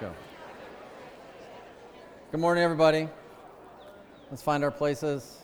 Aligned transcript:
go. 0.00 0.14
Good 2.30 2.40
morning, 2.40 2.64
everybody. 2.64 3.06
Let's 4.30 4.40
find 4.40 4.64
our 4.64 4.70
places 4.70 5.42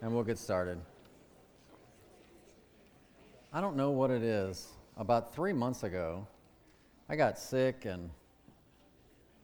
and 0.00 0.14
we'll 0.14 0.24
get 0.24 0.38
started. 0.38 0.78
I 3.52 3.60
don't 3.60 3.76
know 3.76 3.90
what 3.90 4.10
it 4.10 4.22
is. 4.22 4.66
About 4.96 5.34
three 5.34 5.52
months 5.52 5.82
ago, 5.82 6.26
I 7.06 7.16
got 7.16 7.38
sick 7.38 7.84
and 7.84 8.08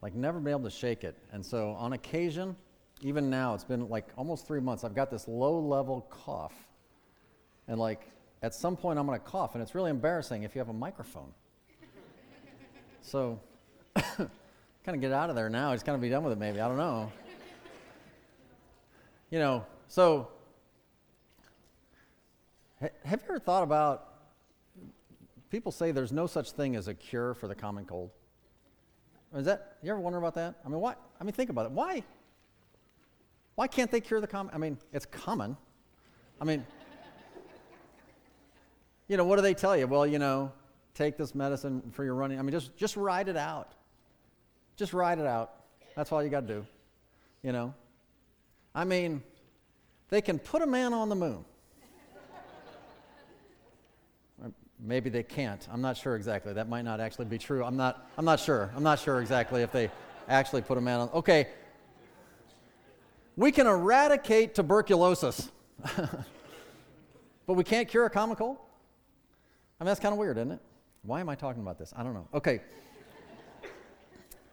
like 0.00 0.14
never 0.14 0.40
been 0.40 0.52
able 0.52 0.64
to 0.64 0.70
shake 0.70 1.04
it. 1.04 1.18
And 1.30 1.44
so 1.44 1.72
on 1.72 1.92
occasion, 1.92 2.56
even 3.02 3.28
now, 3.28 3.52
it's 3.52 3.64
been 3.64 3.86
like 3.90 4.06
almost 4.16 4.46
three 4.46 4.60
months, 4.60 4.82
I've 4.82 4.94
got 4.94 5.10
this 5.10 5.28
low 5.28 5.60
level 5.60 6.06
cough. 6.08 6.54
And 7.66 7.78
like 7.78 8.10
at 8.40 8.54
some 8.54 8.78
point, 8.78 8.98
I'm 8.98 9.04
going 9.04 9.20
to 9.20 9.26
cough, 9.26 9.54
and 9.54 9.62
it's 9.62 9.74
really 9.74 9.90
embarrassing 9.90 10.44
if 10.44 10.54
you 10.54 10.60
have 10.60 10.70
a 10.70 10.72
microphone. 10.72 11.34
So, 13.08 13.40
kind 13.94 14.28
of 14.86 15.00
get 15.00 15.12
out 15.12 15.30
of 15.30 15.36
there 15.36 15.48
now. 15.48 15.72
Just 15.72 15.86
kind 15.86 15.96
of 15.96 16.02
be 16.02 16.08
done 16.08 16.22
with 16.22 16.32
it, 16.32 16.38
maybe. 16.38 16.60
I 16.60 16.68
don't 16.68 16.76
know. 16.76 17.10
You 19.30 19.38
know, 19.38 19.66
so 19.88 20.28
have 22.80 22.90
you 23.04 23.18
ever 23.28 23.38
thought 23.38 23.62
about 23.62 24.14
people 25.50 25.72
say 25.72 25.90
there's 25.90 26.12
no 26.12 26.26
such 26.26 26.52
thing 26.52 26.76
as 26.76 26.88
a 26.88 26.94
cure 26.94 27.34
for 27.34 27.48
the 27.48 27.54
common 27.54 27.84
cold? 27.84 28.10
Is 29.34 29.46
that 29.46 29.76
you 29.82 29.90
ever 29.90 30.00
wonder 30.00 30.18
about 30.18 30.34
that? 30.34 30.54
I 30.64 30.68
mean, 30.68 30.80
why? 30.80 30.94
I 31.20 31.24
mean, 31.24 31.32
think 31.32 31.50
about 31.50 31.66
it. 31.66 31.72
Why? 31.72 32.02
Why 33.54 33.66
can't 33.66 33.90
they 33.90 34.00
cure 34.00 34.20
the 34.20 34.26
common? 34.26 34.54
I 34.54 34.58
mean, 34.58 34.78
it's 34.92 35.04
common. 35.04 35.56
I 36.40 36.44
mean, 36.44 36.64
you 39.08 39.16
know, 39.16 39.24
what 39.24 39.36
do 39.36 39.42
they 39.42 39.54
tell 39.54 39.76
you? 39.76 39.86
Well, 39.86 40.06
you 40.06 40.18
know, 40.18 40.52
take 40.98 41.16
this 41.16 41.34
medicine 41.34 41.80
for 41.92 42.04
your 42.04 42.14
running. 42.14 42.38
I 42.38 42.42
mean, 42.42 42.50
just 42.50 42.76
just 42.76 42.96
ride 42.96 43.28
it 43.28 43.36
out. 43.36 43.72
Just 44.76 44.92
ride 44.92 45.18
it 45.18 45.26
out. 45.26 45.54
That's 45.96 46.10
all 46.12 46.22
you 46.22 46.28
got 46.28 46.46
to 46.46 46.54
do. 46.54 46.66
You 47.42 47.52
know. 47.52 47.74
I 48.74 48.84
mean, 48.84 49.22
they 50.08 50.20
can 50.20 50.38
put 50.38 50.60
a 50.60 50.66
man 50.66 50.92
on 50.92 51.08
the 51.08 51.14
moon. 51.14 51.44
maybe 54.80 55.10
they 55.10 55.22
can't. 55.22 55.66
I'm 55.72 55.80
not 55.80 55.96
sure 55.96 56.14
exactly. 56.14 56.52
That 56.52 56.68
might 56.68 56.82
not 56.82 57.00
actually 57.00 57.24
be 57.24 57.38
true. 57.38 57.64
I'm 57.64 57.76
not, 57.76 58.08
I'm 58.16 58.24
not 58.24 58.38
sure. 58.38 58.70
I'm 58.76 58.84
not 58.84 59.00
sure 59.00 59.20
exactly 59.20 59.62
if 59.62 59.72
they 59.72 59.90
actually 60.28 60.62
put 60.62 60.78
a 60.78 60.80
man 60.80 61.00
on. 61.00 61.08
Okay. 61.10 61.48
We 63.36 63.50
can 63.50 63.66
eradicate 63.66 64.54
tuberculosis, 64.54 65.50
but 67.46 67.54
we 67.54 67.64
can't 67.64 67.88
cure 67.88 68.06
a 68.06 68.10
common 68.10 68.36
cold? 68.36 68.56
I 69.80 69.84
mean, 69.84 69.88
that's 69.88 70.00
kind 70.00 70.12
of 70.12 70.18
weird, 70.18 70.38
isn't 70.38 70.52
it? 70.52 70.60
Why 71.02 71.20
am 71.20 71.28
I 71.28 71.34
talking 71.34 71.62
about 71.62 71.78
this? 71.78 71.92
I 71.96 72.02
don't 72.02 72.14
know. 72.14 72.28
Okay. 72.34 72.60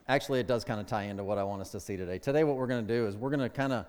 Actually, 0.07 0.39
it 0.39 0.47
does 0.47 0.63
kind 0.63 0.79
of 0.79 0.85
tie 0.85 1.03
into 1.03 1.23
what 1.23 1.37
I 1.37 1.43
want 1.43 1.61
us 1.61 1.71
to 1.71 1.79
see 1.79 1.97
today. 1.97 2.19
Today, 2.19 2.43
what 2.43 2.57
we're 2.57 2.67
going 2.67 2.85
to 2.85 2.93
do 2.93 3.07
is 3.07 3.17
we're 3.17 3.31
going 3.31 3.39
to 3.39 3.49
kind 3.49 3.73
of 3.73 3.85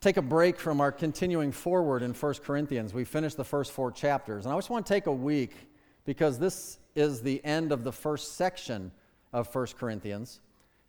take 0.00 0.16
a 0.16 0.22
break 0.22 0.58
from 0.58 0.80
our 0.80 0.92
continuing 0.92 1.52
forward 1.52 2.02
in 2.02 2.14
1 2.14 2.34
Corinthians. 2.44 2.94
We 2.94 3.04
finished 3.04 3.36
the 3.36 3.44
first 3.44 3.72
four 3.72 3.90
chapters. 3.90 4.46
And 4.46 4.54
I 4.54 4.56
just 4.56 4.70
want 4.70 4.86
to 4.86 4.92
take 4.92 5.06
a 5.06 5.12
week 5.12 5.68
because 6.04 6.38
this 6.38 6.78
is 6.94 7.22
the 7.22 7.44
end 7.44 7.72
of 7.72 7.84
the 7.84 7.92
first 7.92 8.36
section 8.36 8.92
of 9.32 9.52
1 9.54 9.66
Corinthians. 9.78 10.40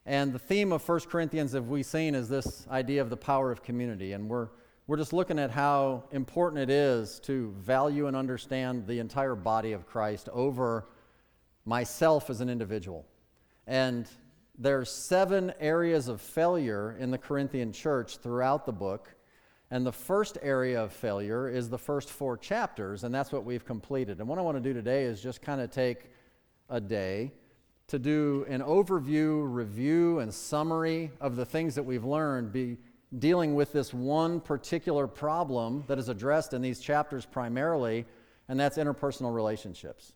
And 0.05 0.31
the 0.31 0.39
theme 0.39 0.71
of 0.71 0.87
1 0.87 0.99
Corinthians, 1.01 1.53
as 1.53 1.61
we've 1.61 1.85
seen, 1.85 2.15
is 2.15 2.29
this 2.29 2.65
idea 2.71 3.01
of 3.01 3.09
the 3.09 3.17
power 3.17 3.51
of 3.51 3.63
community. 3.63 4.13
And 4.13 4.29
we're, 4.29 4.49
we're 4.91 4.97
just 4.97 5.13
looking 5.13 5.39
at 5.39 5.49
how 5.49 6.03
important 6.11 6.61
it 6.61 6.69
is 6.69 7.21
to 7.21 7.55
value 7.59 8.07
and 8.07 8.17
understand 8.17 8.85
the 8.85 8.99
entire 8.99 9.35
body 9.35 9.71
of 9.71 9.85
Christ 9.85 10.27
over 10.33 10.89
myself 11.63 12.29
as 12.29 12.41
an 12.41 12.49
individual. 12.49 13.05
And 13.67 14.05
there's 14.57 14.91
seven 14.91 15.53
areas 15.61 16.09
of 16.09 16.19
failure 16.19 16.97
in 16.99 17.09
the 17.09 17.17
Corinthian 17.17 17.71
church 17.71 18.17
throughout 18.17 18.65
the 18.65 18.73
book. 18.73 19.15
And 19.69 19.85
the 19.85 19.93
first 19.93 20.37
area 20.41 20.83
of 20.83 20.91
failure 20.91 21.47
is 21.47 21.69
the 21.69 21.77
first 21.77 22.09
four 22.09 22.35
chapters, 22.35 23.05
and 23.05 23.15
that's 23.15 23.31
what 23.31 23.45
we've 23.45 23.63
completed. 23.63 24.19
And 24.19 24.27
what 24.27 24.39
I 24.39 24.41
want 24.41 24.57
to 24.57 24.61
do 24.61 24.73
today 24.73 25.03
is 25.03 25.23
just 25.23 25.41
kind 25.41 25.61
of 25.61 25.71
take 25.71 26.11
a 26.69 26.81
day 26.81 27.31
to 27.87 27.97
do 27.97 28.45
an 28.49 28.59
overview, 28.59 29.41
review, 29.49 30.19
and 30.19 30.33
summary 30.33 31.11
of 31.21 31.37
the 31.37 31.45
things 31.45 31.75
that 31.75 31.83
we've 31.83 32.03
learned, 32.03 32.51
be 32.51 32.77
dealing 33.19 33.55
with 33.55 33.73
this 33.73 33.93
one 33.93 34.39
particular 34.39 35.07
problem 35.07 35.83
that 35.87 35.99
is 35.99 36.09
addressed 36.09 36.53
in 36.53 36.61
these 36.61 36.79
chapters 36.79 37.25
primarily, 37.25 38.05
and 38.47 38.59
that's 38.59 38.77
interpersonal 38.77 39.33
relationships. 39.33 40.13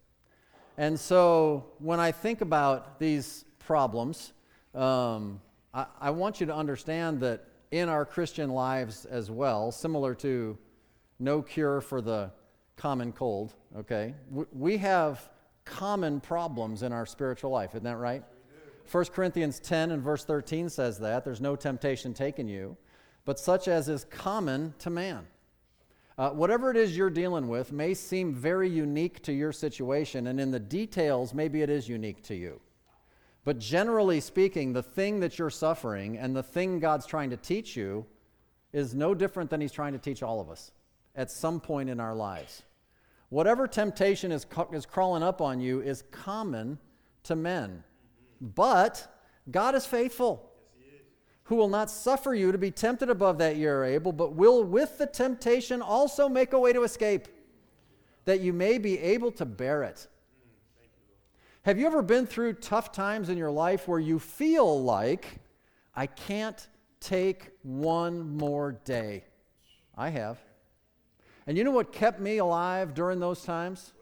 And 0.77 0.99
so 0.99 1.65
when 1.79 1.99
I 1.99 2.11
think 2.11 2.41
about 2.41 2.99
these 2.99 3.45
problems, 3.59 4.33
um, 4.73 5.41
I, 5.73 5.85
I 5.99 6.09
want 6.11 6.39
you 6.39 6.45
to 6.47 6.55
understand 6.55 7.19
that 7.21 7.47
in 7.71 7.89
our 7.89 8.05
Christian 8.05 8.49
lives 8.49 9.05
as 9.05 9.29
well, 9.31 9.71
similar 9.71 10.13
to 10.15 10.57
no 11.19 11.41
cure 11.41 11.81
for 11.81 12.01
the 12.01 12.31
common 12.75 13.11
cold, 13.11 13.53
okay, 13.77 14.13
we 14.53 14.77
have 14.77 15.29
common 15.63 16.19
problems 16.19 16.83
in 16.83 16.91
our 16.91 17.05
spiritual 17.05 17.51
life. 17.51 17.71
Isn't 17.71 17.83
that 17.83 17.97
right? 17.97 18.23
1 18.91 19.05
Corinthians 19.05 19.59
10 19.59 19.91
and 19.91 20.01
verse 20.01 20.23
13 20.23 20.69
says 20.69 20.99
that. 20.99 21.25
There's 21.25 21.41
no 21.41 21.55
temptation 21.55 22.13
taken 22.13 22.47
you, 22.47 22.77
but 23.25 23.39
such 23.39 23.67
as 23.67 23.89
is 23.89 24.05
common 24.05 24.73
to 24.79 24.89
man. 24.89 25.27
Uh, 26.17 26.29
whatever 26.29 26.71
it 26.71 26.77
is 26.77 26.95
you're 26.95 27.09
dealing 27.09 27.49
with 27.49 27.73
may 27.73 27.93
seem 27.93 28.33
very 28.33 28.69
unique 28.69 29.21
to 29.23 29.33
your 29.33 29.51
situation, 29.51 30.27
and 30.27 30.39
in 30.39 30.51
the 30.51 30.59
details, 30.59 31.33
maybe 31.33 31.61
it 31.61 31.69
is 31.69 31.89
unique 31.89 32.23
to 32.23 32.35
you. 32.35 32.61
But 33.43 33.59
generally 33.59 34.21
speaking, 34.21 34.71
the 34.71 34.81
thing 34.81 35.19
that 35.19 35.37
you're 35.37 35.49
suffering 35.49 36.17
and 36.17 36.35
the 36.35 36.41
thing 36.41 36.79
God's 36.79 37.05
trying 37.05 37.31
to 37.31 37.37
teach 37.37 37.75
you 37.75 38.05
is 38.71 38.95
no 38.95 39.13
different 39.13 39.49
than 39.49 39.59
He's 39.59 39.71
trying 39.71 39.93
to 39.93 39.99
teach 39.99 40.23
all 40.23 40.39
of 40.39 40.49
us 40.49 40.71
at 41.15 41.31
some 41.31 41.59
point 41.59 41.89
in 41.89 41.99
our 41.99 42.15
lives. 42.15 42.63
Whatever 43.29 43.67
temptation 43.67 44.31
is, 44.31 44.45
is 44.71 44.85
crawling 44.85 45.23
up 45.23 45.41
on 45.41 45.59
you 45.59 45.81
is 45.81 46.03
common 46.11 46.79
to 47.23 47.35
men. 47.35 47.83
But 48.39 49.05
God 49.51 49.75
is 49.75 49.85
faithful, 49.85 50.49
who 51.45 51.55
will 51.55 51.69
not 51.69 51.89
suffer 51.91 52.33
you 52.33 52.51
to 52.51 52.57
be 52.57 52.71
tempted 52.71 53.09
above 53.09 53.37
that 53.37 53.55
you 53.55 53.69
are 53.69 53.85
able, 53.85 54.11
but 54.11 54.33
will 54.33 54.63
with 54.63 54.97
the 54.97 55.05
temptation 55.05 55.81
also 55.81 56.27
make 56.27 56.53
a 56.53 56.59
way 56.59 56.73
to 56.73 56.83
escape, 56.83 57.27
that 58.25 58.39
you 58.39 58.51
may 58.51 58.77
be 58.77 58.99
able 58.99 59.31
to 59.31 59.45
bear 59.45 59.83
it. 59.83 60.07
Have 61.63 61.79
you 61.79 61.85
ever 61.85 62.01
been 62.01 62.25
through 62.25 62.53
tough 62.53 62.91
times 62.91 63.29
in 63.29 63.37
your 63.37 63.51
life 63.51 63.87
where 63.87 63.99
you 63.99 64.19
feel 64.19 64.83
like, 64.83 65.39
I 65.95 66.07
can't 66.07 66.67
take 66.99 67.51
one 67.61 68.37
more 68.37 68.73
day? 68.83 69.23
I 69.95 70.09
have. 70.09 70.39
And 71.47 71.57
you 71.57 71.63
know 71.63 71.71
what 71.71 71.91
kept 71.91 72.19
me 72.19 72.39
alive 72.39 72.95
during 72.95 73.19
those 73.19 73.43
times? 73.43 73.93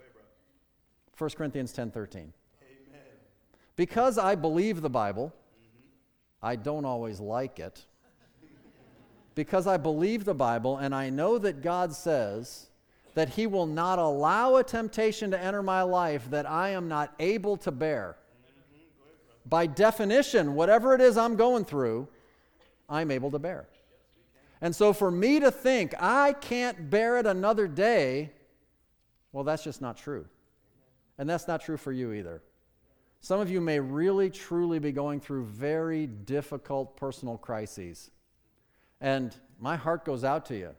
1 1.17 1.29
Corinthians 1.31 1.73
10 1.73 1.91
13. 1.91 2.21
Amen. 2.21 3.01
Because 3.75 4.17
I 4.17 4.35
believe 4.35 4.81
the 4.81 4.89
Bible. 4.89 5.33
I 6.43 6.57
don't 6.57 6.83
always 6.83 7.21
like 7.21 7.59
it. 7.59 7.85
because 9.33 9.65
I 9.65 9.77
believe 9.77 10.25
the 10.25 10.33
Bible 10.35 10.77
and 10.77 10.93
I 10.93 11.09
know 11.09 11.37
that 11.39 11.61
God 11.61 11.93
says 11.93 12.67
that 13.15 13.29
He 13.29 13.47
will 13.47 13.65
not 13.65 13.97
allow 13.97 14.57
a 14.57 14.63
temptation 14.63 15.31
to 15.31 15.39
enter 15.41 15.63
my 15.63 15.81
life 15.83 16.29
that 16.29 16.47
I 16.47 16.69
am 16.69 16.87
not 16.87 17.13
able 17.19 17.57
to 17.57 17.71
bear. 17.71 18.17
By 19.45 19.65
definition, 19.67 20.53
whatever 20.55 20.93
it 20.93 21.01
is 21.01 21.17
I'm 21.17 21.35
going 21.35 21.65
through, 21.65 22.07
I'm 22.89 23.09
able 23.09 23.31
to 23.31 23.39
bear. 23.39 23.67
And 24.61 24.75
so 24.75 24.93
for 24.93 25.11
me 25.11 25.39
to 25.39 25.51
think 25.51 25.93
I 25.99 26.33
can't 26.33 26.89
bear 26.89 27.17
it 27.17 27.25
another 27.25 27.67
day, 27.67 28.31
well, 29.31 29.43
that's 29.43 29.63
just 29.63 29.81
not 29.81 29.97
true. 29.97 30.25
And 31.17 31.29
that's 31.29 31.47
not 31.47 31.61
true 31.61 31.77
for 31.77 31.91
you 31.91 32.13
either. 32.13 32.41
Some 33.23 33.39
of 33.39 33.49
you 33.49 33.61
may 33.61 33.79
really, 33.79 34.29
truly 34.29 34.79
be 34.79 34.91
going 34.91 35.21
through 35.21 35.45
very 35.45 36.07
difficult 36.07 36.97
personal 36.97 37.37
crises. 37.37 38.11
And 38.99 39.33
my 39.61 39.77
heart 39.77 40.03
goes 40.03 40.25
out 40.25 40.45
to 40.47 40.57
you. 40.57 40.71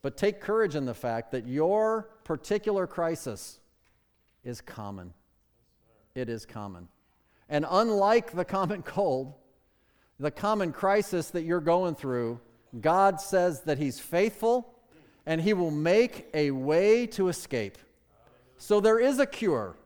But 0.00 0.16
take 0.16 0.40
courage 0.40 0.74
in 0.74 0.86
the 0.86 0.94
fact 0.94 1.32
that 1.32 1.46
your 1.46 2.08
particular 2.24 2.86
crisis 2.86 3.60
is 4.42 4.62
common. 4.62 5.12
It 6.14 6.30
is 6.30 6.46
common. 6.46 6.88
And 7.50 7.66
unlike 7.68 8.32
the 8.32 8.46
common 8.46 8.82
cold, 8.82 9.34
the 10.18 10.30
common 10.30 10.72
crisis 10.72 11.28
that 11.32 11.42
you're 11.42 11.60
going 11.60 11.94
through, 11.94 12.40
God 12.80 13.20
says 13.20 13.60
that 13.64 13.76
He's 13.76 14.00
faithful 14.00 14.74
and 15.26 15.42
He 15.42 15.52
will 15.52 15.70
make 15.70 16.26
a 16.32 16.52
way 16.52 17.06
to 17.08 17.28
escape. 17.28 17.76
So 18.56 18.80
there 18.80 18.98
is 18.98 19.18
a 19.18 19.26
cure. 19.26 19.76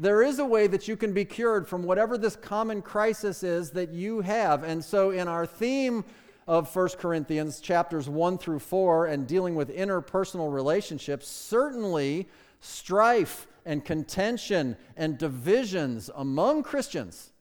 There 0.00 0.22
is 0.22 0.38
a 0.38 0.46
way 0.46 0.66
that 0.66 0.88
you 0.88 0.96
can 0.96 1.12
be 1.12 1.26
cured 1.26 1.68
from 1.68 1.82
whatever 1.82 2.16
this 2.16 2.34
common 2.34 2.80
crisis 2.80 3.42
is 3.42 3.72
that 3.72 3.92
you 3.92 4.22
have. 4.22 4.64
And 4.64 4.82
so, 4.82 5.10
in 5.10 5.28
our 5.28 5.44
theme 5.44 6.06
of 6.48 6.74
1 6.74 6.88
Corinthians, 6.96 7.60
chapters 7.60 8.08
1 8.08 8.38
through 8.38 8.60
4, 8.60 9.08
and 9.08 9.26
dealing 9.26 9.54
with 9.54 9.68
interpersonal 9.68 10.50
relationships, 10.50 11.28
certainly 11.28 12.26
strife, 12.60 13.46
and 13.66 13.84
contention 13.84 14.74
and 14.96 15.18
divisions 15.18 16.08
among 16.14 16.62
Christians 16.62 17.32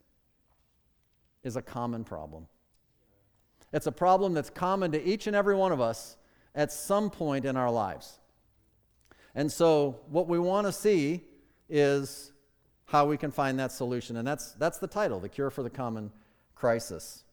is 1.46 1.56
a 1.56 1.62
common 1.62 2.04
problem. 2.04 2.46
It's 3.72 3.88
a 3.88 3.92
problem 3.94 4.34
that's 4.34 4.50
common 4.50 4.92
to 4.92 5.02
each 5.02 5.28
and 5.28 5.36
every 5.36 5.56
one 5.56 5.72
of 5.72 5.80
us 5.80 6.18
at 6.54 6.74
some 6.74 7.10
point 7.10 7.46
in 7.46 7.56
our 7.56 7.72
lives. 7.72 8.20
And 9.34 9.50
so, 9.50 10.02
what 10.10 10.28
we 10.28 10.40
want 10.40 10.68
to 10.68 10.74
see 10.74 11.24
is 11.70 12.34
how 12.90 13.06
we 13.06 13.18
can 13.18 13.32
find 13.32 13.60
that 13.60 13.72
solution. 13.72 14.18
And 14.18 14.28
that's, 14.28 14.54
that's 14.54 14.80
the 14.80 14.88
title 14.88 15.20
The 15.20 15.30
Cure 15.30 15.52
for 15.52 15.62
the 15.62 15.70
Common 15.70 16.12
Crisis. 16.56 17.24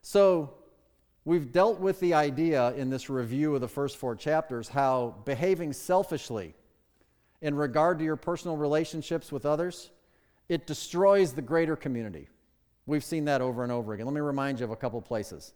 So, 0.00 0.54
we've 1.24 1.50
dealt 1.50 1.80
with 1.80 1.98
the 1.98 2.14
idea 2.14 2.72
in 2.74 2.88
this 2.88 3.10
review 3.10 3.54
of 3.56 3.60
the 3.60 3.68
first 3.68 3.96
four 3.96 4.14
chapters 4.14 4.68
how 4.68 5.16
behaving 5.24 5.72
selfishly 5.72 6.54
in 7.42 7.56
regard 7.56 7.98
to 7.98 8.04
your 8.04 8.16
personal 8.16 8.56
relationships 8.56 9.32
with 9.32 9.44
others, 9.44 9.90
it 10.48 10.66
destroys 10.66 11.32
the 11.32 11.42
greater 11.42 11.74
community. 11.74 12.28
We've 12.86 13.04
seen 13.04 13.24
that 13.24 13.40
over 13.40 13.64
and 13.64 13.72
over 13.72 13.92
again. 13.92 14.06
Let 14.06 14.14
me 14.14 14.20
remind 14.20 14.60
you 14.60 14.64
of 14.64 14.70
a 14.70 14.76
couple 14.76 15.02
places. 15.02 15.52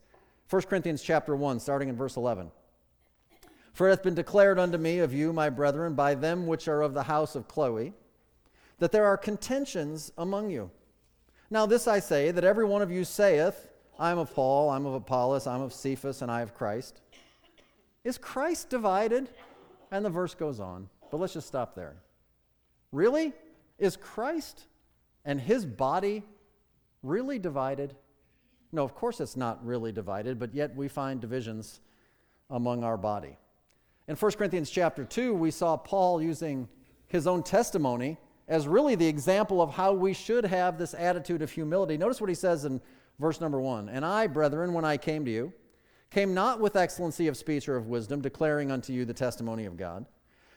1 0.51 0.63
Corinthians 0.63 1.03
chapter 1.03 1.37
1, 1.37 1.61
starting 1.61 1.89
in 1.89 1.97
verse 1.97 2.17
11. 2.17 2.51
For 3.73 3.87
it 3.87 3.91
hath 3.91 4.03
been 4.03 4.15
declared 4.15 4.59
unto 4.59 4.77
me 4.77 4.99
of 4.99 5.15
you, 5.15 5.33
my 5.33 5.49
brethren, 5.49 5.95
by 5.95 6.17
them 6.17 6.49
which 6.49 6.67
are 6.67 6.83
of 6.83 6.93
the 6.93 7.05
house 7.05 7.37
of 7.37 7.47
Chloe, 7.47 7.95
that 8.81 8.91
there 8.93 9.07
are 9.07 9.17
contentions 9.17 10.11
among 10.19 10.51
you. 10.51 10.71
Now, 11.51 11.67
this 11.67 11.87
I 11.87 12.01
say, 12.01 12.31
that 12.33 12.45
every 12.45 12.65
one 12.65 12.83
of 12.83 12.91
you 12.91 13.05
saith, 13.05 13.69
I 13.99 14.11
am 14.11 14.19
of 14.19 14.35
Paul, 14.35 14.71
I'm 14.71 14.87
of 14.87 14.95
Apollos, 14.95 15.47
I'm 15.47 15.61
of 15.61 15.73
Cephas, 15.73 16.23
and 16.23 16.31
I 16.31 16.41
of 16.41 16.55
Christ. 16.55 17.01
Is 18.03 18.19
Christ 18.19 18.71
divided? 18.71 19.29
And 19.93 20.05
the 20.05 20.11
verse 20.11 20.35
goes 20.35 20.61
on, 20.61 20.89
but 21.11 21.19
let's 21.19 21.35
just 21.35 21.47
stop 21.47 21.75
there. 21.75 21.97
Really? 22.93 23.33
Is 23.79 23.97
Christ 23.97 24.65
and 25.25 25.41
his 25.41 25.67
body 25.67 26.23
really 27.03 27.39
divided? 27.39 27.95
No, 28.73 28.85
of 28.85 28.95
course 28.95 29.21
it's 29.21 29.37
not 29.37 29.65
really 29.65 29.93
divided, 29.93 30.39
but 30.39 30.55
yet 30.55 30.75
we 30.75 30.89
find 30.89 31.21
divisions 31.21 31.81
among 32.49 32.85
our 32.85 32.97
body. 32.97 33.37
In 34.09 34.17
1 34.17 34.33
Corinthians 34.33 34.71
chapter 34.71 35.05
2, 35.05 35.35
we 35.35 35.51
saw 35.51 35.77
Paul 35.77 36.23
using 36.23 36.69
his 37.09 37.27
own 37.27 37.43
testimony 37.43 38.17
as 38.51 38.67
really 38.67 38.97
the 38.97 39.07
example 39.07 39.63
of 39.63 39.71
how 39.71 39.93
we 39.93 40.13
should 40.13 40.45
have 40.45 40.77
this 40.77 40.93
attitude 40.93 41.41
of 41.41 41.53
humility. 41.53 41.97
Notice 41.97 42.21
what 42.21 42.29
he 42.29 42.35
says 42.35 42.65
in 42.65 42.81
verse 43.21 43.41
number 43.41 43.61
1 43.61 43.89
And 43.89 44.05
I, 44.05 44.27
brethren, 44.27 44.75
when 44.75 44.85
I 44.85 44.97
came 44.97 45.25
to 45.25 45.31
you, 45.31 45.53
came 46.11 46.35
not 46.35 46.61
with 46.61 46.75
excellency 46.75 47.29
of 47.29 47.37
speech 47.37 47.69
or 47.69 47.77
of 47.77 47.87
wisdom, 47.87 48.21
declaring 48.21 48.73
unto 48.73 48.93
you 48.93 49.05
the 49.05 49.15
testimony 49.15 49.65
of 49.65 49.77
God. 49.77 50.05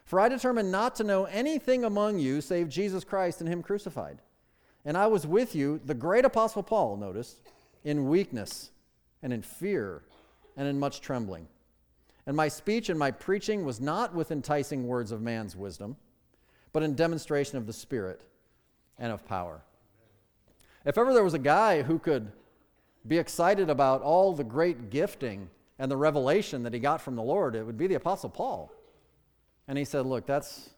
For 0.05 0.19
I 0.19 0.27
determined 0.27 0.71
not 0.71 0.95
to 0.95 1.03
know 1.03 1.25
anything 1.25 1.85
among 1.85 2.17
you 2.17 2.41
save 2.41 2.67
Jesus 2.67 3.03
Christ 3.03 3.39
and 3.39 3.47
Him 3.47 3.61
crucified. 3.61 4.21
And 4.83 4.97
I 4.97 5.05
was 5.07 5.27
with 5.27 5.55
you, 5.55 5.79
the 5.85 5.93
great 5.93 6.25
apostle 6.25 6.63
Paul, 6.63 6.97
notice, 6.97 7.39
in 7.83 8.09
weakness 8.09 8.71
and 9.21 9.31
in 9.31 9.43
fear 9.43 10.01
and 10.57 10.67
in 10.67 10.79
much 10.79 10.99
trembling. 10.99 11.47
And 12.25 12.35
my 12.35 12.47
speech 12.47 12.89
and 12.89 12.97
my 12.97 13.11
preaching 13.11 13.63
was 13.63 13.79
not 13.79 14.15
with 14.15 14.31
enticing 14.31 14.87
words 14.87 15.11
of 15.11 15.21
man's 15.21 15.55
wisdom, 15.55 15.95
but 16.73 16.83
in 16.83 16.95
demonstration 16.95 17.57
of 17.57 17.67
the 17.67 17.73
Spirit 17.73 18.21
and 18.97 19.11
of 19.11 19.25
power. 19.27 19.61
If 20.85 20.97
ever 20.97 21.13
there 21.13 21.23
was 21.23 21.33
a 21.33 21.39
guy 21.39 21.83
who 21.83 21.99
could 21.99 22.31
be 23.07 23.17
excited 23.17 23.69
about 23.69 24.01
all 24.01 24.33
the 24.33 24.43
great 24.43 24.89
gifting 24.89 25.49
and 25.79 25.89
the 25.89 25.97
revelation 25.97 26.63
that 26.63 26.73
he 26.73 26.79
got 26.79 27.01
from 27.01 27.15
the 27.15 27.23
Lord, 27.23 27.55
it 27.55 27.65
would 27.65 27.77
be 27.77 27.87
the 27.87 27.95
Apostle 27.95 28.29
Paul. 28.29 28.71
And 29.67 29.77
he 29.77 29.85
said, 29.85 30.05
Look, 30.05 30.25
that's, 30.25 30.71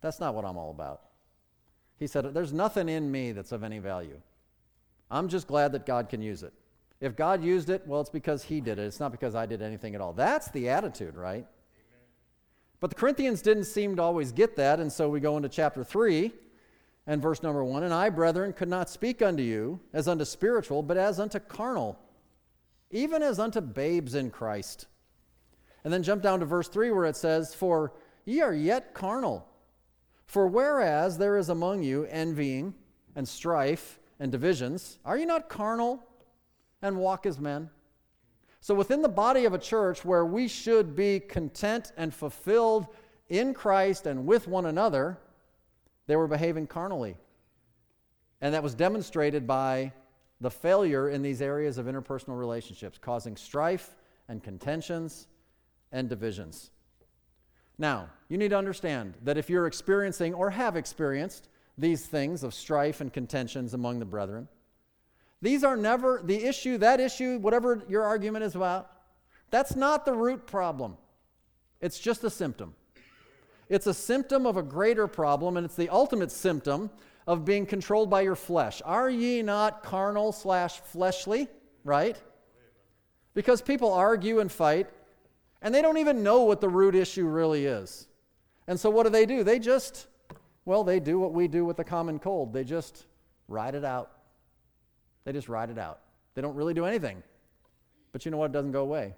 that's 0.00 0.20
not 0.20 0.34
what 0.34 0.44
I'm 0.44 0.56
all 0.56 0.70
about. 0.70 1.02
He 1.98 2.06
said, 2.06 2.32
There's 2.32 2.52
nothing 2.52 2.88
in 2.88 3.10
me 3.10 3.32
that's 3.32 3.52
of 3.52 3.62
any 3.62 3.78
value. 3.78 4.20
I'm 5.10 5.28
just 5.28 5.46
glad 5.46 5.72
that 5.72 5.86
God 5.86 6.08
can 6.08 6.22
use 6.22 6.42
it. 6.42 6.52
If 7.00 7.16
God 7.16 7.42
used 7.42 7.70
it, 7.70 7.86
well, 7.86 8.00
it's 8.00 8.10
because 8.10 8.42
He 8.44 8.60
did 8.60 8.78
it. 8.78 8.82
It's 8.82 9.00
not 9.00 9.12
because 9.12 9.34
I 9.34 9.46
did 9.46 9.62
anything 9.62 9.94
at 9.94 10.00
all. 10.00 10.12
That's 10.12 10.50
the 10.50 10.68
attitude, 10.68 11.16
right? 11.16 11.46
But 12.80 12.90
the 12.90 12.96
Corinthians 12.96 13.42
didn't 13.42 13.64
seem 13.64 13.96
to 13.96 14.02
always 14.02 14.30
get 14.30 14.56
that, 14.56 14.78
and 14.78 14.92
so 14.92 15.08
we 15.08 15.20
go 15.20 15.36
into 15.36 15.48
chapter 15.48 15.82
3 15.82 16.32
and 17.06 17.20
verse 17.20 17.42
number 17.42 17.64
1 17.64 17.82
And 17.82 17.92
I, 17.92 18.08
brethren, 18.10 18.52
could 18.52 18.68
not 18.68 18.88
speak 18.88 19.20
unto 19.22 19.42
you 19.42 19.80
as 19.92 20.06
unto 20.06 20.24
spiritual, 20.24 20.82
but 20.82 20.96
as 20.96 21.18
unto 21.18 21.40
carnal, 21.40 21.98
even 22.90 23.22
as 23.22 23.38
unto 23.38 23.60
babes 23.60 24.14
in 24.14 24.30
Christ. 24.30 24.86
And 25.82 25.92
then 25.92 26.02
jump 26.02 26.22
down 26.22 26.40
to 26.40 26.46
verse 26.46 26.68
3 26.68 26.90
where 26.90 27.06
it 27.06 27.16
says, 27.16 27.54
For 27.54 27.92
ye 28.24 28.40
are 28.42 28.54
yet 28.54 28.94
carnal. 28.94 29.48
For 30.26 30.46
whereas 30.46 31.16
there 31.16 31.38
is 31.38 31.48
among 31.48 31.82
you 31.82 32.04
envying 32.04 32.74
and 33.16 33.26
strife 33.26 33.98
and 34.20 34.30
divisions, 34.30 34.98
are 35.04 35.16
you 35.16 35.24
not 35.24 35.48
carnal 35.48 36.04
and 36.82 36.98
walk 36.98 37.24
as 37.24 37.40
men? 37.40 37.70
So, 38.60 38.74
within 38.74 39.02
the 39.02 39.08
body 39.08 39.44
of 39.44 39.54
a 39.54 39.58
church 39.58 40.04
where 40.04 40.24
we 40.24 40.48
should 40.48 40.96
be 40.96 41.20
content 41.20 41.92
and 41.96 42.12
fulfilled 42.12 42.88
in 43.28 43.54
Christ 43.54 44.06
and 44.06 44.26
with 44.26 44.48
one 44.48 44.66
another, 44.66 45.18
they 46.06 46.16
were 46.16 46.26
behaving 46.26 46.66
carnally. 46.66 47.16
And 48.40 48.54
that 48.54 48.62
was 48.62 48.74
demonstrated 48.74 49.46
by 49.46 49.92
the 50.40 50.50
failure 50.50 51.08
in 51.08 51.22
these 51.22 51.42
areas 51.42 51.78
of 51.78 51.86
interpersonal 51.86 52.38
relationships, 52.38 52.98
causing 52.98 53.36
strife 53.36 53.96
and 54.28 54.42
contentions 54.42 55.26
and 55.92 56.08
divisions. 56.08 56.70
Now, 57.78 58.08
you 58.28 58.38
need 58.38 58.50
to 58.50 58.58
understand 58.58 59.14
that 59.22 59.38
if 59.38 59.48
you're 59.48 59.66
experiencing 59.66 60.34
or 60.34 60.50
have 60.50 60.76
experienced 60.76 61.48
these 61.76 62.06
things 62.06 62.42
of 62.42 62.54
strife 62.54 63.00
and 63.00 63.12
contentions 63.12 63.74
among 63.74 64.00
the 64.00 64.04
brethren, 64.04 64.48
these 65.40 65.64
are 65.64 65.76
never 65.76 66.20
the 66.24 66.44
issue, 66.44 66.78
that 66.78 67.00
issue, 67.00 67.38
whatever 67.38 67.82
your 67.88 68.02
argument 68.02 68.44
is 68.44 68.54
about, 68.54 68.90
that's 69.50 69.76
not 69.76 70.04
the 70.04 70.12
root 70.12 70.46
problem. 70.46 70.96
It's 71.80 71.98
just 71.98 72.24
a 72.24 72.30
symptom. 72.30 72.74
It's 73.68 73.86
a 73.86 73.94
symptom 73.94 74.46
of 74.46 74.56
a 74.56 74.62
greater 74.62 75.06
problem, 75.06 75.56
and 75.56 75.64
it's 75.64 75.76
the 75.76 75.90
ultimate 75.90 76.32
symptom 76.32 76.90
of 77.26 77.44
being 77.44 77.66
controlled 77.66 78.10
by 78.10 78.22
your 78.22 78.34
flesh. 78.34 78.80
Are 78.84 79.10
ye 79.10 79.42
not 79.42 79.82
carnal 79.82 80.32
slash 80.32 80.80
fleshly? 80.80 81.48
Right? 81.84 82.20
Because 83.34 83.62
people 83.62 83.92
argue 83.92 84.40
and 84.40 84.50
fight 84.50 84.88
and 85.60 85.74
they 85.74 85.82
don't 85.82 85.98
even 85.98 86.22
know 86.22 86.42
what 86.42 86.60
the 86.60 86.68
root 86.68 86.94
issue 86.94 87.26
really 87.26 87.66
is. 87.66 88.06
And 88.66 88.78
so 88.78 88.90
what 88.90 89.04
do 89.04 89.10
they 89.10 89.26
do? 89.26 89.42
They 89.42 89.58
just, 89.58 90.06
well, 90.64 90.84
they 90.84 91.00
do 91.00 91.18
what 91.18 91.32
we 91.32 91.48
do 91.48 91.64
with 91.64 91.76
the 91.76 91.84
common 91.84 92.18
cold. 92.18 92.52
They 92.52 92.64
just 92.64 93.06
ride 93.48 93.74
it 93.74 93.84
out. 93.84 94.12
They 95.24 95.32
just 95.32 95.48
ride 95.48 95.70
it 95.70 95.78
out. 95.78 96.00
They 96.34 96.42
don't 96.42 96.54
really 96.54 96.74
do 96.74 96.84
anything. 96.84 97.22
But 98.12 98.24
you 98.24 98.30
know 98.30 98.38
what? 98.38 98.46
It 98.46 98.52
doesn't 98.52 98.72
go 98.72 98.82
away. 98.82 99.14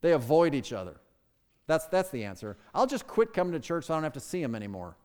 They 0.00 0.12
avoid 0.12 0.54
each 0.54 0.72
other. 0.72 0.96
That's, 1.66 1.86
that's 1.86 2.10
the 2.10 2.24
answer. 2.24 2.56
I'll 2.74 2.86
just 2.86 3.06
quit 3.06 3.32
coming 3.32 3.52
to 3.52 3.60
church 3.60 3.86
so 3.86 3.94
I 3.94 3.96
don't 3.96 4.04
have 4.04 4.12
to 4.14 4.20
see 4.20 4.42
them 4.42 4.54
anymore. 4.54 4.96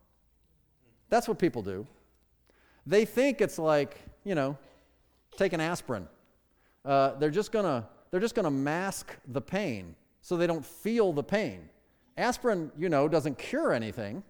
That's 1.10 1.28
what 1.28 1.40
people 1.40 1.62
do. 1.62 1.88
They 2.86 3.06
think 3.06 3.42
it's 3.42 3.60
like, 3.60 3.98
you 4.24 4.36
know, 4.36 4.58
take 5.38 5.54
an 5.54 5.62
aspirin. 5.62 6.08
Uh, 6.84 7.16
they're 7.20 7.30
just 7.30 7.52
to 7.52 7.86
they're 8.12 8.20
just 8.20 8.36
to 8.36 8.52
mask 8.52 9.16
the 9.28 9.42
pain 9.42 9.96
so 10.22 10.38
they 10.38 10.48
don't 10.48 10.66
feel 10.66 11.12
the 11.12 11.24
pain. 11.24 11.70
Aspirin, 12.18 12.72
you 12.78 12.90
know, 12.90 13.08
doesn't 13.08 13.38
cure 13.38 13.74
anything, 13.74 14.24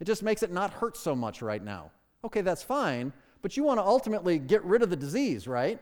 it 0.00 0.04
just 0.04 0.22
makes 0.22 0.42
it 0.42 0.52
not 0.52 0.72
hurt 0.72 0.96
so 0.96 1.14
much 1.14 1.42
right 1.42 1.62
now. 1.62 1.90
Okay, 2.24 2.40
that's 2.40 2.62
fine, 2.62 3.12
but 3.42 3.56
you 3.56 3.64
want 3.64 3.78
to 3.78 3.84
ultimately 3.84 4.38
get 4.38 4.64
rid 4.64 4.82
of 4.82 4.90
the 4.90 4.96
disease, 4.96 5.46
right? 5.46 5.78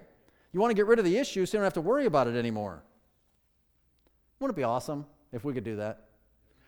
You 0.52 0.60
want 0.60 0.70
to 0.70 0.74
get 0.74 0.86
rid 0.86 0.98
of 0.98 1.04
the 1.04 1.16
issue 1.16 1.46
so 1.46 1.56
you 1.56 1.60
don't 1.60 1.66
have 1.66 1.74
to 1.74 1.80
worry 1.80 2.06
about 2.06 2.26
it 2.26 2.34
anymore. 2.34 2.82
Wouldn't 4.40 4.56
it 4.56 4.60
be 4.60 4.64
awesome 4.64 5.06
if 5.32 5.44
we 5.44 5.52
could 5.52 5.64
do 5.64 5.76
that? 5.76 6.06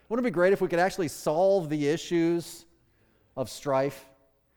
Wouldn't 0.09 0.27
it 0.27 0.31
be 0.31 0.35
great 0.35 0.53
if 0.53 0.61
we 0.61 0.69
could 0.69 0.79
actually 0.79 1.09
solve 1.09 1.71
the 1.71 1.89
issues 1.89 2.67
of 3.37 3.49
strife 3.49 4.05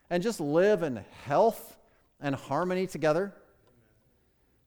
and 0.09 0.21
just 0.21 0.39
live 0.39 0.83
in 0.83 1.03
health 1.23 1.77
and 2.19 2.35
harmony 2.35 2.85
together? 2.85 3.33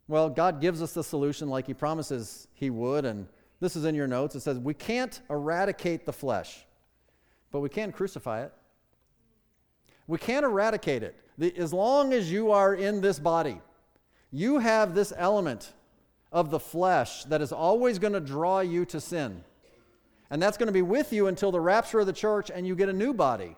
Well, 0.08 0.30
God 0.30 0.62
gives 0.62 0.80
us 0.80 0.94
the 0.94 1.04
solution 1.04 1.50
like 1.50 1.66
He 1.66 1.74
promises 1.74 2.48
He 2.54 2.70
would, 2.70 3.04
and 3.04 3.28
this 3.60 3.76
is 3.76 3.84
in 3.84 3.94
your 3.94 4.06
notes. 4.06 4.34
It 4.34 4.40
says, 4.40 4.58
We 4.58 4.72
can't 4.72 5.20
eradicate 5.28 6.06
the 6.06 6.12
flesh, 6.12 6.64
but 7.50 7.60
we 7.60 7.68
can 7.68 7.92
crucify 7.92 8.44
it. 8.44 8.52
We 10.08 10.18
can't 10.18 10.44
eradicate 10.44 11.04
it. 11.04 11.14
The, 11.36 11.56
as 11.56 11.72
long 11.72 12.12
as 12.12 12.32
you 12.32 12.50
are 12.50 12.74
in 12.74 13.00
this 13.00 13.20
body, 13.20 13.60
you 14.32 14.58
have 14.58 14.94
this 14.94 15.12
element 15.16 15.72
of 16.32 16.50
the 16.50 16.58
flesh 16.58 17.24
that 17.24 17.40
is 17.40 17.52
always 17.52 17.98
going 17.98 18.14
to 18.14 18.20
draw 18.20 18.60
you 18.60 18.84
to 18.86 19.00
sin. 19.00 19.44
And 20.30 20.42
that's 20.42 20.56
going 20.56 20.66
to 20.66 20.72
be 20.72 20.82
with 20.82 21.12
you 21.12 21.28
until 21.28 21.52
the 21.52 21.60
rapture 21.60 22.00
of 22.00 22.06
the 22.06 22.12
church 22.12 22.50
and 22.52 22.66
you 22.66 22.74
get 22.74 22.88
a 22.88 22.92
new 22.92 23.14
body. 23.14 23.56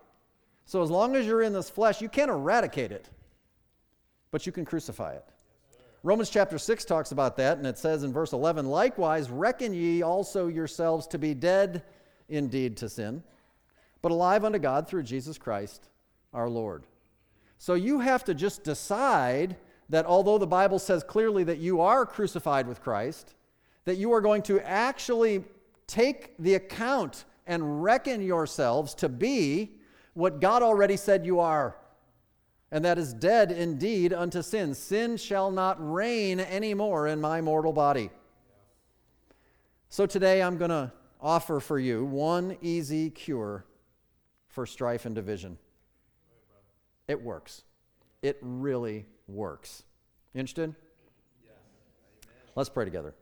So 0.67 0.83
as 0.83 0.91
long 0.91 1.17
as 1.17 1.27
you're 1.27 1.43
in 1.43 1.53
this 1.53 1.71
flesh, 1.71 2.01
you 2.01 2.09
can't 2.09 2.31
eradicate 2.31 2.93
it, 2.93 3.09
but 4.31 4.45
you 4.45 4.53
can 4.53 4.65
crucify 4.65 5.15
it. 5.15 5.25
Romans 6.03 6.31
chapter 6.31 6.59
6 6.59 6.85
talks 6.85 7.13
about 7.13 7.37
that, 7.37 7.59
and 7.59 7.67
it 7.67 7.77
says 7.77 8.05
in 8.05 8.13
verse 8.13 8.33
11, 8.33 8.67
Likewise, 8.67 9.31
reckon 9.31 9.75
ye 9.75 10.03
also 10.03 10.47
yourselves 10.47 11.07
to 11.09 11.19
be 11.19 11.35
dead 11.35 11.83
indeed 12.29 12.77
to 12.79 12.89
sin, 12.89 13.23
but 14.01 14.13
alive 14.13 14.45
unto 14.45 14.59
God 14.59 14.89
through 14.89 15.03
Jesus 15.03 15.37
Christ 15.37 15.91
our 16.33 16.49
Lord. 16.49 16.85
So 17.59 17.75
you 17.75 18.01
have 18.01 18.25
to 18.25 18.35
just 18.35 18.65
decide 18.65 19.57
that 19.89 20.07
although 20.07 20.39
the 20.39 20.47
Bible 20.47 20.79
says 20.79 21.03
clearly 21.03 21.45
that 21.45 21.59
you 21.59 21.81
are 21.81 22.07
crucified 22.07 22.67
with 22.67 22.81
Christ, 22.81 23.35
that 23.85 23.97
you 23.97 24.13
are 24.13 24.21
going 24.21 24.43
to 24.43 24.61
actually 24.61 25.45
take 25.87 26.37
the 26.39 26.55
account 26.55 27.25
and 27.47 27.83
reckon 27.83 28.23
yourselves 28.23 28.95
to 28.95 29.09
be 29.09 29.73
what 30.15 30.41
God 30.41 30.63
already 30.63 30.97
said 30.97 31.27
you 31.27 31.41
are. 31.41 31.77
And 32.71 32.85
that 32.85 32.99
is 32.99 33.13
dead 33.13 33.51
indeed 33.51 34.13
unto 34.13 34.43
sin. 34.43 34.75
Sin 34.75 35.17
shall 35.17 35.51
not 35.51 35.77
reign 35.81 36.39
anymore 36.39 37.09
in 37.09 37.21
my 37.21 37.41
mortal 37.41 37.73
body. 37.73 38.11
So 39.89 40.07
today 40.07 40.41
I'm 40.41 40.57
going 40.57 40.71
to 40.71 40.93
offer 41.21 41.59
for 41.59 41.81
you 41.81 42.05
one 42.05 42.57
easy 42.63 43.11
cure 43.11 43.65
for 44.47 44.67
strife 44.67 45.05
and 45.05 45.15
division. 45.15 45.59
It 47.11 47.21
works. 47.21 47.65
It 48.23 48.39
really 48.41 49.05
works. 49.27 49.83
You 50.33 50.39
interested? 50.39 50.77
Let's 52.55 52.69
pray 52.69 52.85
together. 52.85 53.17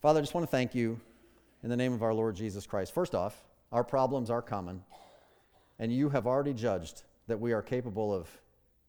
Father, 0.00 0.20
I 0.20 0.22
just 0.22 0.34
want 0.34 0.46
to 0.46 0.50
thank 0.50 0.72
you 0.72 1.00
in 1.64 1.68
the 1.68 1.76
name 1.76 1.92
of 1.92 2.04
our 2.04 2.14
Lord 2.14 2.36
Jesus 2.36 2.64
Christ. 2.64 2.94
First 2.94 3.16
off, 3.16 3.42
our 3.72 3.82
problems 3.82 4.30
are 4.30 4.40
common, 4.40 4.84
and 5.80 5.92
you 5.92 6.10
have 6.10 6.28
already 6.28 6.54
judged 6.54 7.02
that 7.26 7.40
we 7.40 7.52
are 7.52 7.60
capable 7.60 8.14
of 8.14 8.28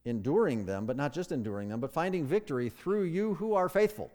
enduring 0.06 0.68
them, 0.68 0.86
but 0.86 0.96
not 0.96 1.12
just 1.12 1.32
enduring 1.32 1.70
them, 1.70 1.80
but 1.80 1.92
finding 1.92 2.28
victory 2.28 2.70
through 2.70 3.06
you 3.06 3.34
who 3.34 3.56
are 3.56 3.68
faithful, 3.68 4.12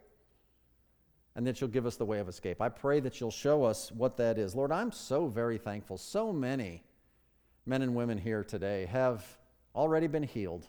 and 1.34 1.44
that 1.44 1.60
you'll 1.60 1.70
give 1.70 1.86
us 1.86 1.96
the 1.96 2.06
way 2.06 2.20
of 2.20 2.28
escape. 2.28 2.62
I 2.62 2.68
pray 2.68 3.00
that 3.00 3.20
you'll 3.20 3.32
show 3.32 3.64
us 3.64 3.90
what 3.90 4.16
that 4.18 4.38
is. 4.38 4.54
Lord, 4.54 4.70
I'm 4.70 4.92
so 4.92 5.26
very 5.26 5.58
thankful. 5.58 5.98
So 5.98 6.32
many 6.32 6.84
men 7.66 7.82
and 7.82 7.94
women 7.94 8.18
here 8.18 8.44
today 8.44 8.86
have 8.86 9.24
already 9.74 10.06
been 10.06 10.22
healed 10.22 10.68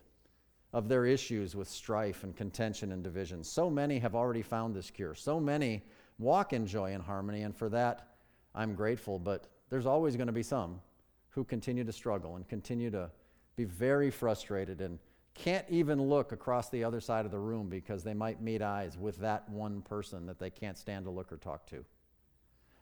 of 0.74 0.90
their 0.90 1.06
issues 1.06 1.56
with 1.56 1.70
strife 1.70 2.24
and 2.24 2.36
contention 2.36 2.92
and 2.92 3.04
division. 3.04 3.44
So 3.44 3.70
many 3.70 4.00
have 4.00 4.16
already 4.16 4.42
found 4.42 4.76
this 4.76 4.90
cure. 4.92 5.16
So 5.16 5.40
many 5.40 5.84
walk 6.20 6.54
in 6.54 6.68
joy 6.68 6.94
and 6.94 7.04
harmony, 7.04 7.44
and 7.44 7.56
for 7.56 7.70
that 7.70 8.16
I'm 8.54 8.76
grateful. 8.76 9.20
But 9.20 9.48
there's 9.70 9.86
always 9.86 10.16
going 10.16 10.28
to 10.28 10.34
be 10.34 10.44
some 10.44 10.82
who 11.30 11.44
continue 11.44 11.84
to 11.84 11.92
struggle 11.92 12.36
and 12.36 12.48
continue 12.48 12.90
to 12.92 13.10
be 13.56 13.66
very 13.66 14.10
frustrated 14.10 14.82
and 14.82 15.00
can't 15.34 15.66
even 15.70 16.02
look 16.02 16.32
across 16.32 16.70
the 16.70 16.84
other 16.84 17.02
side 17.02 17.26
of 17.26 17.32
the 17.32 17.40
room 17.40 17.68
because 17.68 18.04
they 18.04 18.14
might 18.14 18.42
meet 18.42 18.62
eyes 18.62 18.98
with 18.98 19.18
that 19.18 19.48
one 19.50 19.82
person 19.82 20.26
that 20.26 20.40
they 20.40 20.50
can't 20.50 20.78
stand 20.78 21.06
to 21.06 21.12
look 21.12 21.32
or 21.32 21.38
talk 21.38 21.68
to. 21.68 21.84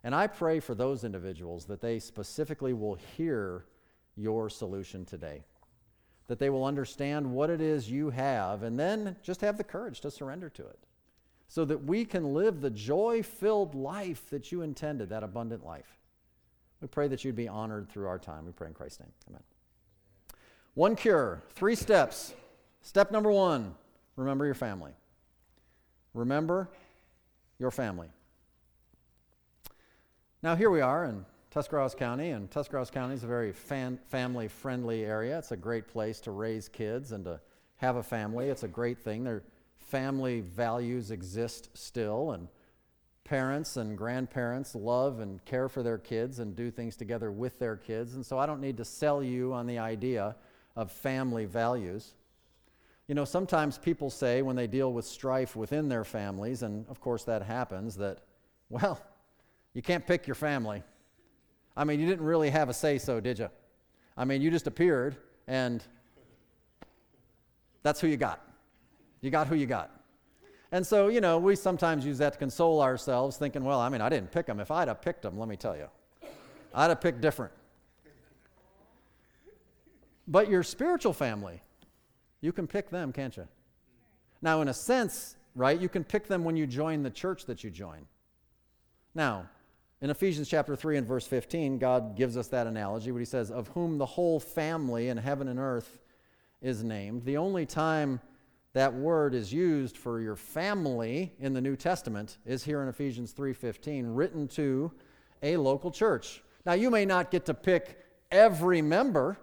And 0.04 0.14
I 0.14 0.28
pray 0.28 0.60
for 0.60 0.74
those 0.74 1.02
individuals 1.02 1.64
that 1.66 1.80
they 1.80 1.98
specifically 1.98 2.72
will 2.72 2.94
hear 3.16 3.64
your 4.16 4.48
solution 4.48 5.04
today, 5.04 5.42
that 6.26 6.38
they 6.38 6.50
will 6.50 6.64
understand 6.64 7.32
what 7.32 7.50
it 7.50 7.60
is 7.60 7.90
you 7.90 8.10
have, 8.10 8.62
and 8.62 8.78
then 8.78 9.16
just 9.22 9.40
have 9.40 9.56
the 9.56 9.64
courage 9.64 10.00
to 10.00 10.10
surrender 10.10 10.48
to 10.50 10.62
it 10.66 10.78
so 11.48 11.64
that 11.64 11.84
we 11.84 12.04
can 12.04 12.34
live 12.34 12.60
the 12.60 12.70
joy 12.70 13.22
filled 13.22 13.74
life 13.74 14.28
that 14.30 14.50
you 14.50 14.62
intended, 14.62 15.10
that 15.10 15.22
abundant 15.22 15.64
life. 15.64 15.98
We 16.80 16.88
pray 16.88 17.08
that 17.08 17.24
you'd 17.24 17.36
be 17.36 17.48
honored 17.48 17.88
through 17.88 18.06
our 18.06 18.18
time. 18.18 18.46
We 18.46 18.52
pray 18.52 18.68
in 18.68 18.74
Christ's 18.74 19.00
name. 19.00 19.12
Amen. 19.28 19.42
One 20.74 20.96
cure, 20.96 21.42
three 21.50 21.76
steps. 21.76 22.34
Step 22.82 23.10
number 23.10 23.30
one 23.30 23.74
remember 24.16 24.44
your 24.44 24.54
family. 24.54 24.92
Remember 26.12 26.68
your 27.58 27.70
family. 27.70 28.08
Now, 30.42 30.54
here 30.54 30.70
we 30.70 30.80
are 30.80 31.04
in 31.04 31.24
Tuscarawas 31.54 31.94
County, 31.94 32.30
and 32.30 32.50
Tuscarawas 32.50 32.90
County 32.90 33.14
is 33.14 33.22
a 33.22 33.28
very 33.28 33.52
fan, 33.52 33.96
family 34.08 34.48
friendly 34.48 35.04
area. 35.04 35.38
It's 35.38 35.52
a 35.52 35.56
great 35.56 35.86
place 35.86 36.18
to 36.22 36.32
raise 36.32 36.68
kids 36.68 37.12
and 37.12 37.24
to 37.26 37.40
have 37.76 37.94
a 37.94 38.02
family. 38.02 38.48
It's 38.48 38.64
a 38.64 38.68
great 38.68 38.98
thing. 38.98 39.22
Their 39.22 39.44
family 39.78 40.40
values 40.40 41.12
exist 41.12 41.68
still, 41.74 42.32
and 42.32 42.48
parents 43.22 43.76
and 43.76 43.96
grandparents 43.96 44.74
love 44.74 45.20
and 45.20 45.44
care 45.44 45.68
for 45.68 45.84
their 45.84 45.96
kids 45.96 46.40
and 46.40 46.56
do 46.56 46.72
things 46.72 46.96
together 46.96 47.30
with 47.30 47.60
their 47.60 47.76
kids. 47.76 48.16
And 48.16 48.26
so 48.26 48.36
I 48.36 48.46
don't 48.46 48.60
need 48.60 48.76
to 48.78 48.84
sell 48.84 49.22
you 49.22 49.52
on 49.52 49.68
the 49.68 49.78
idea 49.78 50.34
of 50.74 50.90
family 50.90 51.44
values. 51.44 52.14
You 53.06 53.14
know, 53.14 53.24
sometimes 53.24 53.78
people 53.78 54.10
say 54.10 54.42
when 54.42 54.56
they 54.56 54.66
deal 54.66 54.92
with 54.92 55.04
strife 55.04 55.54
within 55.54 55.88
their 55.88 56.04
families, 56.04 56.64
and 56.64 56.84
of 56.88 57.00
course 57.00 57.22
that 57.22 57.42
happens, 57.42 57.94
that, 57.98 58.22
well, 58.70 59.00
you 59.72 59.82
can't 59.82 60.04
pick 60.04 60.26
your 60.26 60.34
family. 60.34 60.82
I 61.76 61.84
mean, 61.84 62.00
you 62.00 62.06
didn't 62.06 62.24
really 62.24 62.50
have 62.50 62.68
a 62.68 62.74
say 62.74 62.98
so, 62.98 63.20
did 63.20 63.38
you? 63.38 63.48
I 64.16 64.24
mean, 64.24 64.42
you 64.42 64.50
just 64.50 64.66
appeared, 64.66 65.16
and 65.48 65.82
that's 67.82 68.00
who 68.00 68.06
you 68.06 68.16
got. 68.16 68.40
You 69.20 69.30
got 69.30 69.46
who 69.46 69.56
you 69.56 69.66
got. 69.66 69.90
And 70.70 70.86
so, 70.86 71.08
you 71.08 71.20
know, 71.20 71.38
we 71.38 71.56
sometimes 71.56 72.04
use 72.04 72.18
that 72.18 72.32
to 72.34 72.38
console 72.38 72.80
ourselves, 72.82 73.36
thinking, 73.36 73.64
well, 73.64 73.80
I 73.80 73.88
mean, 73.88 74.00
I 74.00 74.08
didn't 74.08 74.32
pick 74.32 74.46
them. 74.46 74.60
If 74.60 74.70
I'd 74.70 74.88
have 74.88 75.00
picked 75.00 75.22
them, 75.22 75.38
let 75.38 75.48
me 75.48 75.56
tell 75.56 75.76
you, 75.76 75.88
I'd 76.74 76.88
have 76.88 77.00
picked 77.00 77.20
different. 77.20 77.52
But 80.26 80.48
your 80.48 80.62
spiritual 80.62 81.12
family, 81.12 81.62
you 82.40 82.52
can 82.52 82.66
pick 82.66 82.90
them, 82.90 83.12
can't 83.12 83.36
you? 83.36 83.46
Now, 84.42 84.62
in 84.62 84.68
a 84.68 84.74
sense, 84.74 85.36
right, 85.54 85.78
you 85.78 85.88
can 85.88 86.04
pick 86.04 86.26
them 86.26 86.44
when 86.44 86.56
you 86.56 86.66
join 86.66 87.02
the 87.02 87.10
church 87.10 87.46
that 87.46 87.62
you 87.62 87.70
join. 87.70 88.06
Now, 89.14 89.48
in 90.04 90.10
Ephesians 90.10 90.50
chapter 90.50 90.76
3 90.76 90.98
and 90.98 91.06
verse 91.06 91.26
15, 91.26 91.78
God 91.78 92.14
gives 92.14 92.36
us 92.36 92.48
that 92.48 92.66
analogy 92.66 93.10
where 93.10 93.20
he 93.20 93.24
says, 93.24 93.50
Of 93.50 93.68
whom 93.68 93.96
the 93.96 94.04
whole 94.04 94.38
family 94.38 95.08
in 95.08 95.16
heaven 95.16 95.48
and 95.48 95.58
earth 95.58 95.98
is 96.60 96.84
named. 96.84 97.24
The 97.24 97.38
only 97.38 97.64
time 97.64 98.20
that 98.74 98.92
word 98.92 99.34
is 99.34 99.50
used 99.50 99.96
for 99.96 100.20
your 100.20 100.36
family 100.36 101.32
in 101.40 101.54
the 101.54 101.60
New 101.62 101.74
Testament 101.74 102.36
is 102.44 102.62
here 102.62 102.82
in 102.82 102.88
Ephesians 102.88 103.32
3:15 103.32 104.14
written 104.14 104.46
to 104.48 104.92
a 105.42 105.56
local 105.56 105.90
church. 105.90 106.42
Now 106.66 106.74
you 106.74 106.90
may 106.90 107.06
not 107.06 107.30
get 107.30 107.46
to 107.46 107.54
pick 107.54 108.04
every 108.30 108.82
member 108.82 109.38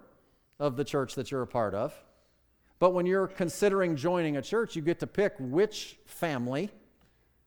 of 0.60 0.76
the 0.76 0.84
church 0.84 1.16
that 1.16 1.32
you're 1.32 1.42
a 1.42 1.46
part 1.46 1.74
of, 1.74 1.92
but 2.78 2.90
when 2.90 3.04
you're 3.04 3.26
considering 3.26 3.96
joining 3.96 4.36
a 4.36 4.42
church, 4.42 4.76
you 4.76 4.82
get 4.82 5.00
to 5.00 5.08
pick 5.08 5.34
which 5.40 5.98
family 6.04 6.70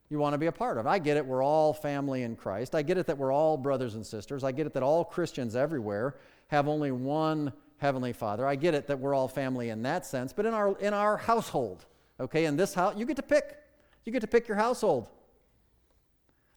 you 0.09 0.19
want 0.19 0.33
to 0.33 0.37
be 0.37 0.45
a 0.45 0.51
part 0.51 0.77
of. 0.77 0.85
I 0.85 0.99
get 0.99 1.17
it, 1.17 1.25
we're 1.25 1.43
all 1.43 1.73
family 1.73 2.23
in 2.23 2.35
Christ. 2.35 2.75
I 2.75 2.81
get 2.81 2.97
it 2.97 3.07
that 3.07 3.17
we're 3.17 3.31
all 3.31 3.57
brothers 3.57 3.95
and 3.95 4.05
sisters. 4.05 4.43
I 4.43 4.51
get 4.51 4.67
it 4.67 4.73
that 4.73 4.83
all 4.83 5.03
Christians 5.03 5.55
everywhere 5.55 6.15
have 6.47 6.67
only 6.67 6.91
one 6.91 7.51
Heavenly 7.77 8.13
Father. 8.13 8.47
I 8.47 8.55
get 8.55 8.73
it 8.73 8.87
that 8.87 8.99
we're 8.99 9.13
all 9.13 9.27
family 9.27 9.69
in 9.69 9.83
that 9.83 10.05
sense, 10.05 10.31
but 10.31 10.45
in 10.45 10.53
our, 10.53 10.77
in 10.79 10.93
our 10.93 11.17
household, 11.17 11.85
okay, 12.19 12.45
in 12.45 12.55
this 12.55 12.73
house, 12.73 12.95
you 12.97 13.05
get 13.05 13.17
to 13.17 13.23
pick. 13.23 13.57
You 14.05 14.11
get 14.11 14.21
to 14.21 14.27
pick 14.27 14.47
your 14.47 14.57
household. 14.57 15.09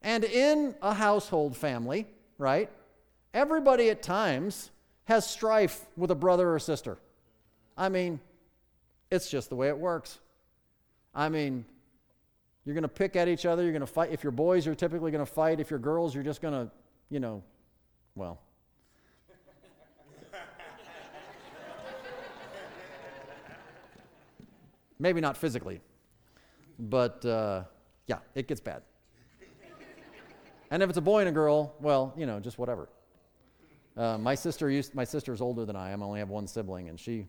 And 0.02 0.23
in 0.25 0.75
a 0.81 0.95
household 0.95 1.57
family, 1.57 2.07
right, 2.37 2.71
everybody 3.35 3.90
at 3.90 4.02
times 4.02 4.71
has 5.05 5.28
strife 5.28 5.87
with 5.97 6.11
a 6.11 6.14
brother 6.14 6.55
or 6.55 6.59
sister. 6.59 6.99
I 7.76 7.88
mean, 7.88 8.21
it's 9.11 9.31
just 9.31 9.49
the 9.49 9.57
way 9.57 9.69
it 9.69 9.78
works. 9.78 10.19
I 11.14 11.31
mean, 11.31 11.64
you're 12.68 12.75
going 12.75 12.82
to 12.82 12.88
pick 12.88 13.16
at 13.16 13.28
each 13.28 13.46
other. 13.46 13.62
You're 13.62 13.72
going 13.72 13.80
to 13.80 13.87
fight. 13.87 14.10
If 14.12 14.22
you're 14.22 14.30
boys, 14.30 14.66
you're 14.66 14.75
typically 14.75 15.10
going 15.10 15.25
to 15.25 15.32
fight. 15.32 15.58
If 15.58 15.70
you're 15.70 15.78
girls, 15.78 16.14
you're 16.14 16.22
just 16.22 16.42
going 16.42 16.52
to, 16.52 16.70
you 17.08 17.18
know, 17.18 17.42
well, 18.14 18.42
Maybe 24.98 25.22
not 25.22 25.38
physically, 25.38 25.80
but 26.78 27.25
uh, 27.25 27.62
yeah, 28.06 28.18
it 28.34 28.46
gets 28.46 28.60
bad. 28.60 28.82
and 30.70 30.82
if 30.82 30.90
it's 30.90 30.98
a 30.98 31.00
boy 31.00 31.20
and 31.20 31.30
a 31.30 31.32
girl, 31.32 31.75
well, 31.80 32.12
you 32.18 32.26
know, 32.26 32.38
just 32.38 32.58
whatever. 32.58 32.90
Uh, 33.96 34.18
my 34.18 34.34
sister 34.34 34.68
used, 34.68 34.94
my 34.94 35.04
sister 35.04 35.32
is 35.32 35.40
older 35.40 35.64
than 35.64 35.75
I 35.75 35.88
am. 35.88 36.02
I 36.02 36.04
only 36.06 36.18
have 36.18 36.28
one 36.28 36.46
sibling, 36.46 36.90
and 36.90 37.00
she 37.00 37.28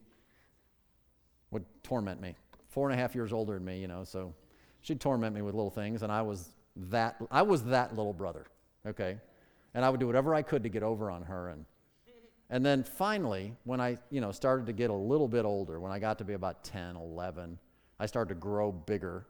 would 1.52 1.64
torment 1.82 2.20
me. 2.20 2.36
Four 2.68 2.90
and 2.90 3.00
a 3.00 3.02
half 3.02 3.16
years 3.16 3.32
older 3.32 3.54
than 3.54 3.64
me, 3.64 3.80
you 3.80 3.88
know, 3.88 4.04
so 4.04 4.34
she'd 4.82 5.00
torment 5.00 5.36
me 5.36 5.42
with 5.42 5.56
little 5.56 5.72
things, 5.72 6.04
and 6.04 6.12
I 6.12 6.22
was 6.22 6.50
that 6.76 7.18
I 7.32 7.42
was 7.42 7.64
that 7.66 7.96
little 7.96 8.14
brother, 8.14 8.48
okay, 8.86 9.18
and 9.74 9.84
I 9.84 9.90
would 9.90 10.00
do 10.00 10.08
whatever 10.08 10.34
I 10.34 10.42
could 10.42 10.64
to 10.64 10.70
get 10.70 10.84
over 10.84 11.12
on 11.12 11.24
her, 11.24 11.50
and 11.50 11.66
and 12.50 12.66
then 12.66 12.84
finally, 12.84 13.56
when 13.64 13.80
I, 13.80 13.98
you 14.10 14.22
know, 14.22 14.32
started 14.32 14.66
to 14.68 14.74
get 14.74 14.90
a 14.90 14.94
little 14.94 15.28
bit 15.28 15.46
older, 15.46 15.80
when 15.80 15.92
I 15.92 16.00
got 16.00 16.18
to 16.18 16.24
be 16.24 16.34
about 16.34 16.64
10, 16.64 16.96
11, 16.96 17.60
I 18.00 18.06
started 18.08 18.34
to 18.34 18.40
grow 18.40 18.72
bigger. 18.72 19.28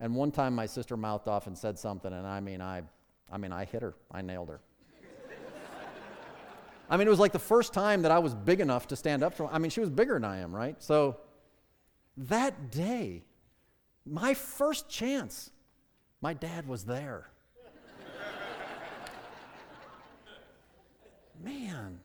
And 0.00 0.14
one 0.14 0.30
time 0.30 0.54
my 0.54 0.66
sister 0.66 0.96
mouthed 0.96 1.28
off 1.28 1.46
and 1.46 1.56
said 1.56 1.78
something, 1.78 2.12
and 2.12 2.26
I 2.26 2.40
mean, 2.40 2.60
I, 2.60 2.82
I 3.30 3.38
mean, 3.38 3.52
I 3.52 3.64
hit 3.64 3.80
her. 3.80 3.94
I 4.10 4.20
nailed 4.20 4.48
her. 4.48 4.60
I 6.90 6.96
mean, 6.98 7.06
it 7.06 7.10
was 7.10 7.20
like 7.20 7.32
the 7.32 7.38
first 7.38 7.72
time 7.72 8.02
that 8.02 8.10
I 8.10 8.18
was 8.18 8.34
big 8.34 8.60
enough 8.60 8.86
to 8.88 8.96
stand 8.96 9.22
up 9.22 9.32
for. 9.32 9.46
I 9.50 9.58
mean, 9.58 9.70
she 9.70 9.80
was 9.80 9.88
bigger 9.88 10.14
than 10.14 10.24
I 10.24 10.38
am, 10.38 10.54
right? 10.54 10.76
So 10.82 11.20
that 12.18 12.70
day, 12.70 13.22
my 14.04 14.34
first 14.34 14.88
chance, 14.88 15.50
my 16.20 16.34
dad 16.34 16.66
was 16.66 16.84
there. 16.84 17.28
man, 21.42 22.00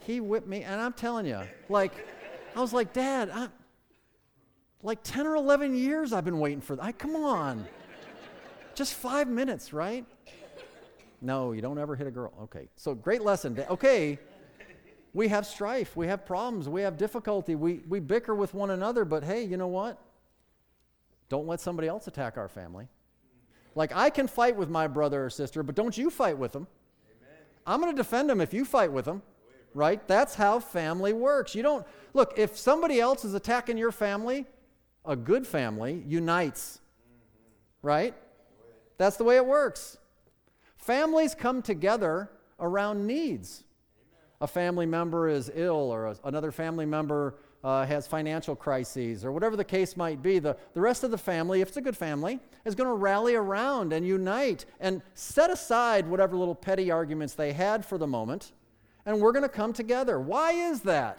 he 0.00 0.20
whipped 0.20 0.46
me. 0.48 0.62
And 0.62 0.80
I'm 0.80 0.92
telling 0.92 1.26
you, 1.26 1.40
like, 1.68 1.92
I 2.54 2.60
was 2.60 2.72
like, 2.72 2.92
Dad, 2.92 3.30
I, 3.32 3.48
like 4.82 5.02
10 5.02 5.26
or 5.26 5.36
11 5.36 5.74
years 5.74 6.12
I've 6.12 6.24
been 6.24 6.38
waiting 6.38 6.60
for 6.60 6.76
that. 6.76 6.98
Come 6.98 7.16
on. 7.16 7.66
Just 8.74 8.94
five 8.94 9.28
minutes, 9.28 9.72
right? 9.72 10.04
No, 11.20 11.52
you 11.52 11.60
don't 11.60 11.78
ever 11.78 11.94
hit 11.94 12.06
a 12.06 12.10
girl. 12.10 12.32
Okay. 12.44 12.68
So 12.76 12.94
great 12.94 13.22
lesson. 13.22 13.62
Okay. 13.68 14.18
We 15.12 15.28
have 15.28 15.44
strife. 15.44 15.96
We 15.96 16.06
have 16.06 16.24
problems. 16.24 16.68
We 16.68 16.82
have 16.82 16.96
difficulty. 16.96 17.56
We, 17.56 17.82
we 17.88 18.00
bicker 18.00 18.34
with 18.34 18.54
one 18.54 18.70
another, 18.70 19.04
but 19.04 19.24
hey, 19.24 19.42
you 19.44 19.56
know 19.56 19.66
what? 19.66 19.98
Don't 21.30 21.46
let 21.46 21.60
somebody 21.60 21.88
else 21.88 22.06
attack 22.08 22.36
our 22.36 22.48
family. 22.48 22.88
Like, 23.74 23.94
I 23.94 24.10
can 24.10 24.26
fight 24.26 24.56
with 24.56 24.68
my 24.68 24.88
brother 24.88 25.24
or 25.24 25.30
sister, 25.30 25.62
but 25.62 25.76
don't 25.76 25.96
you 25.96 26.10
fight 26.10 26.36
with 26.36 26.52
them. 26.52 26.66
Amen. 27.22 27.38
I'm 27.66 27.80
going 27.80 27.92
to 27.92 27.96
defend 27.96 28.28
them 28.28 28.40
if 28.40 28.52
you 28.52 28.64
fight 28.64 28.92
with 28.92 29.04
them, 29.04 29.22
right? 29.72 30.06
That's 30.08 30.34
how 30.34 30.58
family 30.58 31.12
works. 31.12 31.54
You 31.54 31.62
don't, 31.62 31.86
look, 32.12 32.34
if 32.36 32.58
somebody 32.58 33.00
else 33.00 33.24
is 33.24 33.32
attacking 33.32 33.78
your 33.78 33.92
family, 33.92 34.44
a 35.06 35.14
good 35.14 35.46
family 35.46 36.02
unites, 36.04 36.80
right? 37.80 38.12
That's 38.98 39.16
the 39.16 39.24
way 39.24 39.36
it 39.36 39.46
works. 39.46 39.98
Families 40.76 41.36
come 41.36 41.62
together 41.62 42.28
around 42.58 43.06
needs. 43.06 43.62
A 44.40 44.48
family 44.48 44.86
member 44.86 45.28
is 45.28 45.50
ill, 45.54 45.76
or 45.76 46.06
a, 46.06 46.16
another 46.24 46.50
family 46.50 46.86
member 46.86 47.36
uh, 47.62 47.84
has 47.84 48.06
financial 48.06 48.56
crises, 48.56 49.24
or 49.24 49.32
whatever 49.32 49.56
the 49.56 49.64
case 49.64 49.96
might 49.96 50.22
be. 50.22 50.38
The, 50.38 50.56
the 50.74 50.80
rest 50.80 51.04
of 51.04 51.10
the 51.10 51.18
family, 51.18 51.60
if 51.60 51.68
it's 51.68 51.76
a 51.76 51.82
good 51.82 51.96
family, 51.96 52.40
is 52.64 52.74
going 52.74 52.88
to 52.88 52.94
rally 52.94 53.34
around 53.34 53.92
and 53.92 54.06
unite 54.06 54.64
and 54.80 55.02
set 55.14 55.50
aside 55.50 56.06
whatever 56.06 56.36
little 56.36 56.54
petty 56.54 56.90
arguments 56.90 57.34
they 57.34 57.52
had 57.52 57.84
for 57.84 57.98
the 57.98 58.06
moment, 58.06 58.52
and 59.04 59.20
we're 59.20 59.32
going 59.32 59.42
to 59.42 59.48
come 59.48 59.72
together. 59.72 60.18
Why 60.18 60.52
is 60.52 60.80
that? 60.82 61.18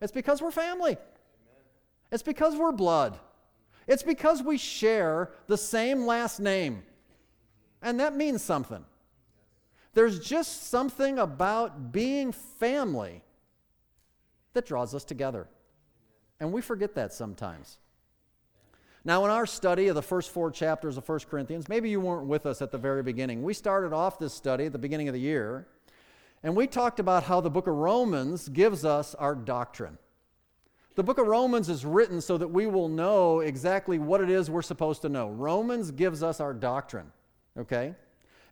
It's 0.00 0.12
because 0.12 0.42
we're 0.42 0.50
family. 0.50 0.96
It's 2.10 2.22
because 2.22 2.56
we're 2.56 2.72
blood. 2.72 3.18
It's 3.86 4.02
because 4.02 4.42
we 4.42 4.58
share 4.58 5.30
the 5.46 5.58
same 5.58 6.06
last 6.06 6.40
name. 6.40 6.82
And 7.82 8.00
that 8.00 8.16
means 8.16 8.42
something. 8.42 8.84
There's 9.92 10.18
just 10.18 10.70
something 10.70 11.18
about 11.18 11.92
being 11.92 12.32
family 12.32 13.22
that 14.54 14.66
draws 14.66 14.94
us 14.94 15.04
together. 15.04 15.48
And 16.40 16.52
we 16.52 16.60
forget 16.60 16.94
that 16.94 17.12
sometimes. 17.12 17.78
Now, 19.04 19.24
in 19.26 19.30
our 19.30 19.44
study 19.44 19.88
of 19.88 19.94
the 19.94 20.02
first 20.02 20.30
four 20.30 20.50
chapters 20.50 20.96
of 20.96 21.06
1 21.06 21.20
Corinthians, 21.30 21.68
maybe 21.68 21.90
you 21.90 22.00
weren't 22.00 22.26
with 22.26 22.46
us 22.46 22.62
at 22.62 22.72
the 22.72 22.78
very 22.78 23.02
beginning. 23.02 23.42
We 23.42 23.52
started 23.52 23.92
off 23.92 24.18
this 24.18 24.32
study 24.32 24.64
at 24.64 24.72
the 24.72 24.78
beginning 24.78 25.08
of 25.08 25.14
the 25.14 25.20
year, 25.20 25.66
and 26.42 26.56
we 26.56 26.66
talked 26.66 26.98
about 26.98 27.24
how 27.24 27.42
the 27.42 27.50
book 27.50 27.66
of 27.66 27.74
Romans 27.74 28.48
gives 28.48 28.84
us 28.84 29.14
our 29.16 29.34
doctrine. 29.34 29.98
The 30.94 31.02
book 31.02 31.18
of 31.18 31.26
Romans 31.26 31.68
is 31.68 31.84
written 31.84 32.20
so 32.20 32.38
that 32.38 32.48
we 32.48 32.66
will 32.66 32.88
know 32.88 33.40
exactly 33.40 33.98
what 33.98 34.20
it 34.20 34.30
is 34.30 34.48
we're 34.48 34.62
supposed 34.62 35.02
to 35.02 35.08
know. 35.08 35.28
Romans 35.28 35.90
gives 35.90 36.22
us 36.22 36.40
our 36.40 36.54
doctrine, 36.54 37.10
okay? 37.58 37.94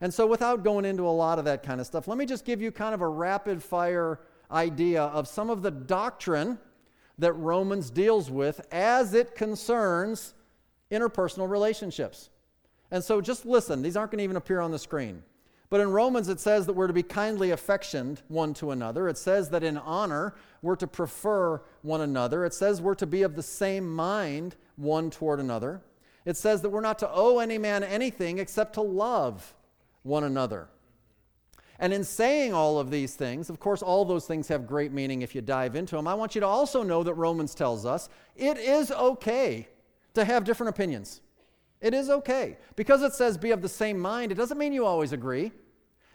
And 0.03 0.13
so, 0.13 0.27
without 0.27 0.65
going 0.65 0.85
into 0.85 1.07
a 1.07 1.11
lot 1.11 1.39
of 1.39 1.45
that 1.47 1.63
kind 1.63 1.81
of 1.81 1.87
stuff, 1.87 2.09
let 2.09 2.19
me 2.19 2.27
just 2.27 2.45
give 2.45 2.61
you 2.61 2.73
kind 2.73 2.95
of 2.95 3.01
a 3.01 3.09
rapid 3.09 3.63
fire 3.63 4.19
idea 4.53 5.03
of 5.03 5.27
some 5.27 5.51
of 5.51 5.63
the 5.63 5.71
doctrine 5.71 6.59
that 7.19 7.33
Romans 7.35 7.91
deals 7.91 8.31
with 8.31 8.61
as 8.73 9.15
it 9.15 9.35
concerns 9.35 10.35
interpersonal 10.91 11.49
relationships. 11.49 12.31
And 12.91 13.03
so 13.03 13.21
just 13.21 13.47
listen, 13.47 13.83
these 13.83 13.97
aren't 13.97 14.11
going 14.13 14.19
to 14.19 14.25
even 14.25 14.37
appear 14.37 14.61
on 14.61 14.71
the 14.71 14.79
screen. 14.79 15.23
But 15.71 15.81
in 15.81 15.91
Romans, 15.91 16.29
it 16.29 16.39
says 16.39 16.67
that 16.67 16.75
we're 16.75 16.87
to 16.87 16.93
be 16.93 17.03
kindly 17.03 17.51
affectioned 17.51 18.21
one 18.29 18.53
to 18.55 18.73
another. 18.73 19.09
It 19.09 19.17
says 19.17 19.49
that 19.51 19.65
in 19.65 19.79
honor, 19.79 20.35
we're 20.61 20.77
to 20.77 20.87
prefer 20.87 21.63
one 21.81 22.03
another. 22.03 22.45
It 22.45 22.53
says 22.53 22.83
we're 22.83 22.95
to 22.97 23.07
be 23.07 23.23
of 23.23 23.37
the 23.37 23.43
same 23.43 23.91
mind 23.91 24.55
one 24.77 25.09
toward 25.09 25.41
another. 25.41 25.81
It 26.27 26.37
says 26.37 26.61
that 26.61 26.69
we're 26.69 26.83
not 26.83 26.99
to 26.99 27.11
owe 27.11 27.39
any 27.39 27.57
man 27.57 27.83
anything 27.83 28.37
except 28.37 28.75
to 28.75 28.83
love 28.83 29.55
one 30.03 30.25
another. 30.25 30.69
And 31.79 31.93
in 31.93 32.05
saying 32.05 32.53
all 32.53 32.79
of 32.79 32.91
these 32.91 33.15
things, 33.15 33.51
of 33.51 33.59
course, 33.59 33.83
all 33.83 34.05
those 34.05 34.27
things 34.27 34.49
have 34.49 34.67
great 34.67 34.93
meaning 34.93 35.23
if 35.23 35.35
you 35.35 35.41
dive 35.41 35.75
into 35.75 35.97
them. 35.97 36.07
I 36.07 36.15
want 36.15 36.35
you 36.35 36.41
to 36.41 36.47
also 36.47 36.83
know 36.83 37.03
that 37.03 37.15
Romans 37.15 37.55
tells 37.55 37.85
us 37.85 38.09
it 38.37 38.57
is 38.59 38.91
okay 38.93 39.69
to 40.15 40.25
have 40.25 40.45
different 40.45 40.71
opinions. 40.71 41.23
It 41.81 41.95
is 41.95 42.09
okay. 42.09 42.59
Because 42.77 43.03
it 43.03 43.13
says 43.13 43.37
be 43.37 43.51
of 43.51 43.63
the 43.63 43.69
same 43.69 43.99
mind, 43.99 44.31
it 44.31 44.37
doesn't 44.37 44.59
mean 44.59 44.73
you 44.73 44.87
always 44.87 45.13
agree. 45.13 45.51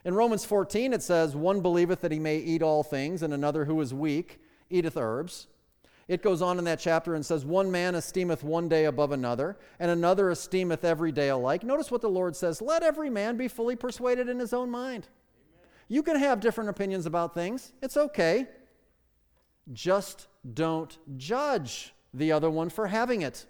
In 0.04 0.14
Romans 0.14 0.44
14, 0.44 0.94
it 0.94 1.02
says, 1.02 1.36
One 1.36 1.60
believeth 1.60 2.00
that 2.00 2.12
he 2.12 2.18
may 2.18 2.38
eat 2.38 2.62
all 2.62 2.82
things, 2.82 3.22
and 3.22 3.34
another 3.34 3.66
who 3.66 3.78
is 3.80 3.92
weak 3.92 4.40
eateth 4.70 4.96
herbs. 4.96 5.48
It 6.06 6.22
goes 6.22 6.40
on 6.40 6.58
in 6.58 6.64
that 6.64 6.80
chapter 6.80 7.14
and 7.14 7.24
says, 7.24 7.44
One 7.44 7.70
man 7.70 7.94
esteemeth 7.94 8.42
one 8.42 8.68
day 8.68 8.86
above 8.86 9.12
another, 9.12 9.58
and 9.78 9.90
another 9.90 10.30
esteemeth 10.30 10.84
every 10.84 11.12
day 11.12 11.28
alike. 11.28 11.62
Notice 11.62 11.90
what 11.90 12.00
the 12.00 12.08
Lord 12.08 12.34
says 12.34 12.62
Let 12.62 12.82
every 12.82 13.10
man 13.10 13.36
be 13.36 13.48
fully 13.48 13.76
persuaded 13.76 14.28
in 14.28 14.38
his 14.38 14.54
own 14.54 14.70
mind. 14.70 15.08
You 15.88 16.02
can 16.02 16.18
have 16.18 16.40
different 16.40 16.70
opinions 16.70 17.06
about 17.06 17.34
things. 17.34 17.72
It's 17.82 17.96
okay. 17.96 18.46
Just 19.72 20.28
don't 20.54 20.96
judge 21.16 21.94
the 22.14 22.32
other 22.32 22.50
one 22.50 22.68
for 22.68 22.86
having 22.86 23.22
it, 23.22 23.46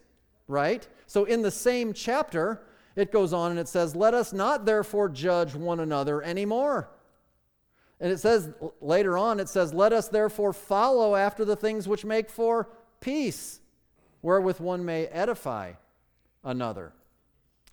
right? 0.47 0.87
So, 1.07 1.25
in 1.25 1.43
the 1.43 1.51
same 1.51 1.93
chapter, 1.93 2.65
it 2.97 3.13
goes 3.13 3.33
on 3.33 3.51
and 3.51 3.61
it 3.61 3.69
says, 3.69 3.95
Let 3.95 4.15
us 4.15 4.33
not 4.33 4.65
therefore 4.65 5.09
judge 5.09 5.55
one 5.55 5.81
another 5.81 6.23
anymore. 6.23 6.91
And 8.01 8.13
it 8.13 8.19
says 8.19 8.51
later 8.81 9.19
on, 9.19 9.41
it 9.41 9.49
says, 9.49 9.75
Let 9.75 9.93
us 9.93 10.09
therefore 10.09 10.53
follow 10.53 11.17
after 11.17 11.45
the 11.45 11.57
things 11.57 11.89
which 11.89 12.05
make 12.05 12.31
for 12.31 12.69
peace, 13.01 13.61
wherewith 14.23 14.61
one 14.61 14.85
may 14.85 15.07
edify 15.07 15.73
another. 16.45 16.93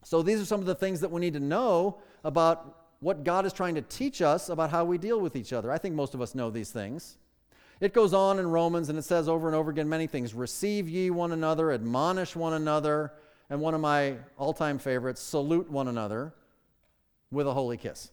So, 0.04 0.22
these 0.22 0.42
are 0.42 0.46
some 0.46 0.60
of 0.60 0.68
the 0.68 0.76
things 0.76 1.02
that 1.02 1.12
we 1.12 1.22
need 1.22 1.34
to 1.34 1.40
know 1.40 2.00
about 2.24 2.85
what 3.00 3.24
God 3.24 3.46
is 3.46 3.54
trying 3.54 3.76
to 3.76 3.82
teach 3.82 4.22
us 4.22 4.50
about 4.50 4.70
how 4.70 4.86
we 4.86 4.98
deal 4.98 5.20
with 5.20 5.36
each 5.36 5.54
other. 5.54 5.72
I 5.72 5.78
think 5.78 5.96
most 5.96 6.14
of 6.14 6.22
us 6.22 6.36
know 6.36 6.50
these 6.50 6.72
things. 6.72 7.18
It 7.82 7.94
goes 7.94 8.14
on 8.14 8.40
in 8.40 8.48
Romans 8.48 8.90
and 8.90 8.98
it 8.98 9.04
says 9.04 9.28
over 9.28 9.48
and 9.48 9.56
over 9.56 9.72
again 9.72 9.90
many 9.90 10.08
things 10.08 10.34
receive 10.34 10.88
ye 10.88 11.10
one 11.10 11.32
another, 11.32 11.72
admonish 11.72 12.36
one 12.36 12.54
another, 12.54 13.12
and 13.50 13.60
one 13.60 13.74
of 13.74 13.82
my 13.82 14.16
all 14.38 14.54
time 14.54 14.80
favorites, 14.80 15.22
salute 15.22 15.70
one 15.70 15.88
another 15.88 16.34
with 17.32 17.48
a 17.48 17.54
holy 17.54 17.78
kiss. 17.78 18.12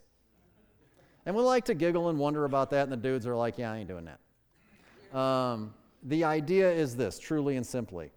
And 1.24 1.36
we 1.36 1.42
like 1.42 1.64
to 1.66 1.74
giggle 1.74 2.08
and 2.08 2.18
wonder 2.18 2.44
about 2.44 2.70
that, 2.70 2.82
and 2.82 2.92
the 2.92 2.96
dudes 2.96 3.26
are 3.26 3.36
like, 3.36 3.56
yeah, 3.56 3.72
I 3.72 3.78
ain't 3.78 3.88
doing 3.88 4.06
that. 4.06 5.16
Um, 5.16 5.72
the 6.02 6.24
idea 6.24 6.70
is 6.70 6.96
this, 6.96 7.18
truly 7.18 7.56
and 7.56 7.64
simply 7.64 8.10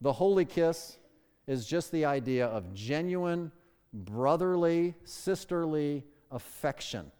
the 0.00 0.12
holy 0.12 0.44
kiss 0.44 0.98
is 1.46 1.66
just 1.66 1.90
the 1.90 2.04
idea 2.04 2.46
of 2.46 2.74
genuine 2.74 3.50
brotherly, 3.94 4.94
sisterly 5.04 6.04
affection. 6.30 7.10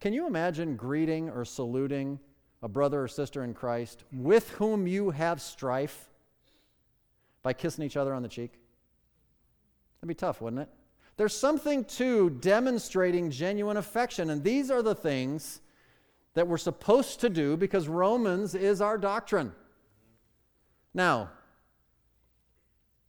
Can 0.00 0.14
you 0.14 0.26
imagine 0.26 0.76
greeting 0.76 1.28
or 1.28 1.44
saluting 1.44 2.18
a 2.62 2.68
brother 2.68 3.02
or 3.02 3.08
sister 3.08 3.44
in 3.44 3.52
Christ 3.52 4.04
with 4.12 4.48
whom 4.50 4.86
you 4.86 5.10
have 5.10 5.42
strife 5.42 6.08
by 7.42 7.52
kissing 7.52 7.84
each 7.84 7.98
other 7.98 8.14
on 8.14 8.22
the 8.22 8.28
cheek? 8.28 8.52
That'd 10.00 10.08
be 10.08 10.14
tough, 10.14 10.40
wouldn't 10.40 10.62
it? 10.62 10.68
There's 11.18 11.36
something 11.36 11.84
to 11.84 12.30
demonstrating 12.30 13.30
genuine 13.30 13.76
affection, 13.76 14.30
and 14.30 14.42
these 14.42 14.70
are 14.70 14.82
the 14.82 14.94
things 14.94 15.60
that 16.32 16.48
we're 16.48 16.56
supposed 16.56 17.20
to 17.20 17.28
do 17.28 17.58
because 17.58 17.88
Romans 17.88 18.54
is 18.54 18.80
our 18.80 18.96
doctrine. 18.96 19.52
Now, 20.94 21.30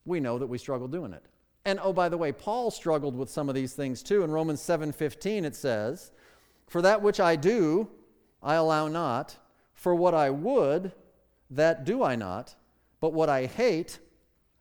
we 0.03 0.19
know 0.19 0.37
that 0.39 0.47
we 0.47 0.57
struggle 0.57 0.89
doing 0.89 1.13
it. 1.13 1.23
And 1.65 1.79
oh, 1.81 1.93
by 1.93 2.09
the 2.09 2.17
way, 2.17 2.31
Paul 2.31 2.71
struggled 2.71 3.15
with 3.15 3.29
some 3.29 3.49
of 3.49 3.55
these 3.55 3.73
things 3.73 4.01
too. 4.01 4.23
In 4.23 4.31
Romans 4.31 4.61
7:15 4.61 5.43
it 5.43 5.55
says, 5.55 6.11
"For 6.67 6.81
that 6.81 7.01
which 7.01 7.19
I 7.19 7.35
do, 7.35 7.89
I 8.41 8.55
allow 8.55 8.87
not; 8.87 9.37
for 9.73 9.93
what 9.93 10.13
I 10.13 10.29
would, 10.29 10.93
that 11.49 11.83
do 11.83 12.03
I 12.03 12.15
not; 12.15 12.55
but 12.99 13.13
what 13.13 13.29
I 13.29 13.45
hate, 13.45 13.99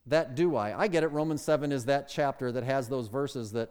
that 0.07 0.35
do 0.35 0.57
I." 0.57 0.79
I 0.79 0.89
get 0.89 1.03
it. 1.03 1.09
Romans 1.09 1.43
7 1.43 1.73
is 1.73 1.87
that 1.87 2.09
chapter 2.09 2.53
that 2.53 2.65
has 2.65 2.89
those 2.89 3.09
verses 3.09 3.53
that 3.53 3.71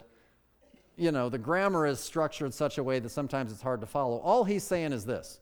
you 1.00 1.14
know, 1.14 1.30
the 1.30 1.38
grammar 1.38 1.88
is 1.88 2.00
structured 2.00 2.48
in 2.48 2.52
such 2.52 2.78
a 2.78 2.84
way 2.84 3.00
that 3.00 3.10
sometimes 3.10 3.54
it's 3.54 3.62
hard 3.62 3.80
to 3.80 3.88
follow. 3.88 4.18
All 4.18 4.44
he's 4.44 4.64
saying 4.64 4.92
is 4.92 5.06
this 5.06 5.40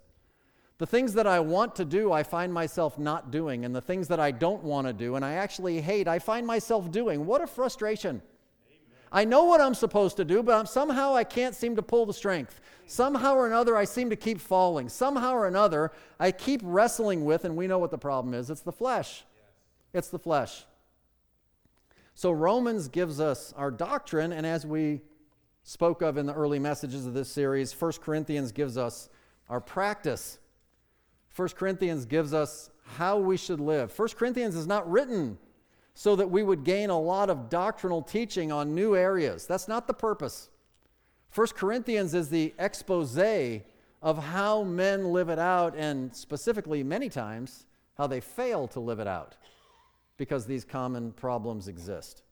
the 0.77 0.85
things 0.85 1.13
that 1.13 1.25
I 1.25 1.39
want 1.39 1.75
to 1.77 1.85
do, 1.85 2.11
I 2.11 2.23
find 2.23 2.53
myself 2.53 2.99
not 2.99 3.31
doing. 3.31 3.65
And 3.65 3.75
the 3.75 3.81
things 3.81 4.07
that 4.09 4.19
I 4.19 4.31
don't 4.31 4.63
want 4.63 4.87
to 4.87 4.93
do 4.93 5.15
and 5.15 5.25
I 5.25 5.33
actually 5.33 5.81
hate, 5.81 6.07
I 6.07 6.19
find 6.19 6.45
myself 6.45 6.91
doing. 6.91 7.25
What 7.25 7.41
a 7.41 7.47
frustration. 7.47 8.21
I 9.11 9.23
know 9.23 9.45
what 9.45 9.61
I'm 9.61 9.73
supposed 9.73 10.17
to 10.17 10.25
do, 10.25 10.43
but 10.43 10.65
somehow 10.65 11.15
I 11.15 11.23
can't 11.23 11.55
seem 11.55 11.75
to 11.77 11.81
pull 11.81 12.05
the 12.05 12.13
strength. 12.13 12.59
Somehow 12.85 13.35
or 13.35 13.47
another, 13.47 13.77
I 13.77 13.85
seem 13.85 14.09
to 14.09 14.15
keep 14.15 14.39
falling. 14.39 14.89
Somehow 14.89 15.33
or 15.33 15.47
another, 15.47 15.91
I 16.19 16.31
keep 16.31 16.61
wrestling 16.63 17.23
with, 17.23 17.45
and 17.45 17.55
we 17.55 17.67
know 17.67 17.79
what 17.79 17.91
the 17.91 17.97
problem 17.97 18.33
is 18.33 18.49
it's 18.49 18.61
the 18.61 18.71
flesh. 18.71 19.23
It's 19.93 20.09
the 20.09 20.19
flesh. 20.19 20.65
So 22.15 22.31
Romans 22.31 22.89
gives 22.89 23.19
us 23.21 23.53
our 23.55 23.71
doctrine, 23.71 24.33
and 24.33 24.45
as 24.45 24.65
we 24.65 25.01
spoke 25.67 26.01
of 26.01 26.17
in 26.17 26.25
the 26.25 26.33
early 26.33 26.59
messages 26.59 27.05
of 27.05 27.13
this 27.13 27.29
series. 27.29 27.73
1 27.73 27.91
Corinthians 28.01 28.53
gives 28.53 28.77
us 28.77 29.09
our 29.49 29.59
practice. 29.59 30.39
1 31.37 31.49
Corinthians 31.49 32.05
gives 32.05 32.33
us 32.33 32.71
how 32.95 33.17
we 33.17 33.37
should 33.37 33.59
live. 33.59 33.97
1 33.97 34.07
Corinthians 34.17 34.55
is 34.55 34.65
not 34.65 34.89
written 34.89 35.37
so 35.93 36.15
that 36.15 36.29
we 36.29 36.41
would 36.41 36.63
gain 36.63 36.89
a 36.89 36.99
lot 36.99 37.29
of 37.29 37.49
doctrinal 37.49 38.01
teaching 38.01 38.51
on 38.51 38.73
new 38.73 38.95
areas. 38.95 39.45
That's 39.45 39.67
not 39.67 39.85
the 39.85 39.93
purpose. 39.93 40.49
1 41.33 41.47
Corinthians 41.55 42.13
is 42.15 42.29
the 42.29 42.53
expose 42.57 43.19
of 44.01 44.23
how 44.23 44.63
men 44.63 45.11
live 45.11 45.29
it 45.29 45.39
out, 45.39 45.75
and 45.75 46.15
specifically, 46.15 46.83
many 46.83 47.09
times, 47.09 47.65
how 47.97 48.07
they 48.07 48.19
fail 48.19 48.67
to 48.69 48.79
live 48.79 48.99
it 48.99 49.07
out 49.07 49.35
because 50.17 50.45
these 50.45 50.63
common 50.63 51.11
problems 51.11 51.67
exist. 51.67 52.23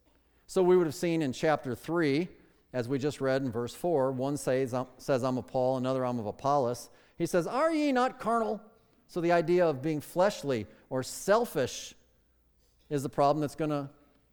So, 0.48 0.64
we 0.64 0.78
would 0.78 0.88
have 0.88 0.96
seen 0.96 1.22
in 1.22 1.34
chapter 1.34 1.76
3, 1.76 2.28
as 2.74 2.88
we 2.88 2.98
just 2.98 3.22
read 3.22 3.42
in 3.44 3.52
verse 3.52 3.74
4, 3.74 4.12
one 4.12 4.38
says, 4.38 4.74
says 4.98 5.24
I'm 5.24 5.38
of 5.38 5.48
Paul, 5.48 5.78
another 5.78 6.06
I'm 6.06 6.20
of 6.20 6.26
Apollos. 6.26 6.90
He 7.18 7.26
says, 7.26 7.48
Are 7.48 7.72
ye 7.72 7.92
not 7.92 8.20
carnal? 8.20 8.62
So, 9.08 9.22
the 9.22 9.32
idea 9.32 9.66
of 9.66 9.82
being 9.82 10.02
fleshly 10.02 10.66
or 10.90 11.04
selfish 11.04 11.94
is 12.90 13.04
the 13.04 13.10
problem 13.10 13.42
that's 13.42 13.56
going 13.56 13.70
to 13.70 13.90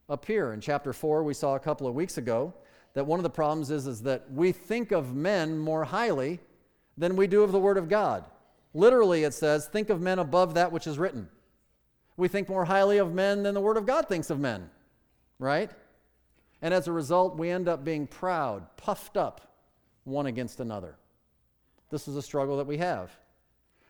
appear. 0.08 0.52
In 0.52 0.60
chapter 0.60 0.92
4, 0.92 1.22
we 1.22 1.34
saw 1.34 1.54
a 1.54 1.60
couple 1.60 1.86
of 1.86 1.94
weeks 1.94 2.18
ago 2.18 2.54
that 2.94 3.06
one 3.06 3.18
of 3.18 3.22
the 3.22 3.30
problems 3.30 3.70
is, 3.70 3.86
is 3.86 4.02
that 4.02 4.30
we 4.30 4.52
think 4.52 4.92
of 4.92 5.14
men 5.14 5.58
more 5.58 5.84
highly 5.84 6.40
than 6.96 7.16
we 7.16 7.26
do 7.26 7.42
of 7.42 7.52
the 7.52 7.58
Word 7.58 7.78
of 7.78 7.88
God. 7.88 8.24
Literally, 8.74 9.24
it 9.24 9.34
says, 9.34 9.66
think 9.66 9.90
of 9.90 10.00
men 10.00 10.18
above 10.18 10.54
that 10.54 10.72
which 10.72 10.86
is 10.86 10.98
written. 10.98 11.28
We 12.16 12.28
think 12.28 12.48
more 12.48 12.64
highly 12.64 12.98
of 12.98 13.12
men 13.12 13.42
than 13.42 13.54
the 13.54 13.60
Word 13.60 13.76
of 13.76 13.86
God 13.86 14.08
thinks 14.08 14.30
of 14.30 14.38
men, 14.38 14.70
right? 15.38 15.70
And 16.60 16.72
as 16.72 16.86
a 16.86 16.92
result, 16.92 17.36
we 17.36 17.50
end 17.50 17.68
up 17.68 17.84
being 17.84 18.06
proud, 18.06 18.76
puffed 18.76 19.16
up 19.16 19.54
one 20.04 20.26
against 20.26 20.60
another. 20.60 20.96
This 21.90 22.08
is 22.08 22.16
a 22.16 22.22
struggle 22.22 22.56
that 22.58 22.66
we 22.66 22.78
have. 22.78 23.10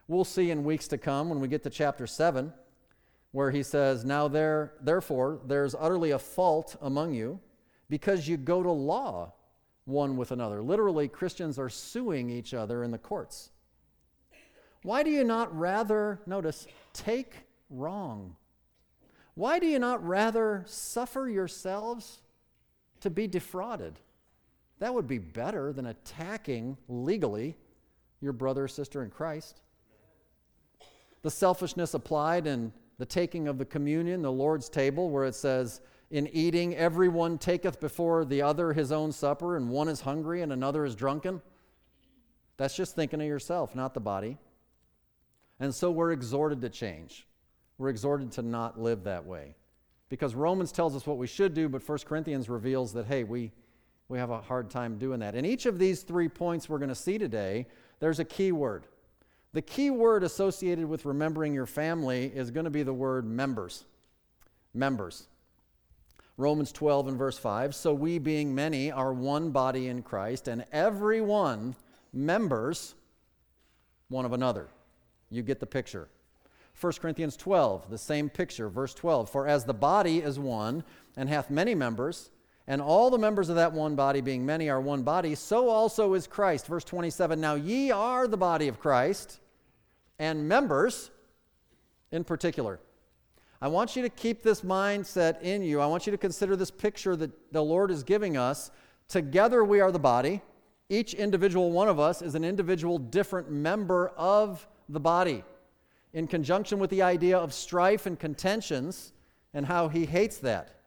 We'll 0.08 0.24
see 0.24 0.50
in 0.50 0.64
weeks 0.64 0.88
to 0.88 0.98
come 0.98 1.28
when 1.28 1.40
we 1.40 1.48
get 1.48 1.62
to 1.62 1.70
chapter 1.70 2.06
7, 2.06 2.52
where 3.30 3.50
he 3.50 3.62
says, 3.62 4.04
Now 4.04 4.28
there, 4.28 4.74
therefore, 4.80 5.40
there's 5.46 5.74
utterly 5.74 6.10
a 6.10 6.18
fault 6.18 6.76
among 6.82 7.14
you 7.14 7.40
because 7.88 8.26
you 8.26 8.36
go 8.36 8.62
to 8.62 8.70
law 8.70 9.32
one 9.84 10.16
with 10.16 10.32
another. 10.32 10.62
Literally, 10.62 11.08
Christians 11.08 11.58
are 11.58 11.68
suing 11.68 12.30
each 12.30 12.54
other 12.54 12.84
in 12.84 12.90
the 12.90 12.98
courts. 12.98 13.50
Why 14.82 15.02
do 15.02 15.10
you 15.10 15.24
not 15.24 15.56
rather, 15.56 16.20
notice, 16.26 16.66
take 16.92 17.34
wrong? 17.70 18.36
Why 19.34 19.58
do 19.58 19.66
you 19.66 19.78
not 19.78 20.04
rather 20.06 20.64
suffer 20.66 21.28
yourselves 21.28 22.20
to 23.00 23.10
be 23.10 23.26
defrauded? 23.26 23.98
That 24.78 24.94
would 24.94 25.06
be 25.06 25.18
better 25.18 25.72
than 25.72 25.86
attacking 25.86 26.76
legally 26.88 27.56
your 28.20 28.32
brother 28.32 28.64
or 28.64 28.68
sister 28.68 29.02
in 29.02 29.10
Christ. 29.10 29.60
The 31.22 31.30
selfishness 31.30 31.94
applied 31.94 32.46
in 32.46 32.72
the 32.98 33.06
taking 33.06 33.48
of 33.48 33.58
the 33.58 33.64
communion, 33.64 34.22
the 34.22 34.32
Lord's 34.32 34.68
table, 34.68 35.10
where 35.10 35.24
it 35.24 35.34
says, 35.34 35.80
in 36.10 36.28
eating, 36.28 36.76
everyone 36.76 37.38
taketh 37.38 37.80
before 37.80 38.24
the 38.24 38.42
other 38.42 38.72
his 38.72 38.92
own 38.92 39.12
supper, 39.12 39.56
and 39.56 39.70
one 39.70 39.88
is 39.88 40.02
hungry 40.02 40.42
and 40.42 40.52
another 40.52 40.84
is 40.84 40.94
drunken. 40.94 41.40
That's 42.58 42.76
just 42.76 42.94
thinking 42.94 43.20
of 43.20 43.26
yourself, 43.26 43.74
not 43.74 43.94
the 43.94 44.00
body. 44.00 44.36
And 45.58 45.74
so 45.74 45.90
we're 45.90 46.12
exhorted 46.12 46.60
to 46.60 46.68
change. 46.68 47.26
We're 47.78 47.88
exhorted 47.88 48.30
to 48.32 48.42
not 48.42 48.78
live 48.78 49.04
that 49.04 49.24
way. 49.24 49.56
Because 50.08 50.34
Romans 50.34 50.70
tells 50.70 50.94
us 50.94 51.06
what 51.06 51.16
we 51.16 51.26
should 51.26 51.54
do, 51.54 51.68
but 51.68 51.88
1 51.88 51.98
Corinthians 52.04 52.50
reveals 52.50 52.92
that, 52.92 53.06
hey, 53.06 53.24
we, 53.24 53.50
we 54.08 54.18
have 54.18 54.30
a 54.30 54.40
hard 54.40 54.68
time 54.68 54.98
doing 54.98 55.20
that. 55.20 55.34
In 55.34 55.46
each 55.46 55.64
of 55.64 55.78
these 55.78 56.02
three 56.02 56.28
points 56.28 56.68
we're 56.68 56.78
going 56.78 56.90
to 56.90 56.94
see 56.94 57.16
today, 57.16 57.66
there's 58.00 58.18
a 58.18 58.24
key 58.24 58.52
word. 58.52 58.86
The 59.54 59.62
key 59.62 59.90
word 59.90 60.22
associated 60.24 60.86
with 60.86 61.04
remembering 61.04 61.52
your 61.52 61.66
family 61.66 62.32
is 62.34 62.50
going 62.50 62.64
to 62.64 62.70
be 62.70 62.82
the 62.82 62.92
word 62.92 63.26
members. 63.26 63.84
Members. 64.72 65.26
Romans 66.38 66.72
12 66.72 67.08
and 67.08 67.18
verse 67.18 67.38
5. 67.38 67.74
So 67.74 67.92
we, 67.92 68.18
being 68.18 68.54
many, 68.54 68.90
are 68.90 69.12
one 69.12 69.50
body 69.50 69.88
in 69.88 70.02
Christ, 70.02 70.48
and 70.48 70.64
every 70.72 71.20
one 71.20 71.76
members 72.12 72.94
one 74.08 74.24
of 74.24 74.32
another. 74.32 74.68
You 75.30 75.42
get 75.42 75.60
the 75.60 75.66
picture. 75.66 76.08
1 76.80 76.92
Corinthians 76.94 77.36
12, 77.36 77.90
the 77.90 77.98
same 77.98 78.28
picture, 78.28 78.68
verse 78.68 78.94
12. 78.94 79.28
For 79.28 79.46
as 79.46 79.64
the 79.64 79.74
body 79.74 80.18
is 80.20 80.38
one 80.38 80.82
and 81.16 81.28
hath 81.28 81.50
many 81.50 81.74
members, 81.74 82.30
and 82.66 82.80
all 82.80 83.10
the 83.10 83.18
members 83.18 83.48
of 83.48 83.56
that 83.56 83.72
one 83.72 83.94
body, 83.94 84.20
being 84.20 84.46
many, 84.46 84.70
are 84.70 84.80
one 84.80 85.02
body, 85.02 85.34
so 85.34 85.68
also 85.68 86.14
is 86.14 86.26
Christ. 86.26 86.66
Verse 86.66 86.84
27 86.84 87.40
Now 87.40 87.54
ye 87.54 87.90
are 87.90 88.26
the 88.26 88.36
body 88.36 88.68
of 88.68 88.80
Christ, 88.80 89.40
and 90.18 90.48
members 90.48 91.10
in 92.10 92.24
particular. 92.24 92.78
I 93.60 93.68
want 93.68 93.94
you 93.94 94.02
to 94.02 94.08
keep 94.08 94.42
this 94.42 94.62
mindset 94.62 95.40
in 95.40 95.62
you. 95.62 95.80
I 95.80 95.86
want 95.86 96.04
you 96.06 96.10
to 96.10 96.18
consider 96.18 96.56
this 96.56 96.70
picture 96.70 97.14
that 97.16 97.52
the 97.52 97.62
Lord 97.62 97.90
is 97.90 98.02
giving 98.02 98.36
us. 98.36 98.70
Together 99.08 99.64
we 99.64 99.80
are 99.80 99.92
the 99.92 99.98
body. 100.00 100.42
Each 100.88 101.14
individual 101.14 101.70
one 101.70 101.88
of 101.88 102.00
us 102.00 102.22
is 102.22 102.34
an 102.34 102.44
individual 102.44 102.98
different 102.98 103.50
member 103.50 104.08
of 104.16 104.66
the 104.88 104.98
body. 104.98 105.44
In 106.12 106.26
conjunction 106.26 106.78
with 106.78 106.90
the 106.90 107.02
idea 107.02 107.38
of 107.38 107.54
strife 107.54 108.04
and 108.06 108.18
contentions 108.18 109.12
and 109.54 109.64
how 109.64 109.88
he 109.88 110.06
hates 110.06 110.38
that. 110.38 110.80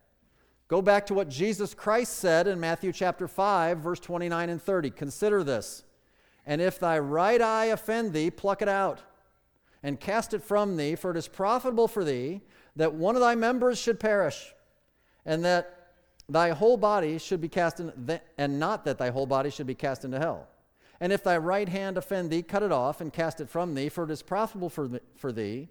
Go 0.67 0.81
back 0.81 1.05
to 1.05 1.13
what 1.13 1.29
Jesus 1.29 1.73
Christ 1.73 2.17
said 2.17 2.45
in 2.45 2.59
Matthew 2.59 2.91
chapter 2.91 3.27
5, 3.27 3.77
verse 3.77 3.99
29 4.01 4.49
and 4.49 4.61
30. 4.61 4.89
Consider 4.89 5.43
this. 5.43 5.83
And 6.45 6.61
if 6.61 6.77
thy 6.77 6.99
right 6.99 7.41
eye 7.41 7.65
offend 7.65 8.11
thee, 8.11 8.29
pluck 8.29 8.61
it 8.61 8.67
out 8.67 9.01
and 9.85 9.99
cast 9.99 10.33
it 10.33 10.41
from 10.41 10.77
thee, 10.77 10.95
for 10.95 11.11
it 11.11 11.17
is 11.17 11.27
profitable 11.27 11.87
for 11.87 12.03
thee 12.03 12.41
that 12.75 12.95
one 12.95 13.13
of 13.15 13.21
thy 13.21 13.35
members 13.35 13.77
should 13.77 13.99
perish, 13.99 14.51
and 15.27 15.45
that 15.45 15.91
thy 16.27 16.49
whole 16.49 16.75
body 16.75 17.19
should 17.19 17.39
be 17.39 17.47
cast 17.47 17.79
in, 17.79 18.19
and 18.39 18.59
not 18.59 18.83
that 18.83 18.97
thy 18.97 19.11
whole 19.11 19.27
body 19.27 19.51
should 19.51 19.67
be 19.67 19.75
cast 19.75 20.03
into 20.03 20.17
hell. 20.17 20.47
And 20.99 21.13
if 21.13 21.23
thy 21.23 21.37
right 21.37 21.69
hand 21.69 21.99
offend 21.99 22.31
thee, 22.31 22.41
cut 22.41 22.63
it 22.63 22.71
off 22.71 22.99
and 22.99 23.13
cast 23.13 23.39
it 23.39 23.47
from 23.47 23.75
thee, 23.75 23.89
for 23.89 24.05
it 24.05 24.09
is 24.09 24.23
profitable 24.23 24.71
for, 24.71 24.89
for 25.17 25.31
thee 25.31 25.69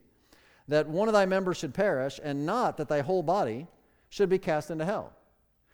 that 0.68 0.88
one 0.88 1.08
of 1.08 1.12
thy 1.12 1.26
members 1.26 1.56
should 1.56 1.74
perish, 1.74 2.20
and 2.22 2.46
not 2.46 2.76
that 2.76 2.86
thy 2.86 3.00
whole 3.00 3.24
body 3.24 3.66
should 4.10 4.28
be 4.28 4.38
cast 4.38 4.70
into 4.70 4.84
hell. 4.84 5.12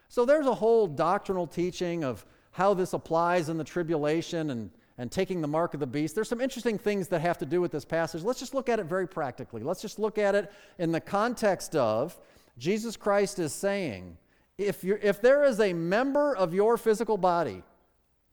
So 0.08 0.24
there's 0.24 0.46
a 0.46 0.54
whole 0.54 0.86
doctrinal 0.86 1.46
teaching 1.46 2.04
of 2.04 2.24
how 2.52 2.72
this 2.72 2.94
applies 2.94 3.50
in 3.50 3.58
the 3.58 3.64
tribulation 3.64 4.48
and 4.48 4.70
and 5.00 5.10
taking 5.10 5.40
the 5.40 5.48
mark 5.48 5.72
of 5.72 5.80
the 5.80 5.86
beast. 5.86 6.14
There's 6.14 6.28
some 6.28 6.42
interesting 6.42 6.76
things 6.76 7.08
that 7.08 7.22
have 7.22 7.38
to 7.38 7.46
do 7.46 7.62
with 7.62 7.72
this 7.72 7.86
passage. 7.86 8.22
Let's 8.22 8.38
just 8.38 8.52
look 8.52 8.68
at 8.68 8.78
it 8.78 8.84
very 8.84 9.08
practically. 9.08 9.62
Let's 9.62 9.80
just 9.80 9.98
look 9.98 10.18
at 10.18 10.34
it 10.34 10.52
in 10.78 10.92
the 10.92 11.00
context 11.00 11.74
of 11.74 12.14
Jesus 12.58 12.98
Christ 12.98 13.38
is 13.38 13.54
saying, 13.54 14.18
if, 14.58 14.84
you're, 14.84 14.98
if 14.98 15.22
there 15.22 15.44
is 15.44 15.58
a 15.58 15.72
member 15.72 16.36
of 16.36 16.52
your 16.52 16.76
physical 16.76 17.16
body, 17.16 17.62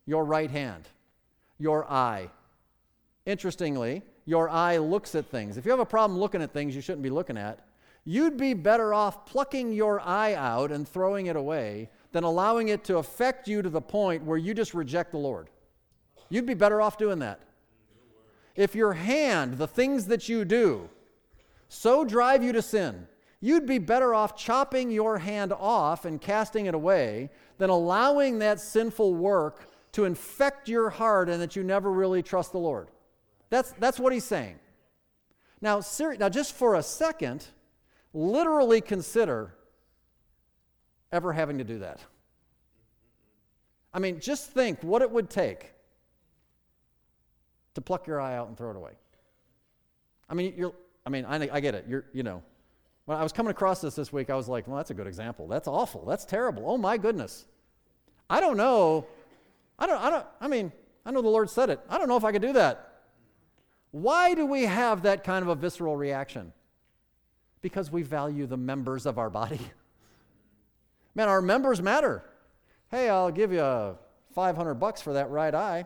your 0.06 0.25
right 0.25 0.51
hand, 0.51 0.89
your 1.58 1.89
eye, 1.89 2.30
interestingly, 3.25 4.01
your 4.25 4.49
eye 4.49 4.75
looks 4.75 5.15
at 5.15 5.25
things. 5.25 5.56
If 5.56 5.63
you 5.63 5.71
have 5.71 5.80
a 5.80 5.86
problem 5.86 6.19
looking 6.19 6.41
at 6.41 6.51
things 6.51 6.75
you 6.75 6.82
shouldn't 6.82 7.01
be 7.01 7.10
looking 7.10 7.38
at, 7.38 7.65
you'd 8.03 8.36
be 8.36 8.53
better 8.53 8.93
off 8.93 9.25
plucking 9.25 9.71
your 9.71 10.01
eye 10.01 10.34
out 10.34 10.73
and 10.73 10.86
throwing 10.86 11.27
it 11.27 11.38
away 11.38 11.89
than 12.12 12.25
allowing 12.25 12.67
it 12.67 12.84
to 12.84 12.97
affect 12.97 13.47
you 13.47 13.62
to 13.62 13.69
the 13.69 13.80
point 13.80 14.25
where 14.25 14.38
you 14.38 14.53
just 14.53 14.73
reject 14.73 15.13
the 15.13 15.17
Lord. 15.17 15.47
You'd 16.29 16.45
be 16.45 16.53
better 16.53 16.81
off 16.81 16.97
doing 16.97 17.19
that. 17.19 17.39
If 18.55 18.75
your 18.75 18.93
hand, 18.93 19.57
the 19.57 19.67
things 19.67 20.07
that 20.07 20.27
you 20.27 20.43
do, 20.43 20.89
so 21.69 22.03
drive 22.03 22.43
you 22.43 22.51
to 22.53 22.61
sin, 22.61 23.07
you'd 23.39 23.67
be 23.67 23.77
better 23.77 24.13
off 24.13 24.35
chopping 24.35 24.89
your 24.89 25.19
hand 25.19 25.53
off 25.53 26.05
and 26.05 26.19
casting 26.19 26.65
it 26.65 26.73
away 26.73 27.29
than 27.59 27.69
allowing 27.69 28.39
that 28.39 28.59
sinful 28.59 29.13
work 29.13 29.69
to 29.91 30.05
infect 30.05 30.67
your 30.67 30.89
heart 30.89 31.29
and 31.29 31.41
that 31.41 31.55
you 31.55 31.63
never 31.63 31.91
really 31.91 32.23
trust 32.23 32.51
the 32.51 32.57
Lord. 32.57 32.89
That's, 33.49 33.71
that's 33.73 33.99
what 33.99 34.11
he's 34.11 34.25
saying. 34.25 34.59
Now, 35.61 35.81
now, 36.19 36.29
just 36.29 36.53
for 36.53 36.75
a 36.75 36.83
second, 36.83 37.45
literally 38.13 38.81
consider 38.81 39.53
ever 41.11 41.33
having 41.33 41.57
to 41.57 41.63
do 41.63 41.79
that. 41.79 41.99
I 43.93 43.99
mean, 43.99 44.19
just 44.19 44.51
think 44.51 44.83
what 44.83 45.01
it 45.01 45.09
would 45.09 45.29
take 45.29 45.73
to 47.77 47.81
pluck 47.81 48.07
your 48.07 48.19
eye 48.19 48.35
out 48.35 48.47
and 48.47 48.57
throw 48.57 48.71
it 48.71 48.75
away. 48.75 48.93
I 50.27 50.33
mean, 50.33 50.55
you're, 50.57 50.73
I 51.05 51.11
mean, 51.11 51.25
I, 51.25 51.47
I 51.51 51.59
get 51.59 51.75
it. 51.75 51.85
You're, 51.87 52.05
you 52.11 52.23
know, 52.23 52.41
when 53.05 53.19
I 53.19 53.21
was 53.21 53.31
coming 53.31 53.51
across 53.51 53.81
this 53.81 53.93
this 53.93 54.11
week, 54.11 54.31
I 54.31 54.35
was 54.35 54.49
like, 54.49 54.67
well, 54.67 54.77
that's 54.77 54.89
a 54.89 54.95
good 54.95 55.05
example. 55.05 55.47
That's 55.47 55.67
awful. 55.67 56.03
That's 56.05 56.25
terrible. 56.25 56.63
Oh 56.65 56.75
my 56.75 56.97
goodness. 56.97 57.45
I 58.31 58.41
don't 58.41 58.57
know. 58.57 59.05
I 59.77 59.85
don't, 59.85 60.01
I 60.01 60.09
don't, 60.09 60.25
I 60.41 60.47
mean, 60.47 60.71
I 61.05 61.11
know 61.11 61.21
the 61.21 61.29
Lord 61.29 61.51
said 61.51 61.69
it. 61.69 61.79
I 61.87 61.99
don't 61.99 62.07
know 62.07 62.17
if 62.17 62.23
I 62.23 62.31
could 62.31 62.41
do 62.41 62.53
that. 62.53 62.95
Why 63.91 64.33
do 64.33 64.47
we 64.47 64.63
have 64.63 65.03
that 65.03 65.23
kind 65.23 65.43
of 65.43 65.49
a 65.49 65.55
visceral 65.55 65.95
reaction? 65.95 66.51
Because 67.61 67.91
we 67.91 68.01
value 68.01 68.47
the 68.47 68.57
members 68.57 69.05
of 69.05 69.19
our 69.19 69.29
body. 69.29 69.61
Man, 71.15 71.29
our 71.29 71.43
members 71.43 71.79
matter. 71.79 72.23
Hey, 72.89 73.07
I'll 73.07 73.31
give 73.31 73.53
you 73.53 73.97
500 74.33 74.73
bucks 74.75 74.99
for 74.99 75.13
that 75.13 75.29
right 75.29 75.53
eye. 75.53 75.85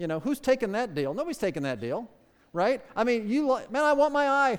You 0.00 0.06
know, 0.06 0.18
who's 0.18 0.40
taking 0.40 0.72
that 0.72 0.94
deal? 0.94 1.12
Nobody's 1.12 1.36
taking 1.36 1.62
that 1.64 1.78
deal, 1.78 2.08
right? 2.54 2.80
I 2.96 3.04
mean, 3.04 3.28
you, 3.28 3.48
man, 3.70 3.84
I 3.84 3.92
want 3.92 4.14
my 4.14 4.26
eye, 4.26 4.58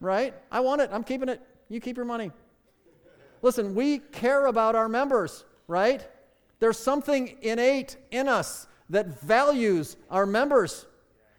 right? 0.00 0.34
I 0.50 0.58
want 0.58 0.80
it. 0.80 0.90
I'm 0.92 1.04
keeping 1.04 1.28
it. 1.28 1.40
You 1.68 1.78
keep 1.78 1.96
your 1.96 2.06
money. 2.06 2.32
Listen, 3.40 3.72
we 3.72 3.98
care 3.98 4.46
about 4.46 4.74
our 4.74 4.88
members, 4.88 5.44
right? 5.68 6.04
There's 6.58 6.76
something 6.76 7.36
innate 7.40 7.96
in 8.10 8.26
us 8.26 8.66
that 8.90 9.20
values 9.20 9.96
our 10.10 10.26
members. 10.26 10.86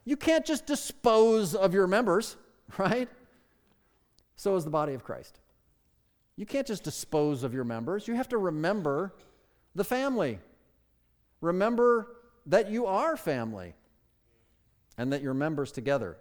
You 0.06 0.16
can't 0.16 0.46
just 0.46 0.66
dispose 0.66 1.56
of 1.56 1.74
your 1.74 1.88
members, 1.88 2.38
right? 2.78 3.10
So 4.38 4.56
is 4.56 4.64
the 4.64 4.70
body 4.70 4.94
of 4.94 5.04
Christ. 5.04 5.42
You 6.38 6.46
can't 6.46 6.66
just 6.66 6.86
dispose 6.86 7.44
of 7.44 7.54
your 7.54 7.66
members. 7.66 8.08
You 8.08 8.14
have 8.14 8.30
to 8.30 8.38
remember 8.38 9.14
the 9.76 9.84
family. 9.84 10.40
Remember 11.42 12.08
that 12.46 12.70
you 12.70 12.86
are 12.86 13.16
family 13.18 13.74
and 14.98 15.12
that 15.14 15.22
you're 15.22 15.34
members 15.34 15.72
together. 15.72 16.18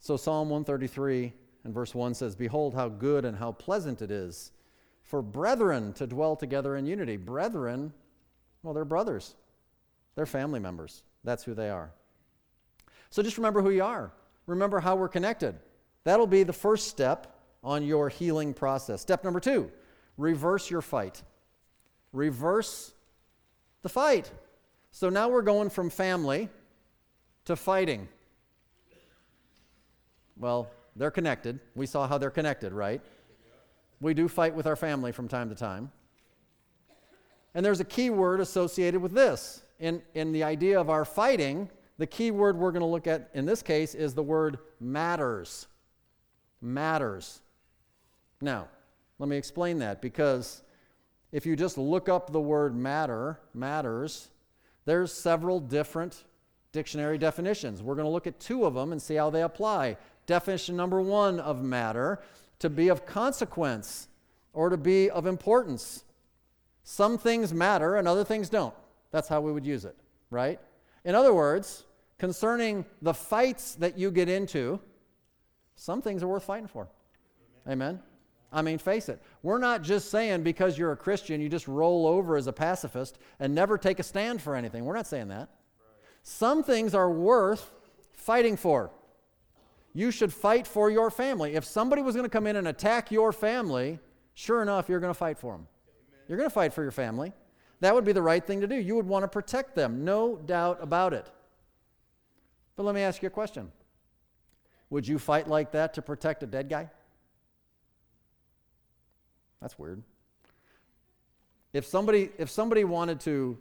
So, 0.00 0.16
Psalm 0.16 0.50
133 0.50 1.32
and 1.64 1.74
verse 1.74 1.94
1 1.94 2.14
says, 2.14 2.36
Behold, 2.36 2.74
how 2.74 2.88
good 2.88 3.24
and 3.24 3.36
how 3.36 3.52
pleasant 3.52 4.02
it 4.02 4.10
is 4.10 4.52
for 5.02 5.22
brethren 5.22 5.92
to 5.94 6.06
dwell 6.06 6.36
together 6.36 6.76
in 6.76 6.86
unity. 6.86 7.16
Brethren, 7.16 7.92
well, 8.62 8.74
they're 8.74 8.84
brothers, 8.84 9.34
they're 10.14 10.26
family 10.26 10.60
members. 10.60 11.02
That's 11.24 11.44
who 11.44 11.54
they 11.54 11.70
are. 11.70 11.90
So 13.10 13.22
just 13.22 13.38
remember 13.38 13.62
who 13.62 13.70
you 13.70 13.84
are. 13.84 14.12
Remember 14.46 14.80
how 14.80 14.96
we're 14.96 15.08
connected. 15.08 15.54
That'll 16.04 16.26
be 16.26 16.42
the 16.42 16.52
first 16.52 16.88
step 16.88 17.38
on 17.62 17.82
your 17.82 18.08
healing 18.08 18.52
process. 18.52 19.00
Step 19.00 19.24
number 19.24 19.40
two 19.40 19.70
reverse 20.16 20.70
your 20.70 20.82
fight. 20.82 21.22
Reverse 22.12 22.92
the 23.82 23.88
fight. 23.88 24.30
So 24.94 25.08
now 25.08 25.28
we're 25.28 25.42
going 25.42 25.70
from 25.70 25.90
family 25.90 26.48
to 27.46 27.56
fighting. 27.56 28.06
Well, 30.36 30.70
they're 30.94 31.10
connected. 31.10 31.58
We 31.74 31.86
saw 31.86 32.06
how 32.06 32.16
they're 32.16 32.30
connected, 32.30 32.72
right? 32.72 33.00
We 34.00 34.14
do 34.14 34.28
fight 34.28 34.54
with 34.54 34.68
our 34.68 34.76
family 34.76 35.10
from 35.10 35.26
time 35.26 35.48
to 35.48 35.56
time. 35.56 35.90
And 37.56 37.66
there's 37.66 37.80
a 37.80 37.84
key 37.84 38.10
word 38.10 38.38
associated 38.38 39.02
with 39.02 39.10
this. 39.10 39.62
In, 39.80 40.00
in 40.14 40.30
the 40.30 40.44
idea 40.44 40.78
of 40.78 40.88
our 40.88 41.04
fighting, 41.04 41.68
the 41.98 42.06
key 42.06 42.30
word 42.30 42.56
we're 42.56 42.70
going 42.70 42.78
to 42.78 42.86
look 42.86 43.08
at 43.08 43.30
in 43.34 43.46
this 43.46 43.62
case 43.62 43.96
is 43.96 44.14
the 44.14 44.22
word 44.22 44.58
matters. 44.78 45.66
Matters. 46.62 47.40
Now, 48.40 48.68
let 49.18 49.28
me 49.28 49.36
explain 49.36 49.80
that 49.80 50.00
because 50.00 50.62
if 51.32 51.44
you 51.44 51.56
just 51.56 51.78
look 51.78 52.08
up 52.08 52.30
the 52.30 52.40
word 52.40 52.76
matter, 52.76 53.40
matters, 53.54 54.28
there's 54.84 55.12
several 55.12 55.60
different 55.60 56.24
dictionary 56.72 57.18
definitions. 57.18 57.82
We're 57.82 57.94
going 57.94 58.06
to 58.06 58.10
look 58.10 58.26
at 58.26 58.38
two 58.40 58.64
of 58.64 58.74
them 58.74 58.92
and 58.92 59.00
see 59.00 59.14
how 59.14 59.30
they 59.30 59.42
apply. 59.42 59.96
Definition 60.26 60.76
number 60.76 61.00
one 61.00 61.40
of 61.40 61.62
matter 61.62 62.20
to 62.58 62.68
be 62.68 62.88
of 62.88 63.06
consequence 63.06 64.08
or 64.52 64.70
to 64.70 64.76
be 64.76 65.10
of 65.10 65.26
importance. 65.26 66.04
Some 66.82 67.16
things 67.16 67.54
matter 67.54 67.96
and 67.96 68.06
other 68.06 68.24
things 68.24 68.48
don't. 68.48 68.74
That's 69.10 69.28
how 69.28 69.40
we 69.40 69.52
would 69.52 69.64
use 69.64 69.84
it, 69.84 69.96
right? 70.30 70.60
In 71.04 71.14
other 71.14 71.32
words, 71.32 71.84
concerning 72.18 72.84
the 73.02 73.14
fights 73.14 73.74
that 73.76 73.98
you 73.98 74.10
get 74.10 74.28
into, 74.28 74.80
some 75.76 76.02
things 76.02 76.22
are 76.22 76.28
worth 76.28 76.44
fighting 76.44 76.68
for. 76.68 76.88
Amen. 77.66 77.88
Amen? 77.88 78.00
I 78.54 78.62
mean, 78.62 78.78
face 78.78 79.08
it. 79.08 79.20
We're 79.42 79.58
not 79.58 79.82
just 79.82 80.10
saying 80.10 80.44
because 80.44 80.78
you're 80.78 80.92
a 80.92 80.96
Christian, 80.96 81.40
you 81.40 81.48
just 81.48 81.68
roll 81.68 82.06
over 82.06 82.36
as 82.36 82.46
a 82.46 82.52
pacifist 82.52 83.18
and 83.40 83.54
never 83.54 83.76
take 83.76 83.98
a 83.98 84.02
stand 84.02 84.40
for 84.40 84.54
anything. 84.54 84.84
We're 84.84 84.94
not 84.94 85.06
saying 85.06 85.28
that. 85.28 85.50
Some 86.22 86.62
things 86.62 86.94
are 86.94 87.10
worth 87.10 87.70
fighting 88.12 88.56
for 88.56 88.90
you 89.94 90.10
should 90.10 90.32
fight 90.32 90.66
for 90.66 90.90
your 90.90 91.08
family. 91.08 91.54
If 91.54 91.64
somebody 91.64 92.02
was 92.02 92.16
going 92.16 92.24
to 92.24 92.30
come 92.30 92.48
in 92.48 92.56
and 92.56 92.66
attack 92.66 93.12
your 93.12 93.32
family, 93.32 94.00
sure 94.34 94.60
enough, 94.60 94.88
you're 94.88 94.98
going 94.98 95.12
to 95.12 95.18
fight 95.18 95.38
for 95.38 95.52
them. 95.52 95.68
Amen. 95.86 96.24
You're 96.28 96.38
going 96.38 96.50
to 96.50 96.54
fight 96.54 96.72
for 96.72 96.82
your 96.82 96.90
family. 96.90 97.32
That 97.80 97.94
would 97.94 98.04
be 98.04 98.12
the 98.12 98.22
right 98.22 98.44
thing 98.44 98.60
to 98.60 98.66
do. 98.66 98.74
You 98.74 98.96
would 98.96 99.06
want 99.06 99.22
to 99.22 99.28
protect 99.28 99.76
them, 99.76 100.04
no 100.04 100.36
doubt 100.36 100.78
about 100.82 101.14
it. 101.14 101.30
But 102.76 102.82
let 102.82 102.94
me 102.94 103.02
ask 103.02 103.22
you 103.22 103.28
a 103.28 103.30
question 103.30 103.70
Would 104.90 105.06
you 105.06 105.18
fight 105.18 105.46
like 105.46 105.70
that 105.72 105.94
to 105.94 106.02
protect 106.02 106.42
a 106.42 106.46
dead 106.46 106.68
guy? 106.68 106.90
That's 109.64 109.78
weird. 109.78 110.02
If 111.72 111.86
somebody, 111.86 112.28
if 112.36 112.50
somebody 112.50 112.84
wanted 112.84 113.18
to, 113.20 113.56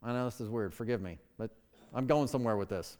I 0.00 0.12
know 0.12 0.26
this 0.26 0.40
is 0.40 0.48
weird, 0.48 0.72
forgive 0.72 1.02
me, 1.02 1.18
but 1.36 1.50
I'm 1.92 2.06
going 2.06 2.28
somewhere 2.28 2.56
with 2.56 2.68
this. 2.68 2.98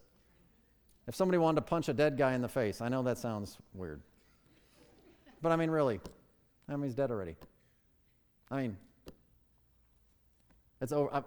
If 1.07 1.14
somebody 1.14 1.38
wanted 1.38 1.61
to 1.61 1.62
punch 1.62 1.88
a 1.88 1.92
dead 1.92 2.18
guy 2.18 2.35
in 2.35 2.42
the 2.42 2.49
face, 2.49 2.81
I 2.81 2.88
know 2.88 3.05
that 3.05 3.18
sounds 3.18 3.59
weird. 3.73 4.01
But 5.42 5.53
I 5.53 5.57
mean, 5.57 5.70
really, 5.70 6.01
I 6.68 6.73
mean, 6.73 6.83
he's 6.83 6.97
dead 6.97 7.12
already. 7.12 7.37
I 8.51 8.62
mean, 8.62 8.77
it's 10.81 10.90
over. 10.90 11.14
I, 11.14 11.23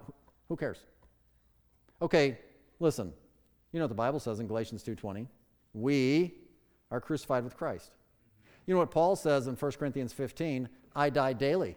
who 0.50 0.58
cares? 0.58 0.80
Okay, 2.02 2.38
listen. 2.82 3.14
You 3.72 3.80
know 3.80 3.86
what 3.86 3.90
the 3.90 3.96
Bible 3.96 4.20
says 4.20 4.42
in 4.42 4.48
Galatians 4.48 4.84
2:20? 4.84 5.26
We 5.74 6.34
are 6.92 7.00
crucified 7.00 7.46
with 7.46 7.56
Christ. 7.56 7.92
You 8.68 8.74
know 8.74 8.82
what 8.82 8.92
Paul 8.92 9.16
says 9.16 9.48
in 9.48 9.56
1 9.56 9.72
Corinthians 9.74 10.14
15? 10.14 10.68
I 10.96 11.10
die 11.10 11.34
daily. 11.34 11.70
Amen. 11.70 11.76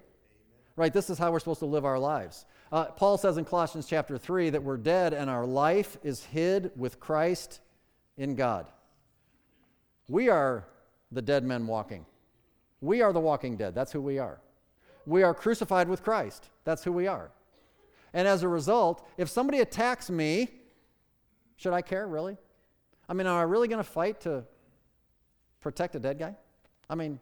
Right? 0.76 0.92
This 0.92 1.09
is 1.09 1.18
how 1.18 1.31
we're 1.31 1.38
supposed 1.38 1.61
to 1.61 1.66
live 1.66 1.85
our 1.85 1.98
lives. 1.98 2.44
Uh, 2.72 2.87
Paul 2.87 3.16
says 3.16 3.38
in 3.38 3.44
Colossians 3.44 3.87
chapter 3.87 4.18
3 4.18 4.50
that 4.50 4.62
we're 4.62 4.76
dead 4.76 5.14
and 5.14 5.31
our 5.31 5.46
life 5.46 5.96
is 6.03 6.24
hid 6.24 6.72
with 6.76 6.98
Christ 6.98 7.61
in 8.16 8.35
God. 8.35 8.66
We 10.09 10.29
are 10.29 10.66
the 11.12 11.22
dead 11.22 11.44
men 11.44 11.66
walking. 11.66 12.05
We 12.81 13.03
are 13.03 13.12
the 13.12 13.20
walking 13.20 13.57
dead. 13.57 13.74
That's 13.74 13.92
who 13.92 14.00
we 14.00 14.18
are. 14.18 14.40
We 15.07 15.22
are 15.22 15.33
crucified 15.33 15.88
with 15.88 16.03
Christ. 16.03 16.48
That's 16.64 16.83
who 16.83 16.92
we 16.92 17.07
are. 17.07 17.31
And 18.12 18.26
as 18.26 18.42
a 18.42 18.48
result, 18.48 19.07
if 19.16 19.29
somebody 19.29 19.61
attacks 19.61 20.11
me, 20.11 20.48
should 21.57 21.72
I 21.72 21.83
care, 21.83 22.09
really? 22.09 22.37
I 23.09 23.12
mean, 23.12 23.26
am 23.26 23.37
I 23.37 23.42
really 23.42 23.68
going 23.68 23.83
to 23.83 23.88
fight 23.88 24.20
to 24.22 24.44
protect 25.61 25.94
a 25.94 26.00
dead 26.00 26.18
guy? 26.18 26.35
I 26.90 26.96
mean, 26.96 27.20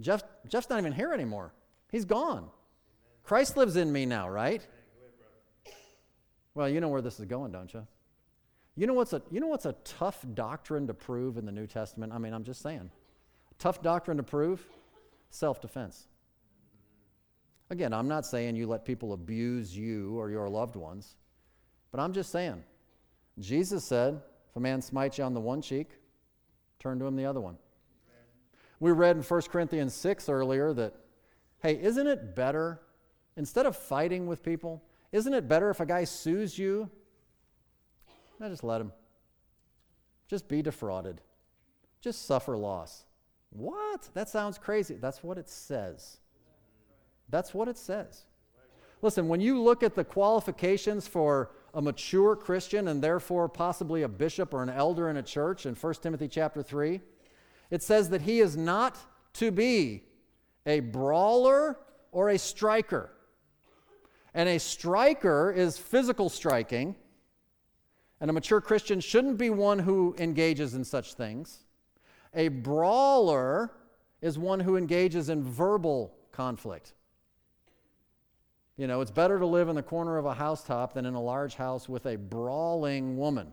Jeff, 0.00 0.22
Jeff's 0.48 0.70
not 0.70 0.78
even 0.78 0.92
here 0.92 1.12
anymore. 1.12 1.52
He's 1.90 2.04
gone. 2.04 2.48
Christ 3.24 3.56
lives 3.56 3.76
in 3.76 3.92
me 3.92 4.06
now, 4.06 4.28
right? 4.28 4.66
Well, 6.54 6.68
you 6.68 6.80
know 6.80 6.88
where 6.88 7.02
this 7.02 7.18
is 7.18 7.26
going, 7.26 7.52
don't 7.52 7.72
you? 7.74 7.86
You 8.76 8.86
know 8.86 8.94
what's 8.94 9.12
a, 9.12 9.20
you 9.30 9.40
know 9.40 9.48
what's 9.48 9.66
a 9.66 9.74
tough 9.84 10.24
doctrine 10.34 10.86
to 10.86 10.94
prove 10.94 11.36
in 11.36 11.44
the 11.44 11.52
New 11.52 11.66
Testament? 11.66 12.12
I 12.12 12.18
mean, 12.18 12.32
I'm 12.32 12.44
just 12.44 12.62
saying. 12.62 12.90
Tough 13.58 13.82
doctrine 13.82 14.16
to 14.16 14.22
prove? 14.22 14.64
Self 15.30 15.60
defense. 15.60 16.06
Again, 17.68 17.92
I'm 17.92 18.08
not 18.08 18.26
saying 18.26 18.56
you 18.56 18.66
let 18.66 18.84
people 18.84 19.12
abuse 19.12 19.76
you 19.76 20.18
or 20.18 20.30
your 20.30 20.48
loved 20.48 20.76
ones, 20.76 21.16
but 21.92 22.00
I'm 22.00 22.12
just 22.12 22.30
saying. 22.30 22.62
Jesus 23.38 23.84
said, 23.84 24.20
if 24.50 24.56
a 24.56 24.60
man 24.60 24.82
smites 24.82 25.18
you 25.18 25.24
on 25.24 25.34
the 25.34 25.40
one 25.40 25.62
cheek, 25.62 25.90
turn 26.78 26.98
to 26.98 27.06
him 27.06 27.16
the 27.16 27.26
other 27.26 27.40
one. 27.40 27.56
We 28.80 28.90
read 28.92 29.16
in 29.16 29.22
1 29.22 29.42
Corinthians 29.42 29.94
6 29.94 30.28
earlier 30.28 30.72
that, 30.72 30.94
hey, 31.62 31.80
isn't 31.80 32.06
it 32.06 32.34
better, 32.34 32.80
instead 33.36 33.66
of 33.66 33.76
fighting 33.76 34.26
with 34.26 34.42
people, 34.42 34.82
isn't 35.12 35.32
it 35.32 35.46
better 35.46 35.70
if 35.70 35.80
a 35.80 35.86
guy 35.86 36.04
sues 36.04 36.58
you 36.58 36.90
just 38.48 38.64
let 38.64 38.80
him. 38.80 38.92
Just 40.28 40.48
be 40.48 40.62
defrauded. 40.62 41.20
Just 42.00 42.24
suffer 42.24 42.56
loss. 42.56 43.04
What? 43.50 44.08
That 44.14 44.28
sounds 44.28 44.56
crazy. 44.56 44.94
That's 44.94 45.22
what 45.22 45.36
it 45.36 45.48
says. 45.48 46.18
That's 47.28 47.52
what 47.52 47.68
it 47.68 47.76
says. 47.76 48.24
Listen, 49.02 49.28
when 49.28 49.40
you 49.40 49.60
look 49.60 49.82
at 49.82 49.94
the 49.94 50.04
qualifications 50.04 51.06
for 51.06 51.50
a 51.74 51.82
mature 51.82 52.36
Christian 52.36 52.88
and 52.88 53.02
therefore 53.02 53.48
possibly 53.48 54.02
a 54.02 54.08
bishop 54.08 54.54
or 54.54 54.62
an 54.62 54.68
elder 54.68 55.08
in 55.08 55.16
a 55.16 55.22
church 55.22 55.66
in 55.66 55.74
1 55.74 55.94
Timothy 55.94 56.28
chapter 56.28 56.62
3, 56.62 57.00
it 57.70 57.82
says 57.82 58.10
that 58.10 58.22
he 58.22 58.40
is 58.40 58.56
not 58.56 58.96
to 59.34 59.50
be 59.50 60.04
a 60.66 60.80
brawler 60.80 61.78
or 62.12 62.30
a 62.30 62.38
striker. 62.38 63.10
And 64.34 64.48
a 64.48 64.58
striker 64.58 65.50
is 65.50 65.78
physical 65.78 66.28
striking, 66.28 66.94
and 68.20 68.30
a 68.30 68.32
mature 68.32 68.60
Christian 68.60 69.00
shouldn't 69.00 69.38
be 69.38 69.50
one 69.50 69.78
who 69.78 70.14
engages 70.18 70.74
in 70.74 70.84
such 70.84 71.14
things. 71.14 71.64
A 72.34 72.48
brawler 72.48 73.72
is 74.20 74.38
one 74.38 74.60
who 74.60 74.76
engages 74.76 75.30
in 75.30 75.42
verbal 75.42 76.14
conflict. 76.32 76.94
You 78.76 78.86
know, 78.86 79.00
it's 79.00 79.10
better 79.10 79.38
to 79.38 79.46
live 79.46 79.68
in 79.68 79.74
the 79.74 79.82
corner 79.82 80.16
of 80.16 80.26
a 80.26 80.34
housetop 80.34 80.94
than 80.94 81.06
in 81.06 81.14
a 81.14 81.20
large 81.20 81.54
house 81.54 81.88
with 81.88 82.06
a 82.06 82.16
brawling 82.16 83.16
woman. 83.16 83.52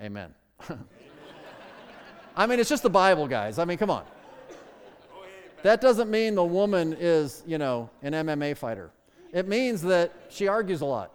Amen. 0.00 0.34
I 2.40 2.46
mean, 2.46 2.58
it's 2.58 2.70
just 2.70 2.82
the 2.82 2.88
Bible, 2.88 3.28
guys. 3.28 3.58
I 3.58 3.66
mean, 3.66 3.76
come 3.76 3.90
on. 3.90 4.02
That 5.62 5.82
doesn't 5.82 6.10
mean 6.10 6.34
the 6.34 6.42
woman 6.42 6.96
is, 6.98 7.42
you 7.46 7.58
know, 7.58 7.90
an 8.00 8.14
MMA 8.14 8.56
fighter. 8.56 8.92
It 9.30 9.46
means 9.46 9.82
that 9.82 10.14
she 10.30 10.48
argues 10.48 10.80
a 10.80 10.86
lot. 10.86 11.12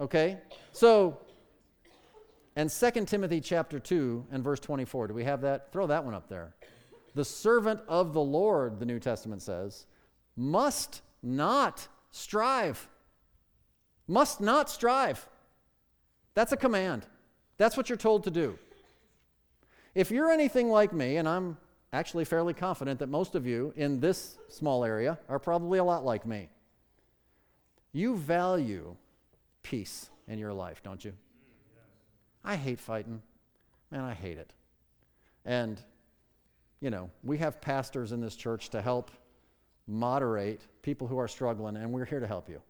Okay? 0.00 0.38
So, 0.72 1.20
and 2.56 2.68
2 2.68 3.04
Timothy 3.04 3.40
chapter 3.40 3.78
2 3.78 4.26
and 4.32 4.42
verse 4.42 4.58
24. 4.58 5.06
Do 5.06 5.14
we 5.14 5.22
have 5.22 5.40
that? 5.42 5.70
Throw 5.70 5.86
that 5.86 6.04
one 6.04 6.14
up 6.14 6.28
there. 6.28 6.56
The 7.14 7.24
servant 7.24 7.78
of 7.86 8.12
the 8.12 8.20
Lord, 8.20 8.80
the 8.80 8.86
New 8.86 8.98
Testament 8.98 9.40
says, 9.40 9.86
must 10.34 11.00
not 11.22 11.86
strive. 12.10 12.88
Must 14.08 14.40
not 14.40 14.68
strive. 14.68 15.24
That's 16.34 16.50
a 16.50 16.56
command. 16.56 17.06
That's 17.56 17.76
what 17.76 17.88
you're 17.88 17.96
told 17.96 18.24
to 18.24 18.32
do. 18.32 18.58
If 19.94 20.10
you're 20.10 20.30
anything 20.30 20.70
like 20.70 20.92
me, 20.92 21.16
and 21.16 21.28
I'm 21.28 21.56
actually 21.92 22.24
fairly 22.24 22.52
confident 22.52 22.98
that 22.98 23.08
most 23.08 23.34
of 23.34 23.46
you 23.46 23.72
in 23.76 24.00
this 24.00 24.38
small 24.48 24.84
area 24.84 25.18
are 25.28 25.38
probably 25.38 25.78
a 25.78 25.84
lot 25.84 26.04
like 26.04 26.26
me, 26.26 26.48
you 27.92 28.16
value 28.16 28.96
peace 29.62 30.10
in 30.26 30.38
your 30.38 30.52
life, 30.52 30.82
don't 30.82 31.04
you? 31.04 31.12
I 32.44 32.56
hate 32.56 32.80
fighting. 32.80 33.22
Man, 33.90 34.00
I 34.00 34.14
hate 34.14 34.36
it. 34.36 34.52
And, 35.44 35.80
you 36.80 36.90
know, 36.90 37.10
we 37.22 37.38
have 37.38 37.60
pastors 37.60 38.10
in 38.10 38.20
this 38.20 38.34
church 38.34 38.70
to 38.70 38.82
help 38.82 39.10
moderate 39.86 40.62
people 40.82 41.06
who 41.06 41.18
are 41.18 41.28
struggling, 41.28 41.76
and 41.76 41.92
we're 41.92 42.04
here 42.04 42.20
to 42.20 42.26
help 42.26 42.48
you. 42.48 42.60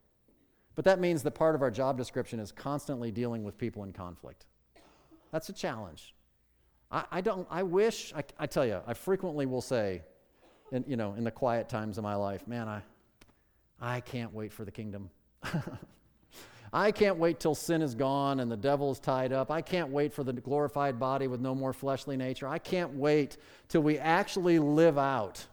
But 0.75 0.85
that 0.85 1.01
means 1.01 1.23
that 1.23 1.31
part 1.31 1.55
of 1.55 1.63
our 1.63 1.71
job 1.71 1.97
description 1.97 2.39
is 2.39 2.53
constantly 2.53 3.11
dealing 3.11 3.45
with 3.45 3.57
people 3.57 3.85
in 3.85 3.93
conflict. 3.93 4.45
That's 5.33 5.49
a 5.49 5.53
challenge. 5.53 6.13
I, 6.90 7.05
I 7.11 7.20
don't, 7.20 7.47
I 7.51 7.62
wish, 7.62 8.12
I, 8.14 8.25
I, 8.38 8.47
tell 8.47 8.66
you, 8.66 8.81
I 8.87 8.94
frequently 8.94 9.47
will 9.47 9.61
say, 9.61 10.03
in, 10.73 10.85
you 10.87 10.97
know, 10.97 11.14
in 11.14 11.25
the 11.25 11.31
quiet 11.31 11.68
times 11.68 11.99
of 11.99 12.05
my 12.05 12.14
life, 12.14 12.47
man, 12.47 12.68
I, 12.68 12.83
I 13.81 14.01
can't 14.01 14.33
wait 14.33 14.53
for 14.53 14.64
the 14.64 14.70
kingdom. 14.70 15.11
I 16.73 16.90
can't 16.90 17.18
wait 17.18 17.38
till 17.38 17.55
sin 17.55 17.83
is 17.83 17.94
gone 17.94 18.40
and 18.40 18.51
the 18.51 18.57
devil 18.57 18.90
is 18.90 18.99
tied 18.99 19.33
up. 19.33 19.51
I 19.51 19.62
can't 19.62 19.90
wait 19.90 20.12
for 20.12 20.25
the 20.25 20.33
glorified 20.33 20.99
body 20.99 21.29
with 21.29 21.40
no 21.40 21.55
more 21.55 21.73
fleshly 21.73 22.16
nature. 22.16 22.49
I 22.49 22.59
can't 22.59 22.94
wait 22.94 23.37
till 23.68 23.83
we 23.83 23.97
actually 23.99 24.59
live 24.59 24.99
out 24.99 25.47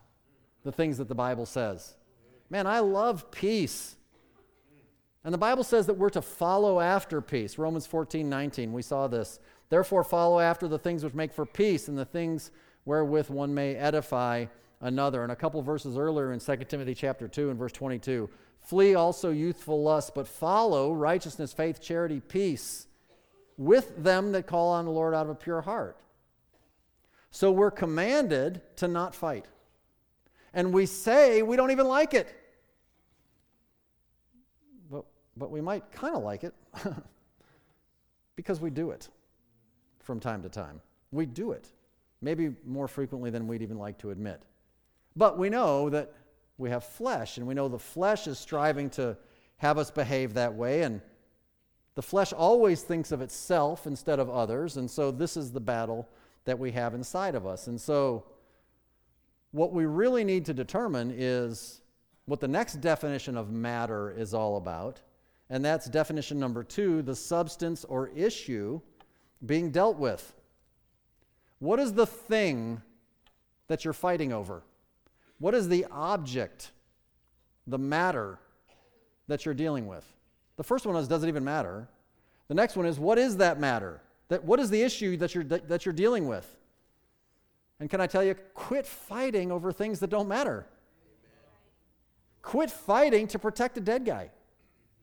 the 0.63 0.72
things 0.72 0.98
that 0.98 1.08
the 1.08 1.15
Bible 1.15 1.46
says. 1.46 1.96
Man, 2.50 2.65
I 2.65 2.80
love 2.80 3.30
peace. 3.30 3.96
And 5.24 5.32
the 5.32 5.38
Bible 5.38 5.63
says 5.63 5.86
that 5.86 5.94
we're 5.94 6.10
to 6.10 6.22
follow 6.24 6.80
after 6.80 7.22
peace. 7.22 7.60
Romans 7.60 7.86
14, 7.86 8.28
19, 8.28 8.74
we 8.74 8.82
saw 8.82 9.08
this. 9.08 9.39
Therefore, 9.72 10.04
follow 10.04 10.42
after 10.42 10.68
the 10.68 10.78
things 10.78 11.02
which 11.02 11.14
make 11.14 11.32
for 11.32 11.46
peace 11.46 11.88
and 11.88 11.98
the 11.98 12.04
things 12.04 12.52
wherewith 12.84 13.30
one 13.30 13.54
may 13.54 13.74
edify 13.74 14.48
another. 14.82 15.24
And 15.24 15.32
a 15.32 15.36
couple 15.36 15.62
verses 15.62 15.98
earlier 15.98 16.34
in 16.34 16.42
2 16.42 16.58
Timothy 16.68 16.94
chapter 16.94 17.30
2 17.30 17.50
and 17.50 17.58
verse 17.58 17.72
22, 17.72 18.30
Flee 18.60 18.96
also 18.96 19.32
youthful 19.32 19.82
lust, 19.82 20.14
but 20.14 20.28
follow 20.28 20.92
righteousness, 20.92 21.54
faith, 21.54 21.82
charity, 21.82 22.20
peace 22.20 22.86
with 23.58 23.96
them 24.04 24.34
that 24.34 24.46
call 24.46 24.74
on 24.74 24.84
the 24.84 24.92
Lord 24.92 25.14
out 25.14 25.28
of 25.28 25.30
a 25.30 25.36
pure 25.36 25.62
heart. 25.62 25.96
So 27.32 27.50
we're 27.50 27.72
commanded 27.72 28.62
to 28.76 28.90
not 28.90 29.16
fight. 29.16 29.46
And 30.54 30.74
we 30.74 30.86
say 30.86 31.44
we 31.44 31.56
don't 31.56 31.72
even 31.72 31.88
like 31.88 32.14
it. 32.14 32.28
But, 34.92 35.06
but 35.38 35.50
we 35.50 35.62
might 35.62 35.94
kind 35.94 36.14
of 36.14 36.24
like 36.24 36.44
it 36.44 36.54
because 38.36 38.60
we 38.60 38.70
do 38.70 38.92
it 38.92 39.08
from 40.02 40.20
time 40.20 40.42
to 40.44 40.50
time. 40.50 40.82
We 41.12 41.26
do 41.26 41.52
it, 41.52 41.68
maybe 42.22 42.54
more 42.66 42.88
frequently 42.88 43.30
than 43.30 43.48
we'd 43.48 43.62
even 43.62 43.78
like 43.78 43.98
to 44.00 44.12
admit. 44.12 44.44
But 45.16 45.38
we 45.38 45.50
know 45.50 45.90
that 45.90 46.14
we 46.58 46.70
have 46.70 46.84
flesh, 46.84 47.38
and 47.38 47.48
we 47.48 47.54
know 47.54 47.68
the 47.68 47.80
flesh 47.80 48.28
is 48.28 48.40
striving 48.40 48.90
to 48.92 49.18
have 49.58 49.78
us 49.78 49.92
behave 49.92 50.34
that 50.34 50.54
way, 50.54 50.84
and 50.84 51.02
the 51.96 52.02
flesh 52.02 52.32
always 52.34 52.82
thinks 52.82 53.12
of 53.12 53.22
itself 53.22 53.86
instead 53.86 54.20
of 54.20 54.30
others, 54.30 54.78
and 54.78 54.90
so 54.90 55.12
this 55.12 55.36
is 55.36 55.52
the 55.52 55.60
battle 55.60 56.08
that 56.46 56.58
we 56.58 56.72
have 56.72 56.94
inside 56.94 57.36
of 57.36 57.46
us. 57.46 57.68
And 57.68 57.80
so, 57.80 58.26
what 59.52 59.74
we 59.74 59.86
really 59.86 60.24
need 60.24 60.46
to 60.46 60.54
determine 60.54 61.14
is 61.16 61.82
what 62.26 62.40
the 62.40 62.48
next 62.48 62.80
definition 62.80 63.36
of 63.36 63.52
matter 63.52 64.12
is 64.12 64.34
all 64.34 64.56
about, 64.58 65.02
and 65.50 65.64
that's 65.66 65.88
definition 65.88 66.40
number 66.40 66.64
two 66.64 67.02
the 67.02 67.16
substance 67.16 67.84
or 67.84 68.08
issue 68.10 68.80
being 69.46 69.72
dealt 69.72 69.98
with. 69.98 70.34
What 71.60 71.80
is 71.80 71.94
the 71.94 72.06
thing 72.06 72.82
that 73.68 73.86
you're 73.86 73.94
fighting 73.94 74.34
over? 74.34 74.64
What 75.40 75.54
is 75.54 75.70
the 75.70 75.86
object, 75.92 76.72
the 77.68 77.78
matter 77.78 78.40
that 79.28 79.46
you're 79.46 79.54
dealing 79.54 79.88
with? 79.88 80.06
The 80.58 80.64
first 80.64 80.86
one 80.86 80.96
is 80.96 81.08
does 81.08 81.24
it 81.24 81.28
even 81.28 81.44
matter? 81.44 81.88
The 82.48 82.54
next 82.56 82.76
one 82.76 82.86
is 82.86 83.00
what 83.00 83.18
is 83.18 83.38
that 83.38 83.60
matter? 83.60 84.02
That, 84.28 84.44
what 84.44 84.60
is 84.60 84.70
the 84.70 84.82
issue 84.82 85.18
that 85.18 85.34
you're, 85.34 85.44
that, 85.46 85.68
that 85.70 85.86
you're 85.86 85.94
dealing 85.94 86.28
with? 86.28 86.48
And 87.80 87.90
can 87.90 88.00
I 88.00 88.08
tell 88.08 88.24
you, 88.24 88.36
quit 88.54 88.86
fighting 88.86 89.52
over 89.52 89.72
things 89.72 90.00
that 90.02 90.10
don't 90.10 90.28
matter. 90.28 90.68
Quit 92.42 92.70
fighting 92.70 93.28
to 93.28 93.40
protect 93.40 93.78
a 93.78 93.82
dead 93.82 94.06
guy. 94.06 94.30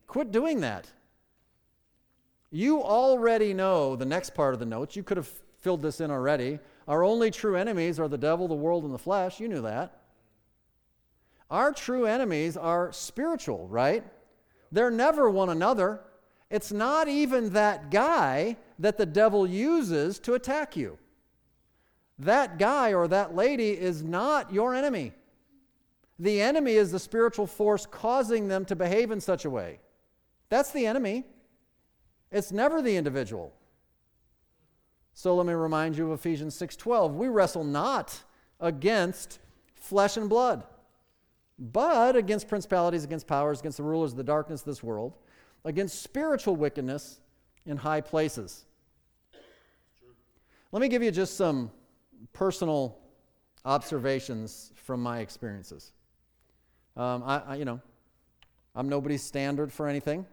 Quit 0.07 0.31
doing 0.31 0.61
that. 0.61 0.87
You 2.50 2.82
already 2.82 3.52
know 3.52 3.96
the 3.96 4.06
next 4.06 4.34
part 4.34 4.54
of 4.54 4.61
the 4.61 4.66
notes. 4.66 4.96
You 4.96 5.02
could 5.02 5.16
have 5.16 5.30
filled 5.61 5.82
this 5.82 6.00
in 6.00 6.11
already. 6.11 6.58
Our 6.87 7.04
only 7.04 7.30
true 7.30 7.56
enemies 7.56 8.00
are 8.00 8.08
the 8.08 8.16
devil, 8.18 8.48
the 8.48 8.54
world, 8.54 8.84
and 8.84 8.94
the 8.94 8.98
flesh. 8.98 9.40
You 9.40 9.48
knew 9.48 9.62
that. 9.62 10.00
Our 11.50 11.72
true 11.72 12.06
enemies 12.06 12.56
are 12.56 12.92
spiritual, 12.92 13.68
right? 13.68 14.04
They're 14.72 14.90
never 14.90 15.30
one 15.30 15.50
another. 15.50 16.00
It's 16.50 16.72
not 16.72 17.08
even 17.08 17.50
that 17.50 17.90
guy 17.90 18.56
that 18.78 18.96
the 18.96 19.06
devil 19.06 19.46
uses 19.46 20.18
to 20.20 20.34
attack 20.34 20.76
you. 20.76 20.98
That 22.18 22.58
guy 22.58 22.94
or 22.94 23.08
that 23.08 23.34
lady 23.34 23.70
is 23.70 24.02
not 24.02 24.52
your 24.52 24.74
enemy. 24.74 25.12
The 26.18 26.40
enemy 26.40 26.72
is 26.72 26.90
the 26.90 26.98
spiritual 26.98 27.46
force 27.46 27.87
causing 27.87 28.48
them 28.48 28.64
to 28.66 28.76
behave 28.76 29.11
in 29.11 29.20
such 29.20 29.44
a 29.44 29.50
way. 29.50 29.78
That's 30.48 30.72
the 30.72 30.87
enemy. 30.87 31.24
It's 32.30 32.52
never 32.52 32.82
the 32.82 32.96
individual. 32.96 33.52
So 35.14 35.34
let 35.34 35.46
me 35.46 35.52
remind 35.52 35.96
you 35.96 36.12
of 36.12 36.18
Ephesians 36.18 36.54
6:12. 36.54 37.14
We 37.14 37.28
wrestle 37.28 37.64
not 37.64 38.22
against 38.60 39.38
flesh 39.74 40.16
and 40.16 40.28
blood 40.28 40.64
but 41.58 42.14
against 42.14 42.48
principalities, 42.48 43.04
against 43.04 43.26
powers, 43.26 43.60
against 43.60 43.78
the 43.78 43.82
rulers 43.82 44.12
of 44.12 44.16
the 44.16 44.24
darkness 44.24 44.60
of 44.60 44.66
this 44.66 44.82
world, 44.82 45.14
against 45.64 46.02
spiritual 46.02 46.54
wickedness 46.54 47.20
in 47.66 47.76
high 47.76 48.00
places. 48.00 48.64
Let 50.70 50.80
me 50.80 50.88
give 50.88 51.02
you 51.02 51.10
just 51.10 51.36
some 51.36 51.70
personal 52.32 52.98
observations 53.64 54.72
from 54.76 55.02
my 55.02 55.18
experiences. 55.18 55.92
Um, 56.96 57.22
I, 57.24 57.38
I, 57.38 57.54
you 57.56 57.64
know, 57.64 57.80
I'm 58.74 58.88
nobody's 58.88 59.22
standard 59.22 59.72
for 59.72 59.88
anything. 59.88 60.26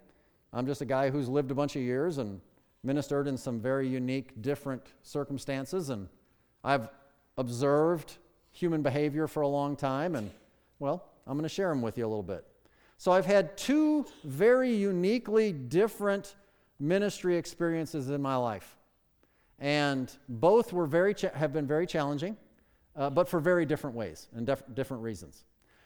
I'm 0.56 0.66
just 0.66 0.82
a 0.82 0.86
guy 0.86 1.10
who's 1.10 1.28
lived 1.28 1.52
a 1.52 1.54
bunch 1.54 1.76
of 1.76 1.82
years 1.82 2.18
and 2.18 2.40
ministered 2.82 3.28
in 3.28 3.38
some 3.38 3.60
very 3.60 3.88
unique, 3.88 4.42
different 4.42 4.94
circumstances, 5.04 5.90
and 5.90 6.08
I've 6.64 6.88
observed 7.38 8.18
human 8.54 8.82
behavior 8.82 9.28
for 9.28 9.42
a 9.42 9.48
long 9.48 9.76
time, 9.76 10.16
and 10.16 10.32
well, 10.80 11.10
I'm 11.28 11.34
going 11.34 11.44
to 11.44 11.50
share 11.50 11.70
them 11.70 11.82
with 11.82 11.98
you 11.98 12.06
a 12.06 12.08
little 12.08 12.24
bit. 12.24 12.46
So, 12.98 13.12
I've 13.12 13.26
had 13.26 13.58
two 13.58 14.06
very 14.24 14.74
uniquely 14.74 15.52
different 15.52 16.36
ministry 16.80 17.36
experiences 17.36 18.10
in 18.10 18.22
my 18.22 18.38
life. 18.38 18.78
And 19.60 20.10
both 20.30 20.72
were 20.72 20.86
very 20.86 21.14
cha- 21.14 21.32
have 21.34 21.52
been 21.52 21.68
very 21.68 21.86
challenging, 21.86 22.38
uh, 22.96 23.10
but 23.10 23.28
for 23.28 23.42
very 23.42 23.66
different 23.66 23.96
ways 23.96 24.30
and 24.34 24.46
def- 24.46 24.64
different 24.74 25.04
reasons. 25.04 25.44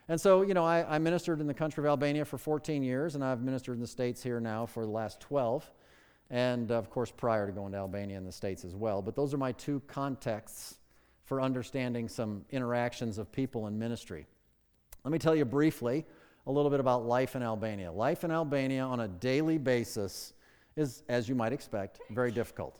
And 0.09 0.19
so, 0.19 0.41
you 0.41 0.55
know, 0.55 0.65
I, 0.65 0.95
I, 0.95 0.97
ministered 0.97 1.39
in 1.39 1.45
the 1.45 1.53
country 1.53 1.83
of 1.83 1.85
Albania 1.85 2.25
for 2.25 2.39
14 2.39 2.81
years, 2.81 3.13
and 3.13 3.23
I've 3.23 3.43
ministered 3.43 3.75
in 3.75 3.81
the 3.81 3.87
States 3.87 4.23
here 4.23 4.39
now 4.39 4.65
for 4.65 4.83
the 4.83 4.91
last 4.91 5.21
12. 5.21 5.69
And 6.31 6.71
of 6.71 6.89
course, 6.89 7.11
prior 7.11 7.45
to 7.45 7.51
going 7.51 7.73
to 7.73 7.77
Albania 7.77 8.17
in 8.17 8.25
the 8.25 8.31
States 8.31 8.65
as 8.65 8.75
well. 8.75 9.03
But 9.03 9.15
those 9.15 9.35
are 9.35 9.37
my 9.37 9.51
two 9.51 9.83
contexts 9.85 10.79
for 11.25 11.39
understanding 11.39 12.09
some 12.09 12.43
interactions 12.49 13.19
of 13.19 13.31
people 13.31 13.67
in 13.67 13.77
ministry. 13.77 14.25
Let 15.03 15.11
me 15.11 15.19
tell 15.19 15.35
you 15.35 15.45
briefly 15.45 16.07
a 16.47 16.51
little 16.51 16.71
bit 16.71 16.79
about 16.79 17.05
life 17.05 17.35
in 17.35 17.43
Albania. 17.43 17.91
Life 17.91 18.23
in 18.23 18.31
Albania 18.31 18.81
on 18.81 19.01
a 19.01 19.07
daily 19.07 19.59
basis 19.59 20.33
is, 20.75 21.03
as 21.07 21.29
you 21.29 21.35
might 21.35 21.53
expect, 21.53 22.01
very 22.09 22.31
difficult. 22.31 22.79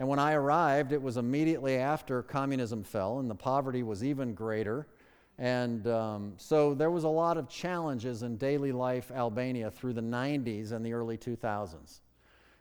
And 0.00 0.08
when 0.08 0.18
I 0.18 0.32
arrived, 0.32 0.90
it 0.90 1.00
was 1.00 1.18
immediately 1.18 1.76
after 1.76 2.20
communism 2.22 2.82
fell, 2.82 3.20
and 3.20 3.30
the 3.30 3.34
poverty 3.36 3.84
was 3.84 4.02
even 4.02 4.34
greater. 4.34 4.88
And 5.38 5.86
um, 5.88 6.34
so 6.36 6.74
there 6.74 6.90
was 6.90 7.04
a 7.04 7.08
lot 7.08 7.36
of 7.36 7.48
challenges 7.48 8.22
in 8.22 8.36
daily 8.36 8.70
life 8.70 9.10
Albania 9.10 9.70
through 9.70 9.94
the 9.94 10.00
90s 10.00 10.72
and 10.72 10.86
the 10.86 10.92
early 10.92 11.18
2000s. 11.18 12.00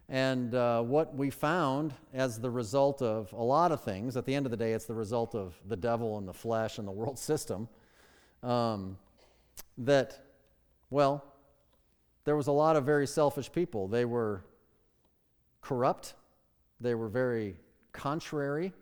And 0.09 0.53
uh, 0.53 0.81
what 0.81 1.15
we 1.15 1.29
found 1.29 1.93
as 2.13 2.39
the 2.39 2.49
result 2.49 3.01
of 3.01 3.31
a 3.31 3.43
lot 3.43 3.71
of 3.71 3.81
things, 3.81 4.17
at 4.17 4.25
the 4.25 4.35
end 4.35 4.45
of 4.45 4.51
the 4.51 4.57
day, 4.57 4.73
it's 4.73 4.85
the 4.85 4.93
result 4.93 5.33
of 5.35 5.55
the 5.67 5.77
devil 5.77 6.17
and 6.17 6.27
the 6.27 6.33
flesh 6.33 6.77
and 6.77 6.87
the 6.87 6.91
world 6.91 7.17
system 7.31 7.67
um, 8.41 8.97
that 9.77 10.19
Well, 10.89 11.23
there 12.25 12.35
was 12.35 12.47
a 12.47 12.51
lot 12.51 12.75
of 12.75 12.85
very 12.85 13.07
selfish 13.07 13.51
people. 13.51 13.87
They 13.87 14.05
were 14.05 14.43
corrupt, 15.61 16.15
they 16.81 16.95
were 16.95 17.07
very 17.07 17.55
contrary. 17.91 18.73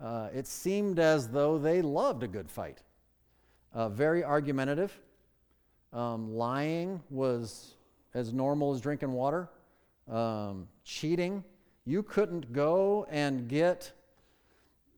Uh, 0.00 0.28
it 0.32 0.46
seemed 0.46 0.98
as 0.98 1.28
though 1.28 1.58
they 1.58 1.82
loved 1.82 2.22
a 2.22 2.28
good 2.28 2.48
fight. 2.48 2.82
Uh, 3.78 3.88
very 3.88 4.24
argumentative. 4.24 4.92
Um, 5.92 6.34
lying 6.34 7.00
was 7.10 7.76
as 8.12 8.32
normal 8.32 8.74
as 8.74 8.80
drinking 8.80 9.12
water. 9.12 9.48
Um, 10.10 10.66
cheating. 10.82 11.44
You 11.84 12.02
couldn't 12.02 12.52
go 12.52 13.06
and 13.08 13.46
get 13.46 13.92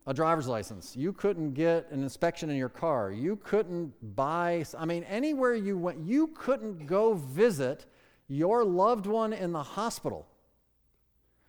a 0.07 0.15
driver's 0.15 0.49
license. 0.49 0.97
You 0.97 1.13
couldn't 1.13 1.53
get 1.53 1.91
an 1.91 2.03
inspection 2.03 2.49
in 2.49 2.57
your 2.57 2.71
car. 2.71 3.13
You 3.13 3.37
couldn't 3.37 3.93
buy, 4.17 4.65
I 4.79 4.87
mean, 4.87 5.05
anywhere 5.05 5.55
you 5.55 5.77
went, 5.77 5.99
you 5.99 6.29
couldn't 6.29 6.87
go 6.87 7.13
visit 7.13 7.85
your 8.29 8.65
loved 8.65 9.05
one 9.05 9.35
in 9.35 9.53
the 9.53 9.63
hospital 9.63 10.27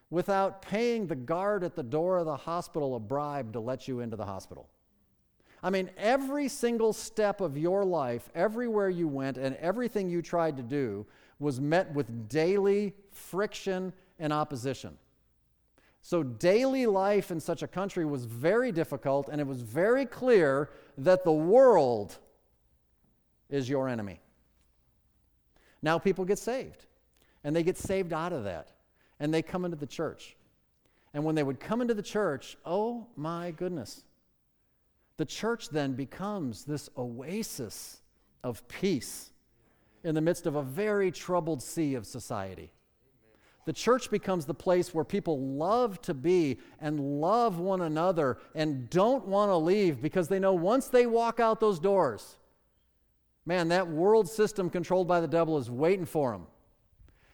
without 0.09 0.61
paying 0.61 1.07
the 1.07 1.15
guard 1.15 1.63
at 1.63 1.77
the 1.77 1.83
door 1.83 2.17
of 2.17 2.25
the 2.25 2.35
hospital 2.35 2.97
a 2.97 2.99
bribe 2.99 3.53
to 3.53 3.61
let 3.61 3.87
you 3.87 4.01
into 4.01 4.17
the 4.17 4.25
hospital. 4.25 4.67
I 5.63 5.69
mean, 5.69 5.91
every 5.97 6.47
single 6.47 6.91
step 6.91 7.39
of 7.39 7.57
your 7.57 7.85
life, 7.85 8.29
everywhere 8.33 8.89
you 8.89 9.07
went, 9.07 9.37
and 9.37 9.55
everything 9.57 10.09
you 10.09 10.21
tried 10.21 10.57
to 10.57 10.63
do 10.63 11.05
was 11.39 11.59
met 11.59 11.93
with 11.93 12.29
daily 12.29 12.95
friction 13.11 13.93
and 14.17 14.33
opposition. 14.33 14.97
So, 16.03 16.23
daily 16.23 16.87
life 16.87 17.29
in 17.29 17.39
such 17.39 17.61
a 17.61 17.67
country 17.67 18.05
was 18.05 18.25
very 18.25 18.71
difficult, 18.71 19.29
and 19.29 19.39
it 19.39 19.45
was 19.45 19.61
very 19.61 20.05
clear 20.05 20.71
that 20.97 21.23
the 21.23 21.31
world 21.31 22.17
is 23.49 23.69
your 23.69 23.87
enemy. 23.87 24.19
Now, 25.83 25.99
people 25.99 26.25
get 26.25 26.39
saved, 26.39 26.85
and 27.43 27.55
they 27.55 27.61
get 27.61 27.77
saved 27.77 28.13
out 28.13 28.33
of 28.33 28.45
that, 28.45 28.71
and 29.19 29.31
they 29.31 29.43
come 29.43 29.63
into 29.63 29.77
the 29.77 29.85
church. 29.85 30.35
And 31.13 31.23
when 31.23 31.35
they 31.35 31.43
would 31.43 31.59
come 31.59 31.81
into 31.81 31.93
the 31.93 32.01
church, 32.01 32.57
oh 32.65 33.05
my 33.15 33.51
goodness, 33.51 34.03
the 35.21 35.25
church 35.25 35.69
then 35.69 35.93
becomes 35.93 36.65
this 36.65 36.89
oasis 36.97 38.01
of 38.43 38.67
peace 38.67 39.29
in 40.03 40.15
the 40.15 40.21
midst 40.21 40.47
of 40.47 40.55
a 40.55 40.63
very 40.63 41.11
troubled 41.11 41.61
sea 41.61 41.93
of 41.93 42.07
society. 42.07 42.71
The 43.65 43.73
church 43.73 44.09
becomes 44.09 44.47
the 44.47 44.55
place 44.55 44.95
where 44.95 45.05
people 45.05 45.39
love 45.39 46.01
to 46.01 46.15
be 46.15 46.57
and 46.79 47.21
love 47.21 47.59
one 47.59 47.81
another 47.81 48.39
and 48.55 48.89
don't 48.89 49.27
want 49.27 49.51
to 49.51 49.57
leave 49.57 50.01
because 50.01 50.27
they 50.27 50.39
know 50.39 50.53
once 50.53 50.87
they 50.87 51.05
walk 51.05 51.39
out 51.39 51.59
those 51.59 51.79
doors, 51.79 52.37
man, 53.45 53.67
that 53.67 53.87
world 53.87 54.27
system 54.27 54.71
controlled 54.71 55.07
by 55.07 55.21
the 55.21 55.27
devil 55.27 55.59
is 55.59 55.69
waiting 55.69 56.07
for 56.07 56.31
them. 56.31 56.47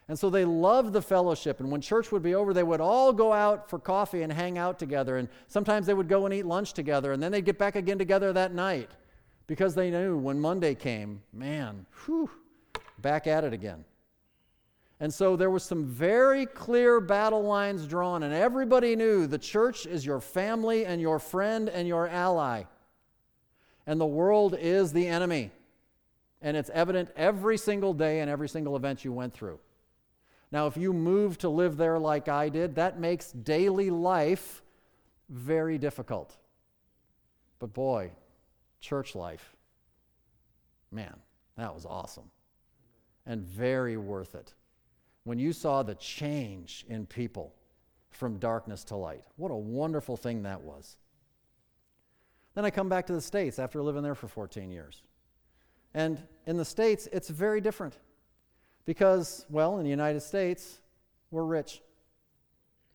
And 0.09 0.17
so 0.17 0.29
they 0.29 0.45
loved 0.45 0.93
the 0.93 1.01
fellowship. 1.01 1.59
And 1.59 1.69
when 1.69 1.81
church 1.81 2.11
would 2.11 2.23
be 2.23 2.33
over, 2.33 2.53
they 2.53 2.63
would 2.63 2.79
all 2.79 3.11
go 3.11 3.33
out 3.33 3.69
for 3.69 3.77
coffee 3.77 4.21
and 4.21 4.31
hang 4.31 4.57
out 4.57 4.79
together. 4.79 5.17
And 5.17 5.27
sometimes 5.47 5.85
they 5.85 5.93
would 5.93 6.07
go 6.07 6.25
and 6.25 6.33
eat 6.33 6.45
lunch 6.45 6.73
together. 6.73 7.11
And 7.11 7.21
then 7.21 7.31
they'd 7.31 7.43
get 7.43 7.57
back 7.57 7.75
again 7.75 7.97
together 7.97 8.31
that 8.31 8.53
night 8.53 8.89
because 9.47 9.75
they 9.75 9.91
knew 9.91 10.17
when 10.17 10.39
Monday 10.39 10.75
came, 10.75 11.21
man, 11.33 11.85
whew, 12.05 12.29
back 12.99 13.27
at 13.27 13.43
it 13.43 13.51
again. 13.51 13.83
And 14.99 15.13
so 15.13 15.35
there 15.35 15.51
was 15.51 15.63
some 15.63 15.85
very 15.85 16.45
clear 16.45 16.99
battle 16.99 17.43
lines 17.43 17.85
drawn, 17.85 18.23
and 18.23 18.33
everybody 18.33 18.95
knew 18.95 19.27
the 19.27 19.37
church 19.37 19.85
is 19.85 20.05
your 20.05 20.19
family 20.19 20.85
and 20.85 20.99
your 20.99 21.19
friend 21.19 21.69
and 21.69 21.87
your 21.87 22.07
ally. 22.07 22.63
And 23.85 24.01
the 24.01 24.07
world 24.07 24.55
is 24.59 24.91
the 24.91 25.07
enemy. 25.07 25.51
And 26.41 26.57
it's 26.57 26.71
evident 26.71 27.09
every 27.15 27.57
single 27.57 27.93
day 27.93 28.21
and 28.21 28.29
every 28.29 28.49
single 28.49 28.75
event 28.75 29.05
you 29.05 29.13
went 29.13 29.33
through. 29.33 29.59
Now, 30.51 30.67
if 30.67 30.77
you 30.77 30.93
move 30.93 31.37
to 31.39 31.49
live 31.49 31.77
there 31.77 31.99
like 31.99 32.29
I 32.29 32.49
did, 32.49 32.75
that 32.75 32.99
makes 32.99 33.31
daily 33.31 33.89
life 33.89 34.61
very 35.29 35.77
difficult. 35.77 36.37
But 37.59 37.73
boy, 37.73 38.11
church 38.79 39.15
life, 39.15 39.55
man, 40.91 41.15
that 41.57 41.73
was 41.73 41.85
awesome 41.85 42.31
and 43.25 43.43
very 43.43 43.97
worth 43.97 44.35
it 44.35 44.53
when 45.25 45.37
you 45.37 45.51
saw 45.51 45.83
the 45.83 45.95
change 45.95 46.85
in 46.87 47.05
people 47.05 47.53
from 48.09 48.37
darkness 48.37 48.85
to 48.85 48.95
light. 48.95 49.23
What 49.35 49.51
a 49.51 49.55
wonderful 49.55 50.15
thing 50.15 50.43
that 50.43 50.61
was. 50.61 50.95
Then 52.55 52.63
I 52.63 52.69
come 52.69 52.87
back 52.87 53.05
to 53.07 53.13
the 53.13 53.21
States 53.21 53.59
after 53.59 53.81
living 53.83 54.01
there 54.01 54.15
for 54.15 54.27
14 54.27 54.71
years. 54.71 55.03
And 55.93 56.23
in 56.45 56.57
the 56.57 56.65
States, 56.65 57.07
it's 57.11 57.29
very 57.29 57.59
different 57.59 57.97
because, 58.87 59.45
well, 59.49 59.77
in 59.77 59.83
the 59.83 59.89
United 59.89 60.21
States, 60.21 60.79
we're 61.29 61.43
rich. 61.43 61.81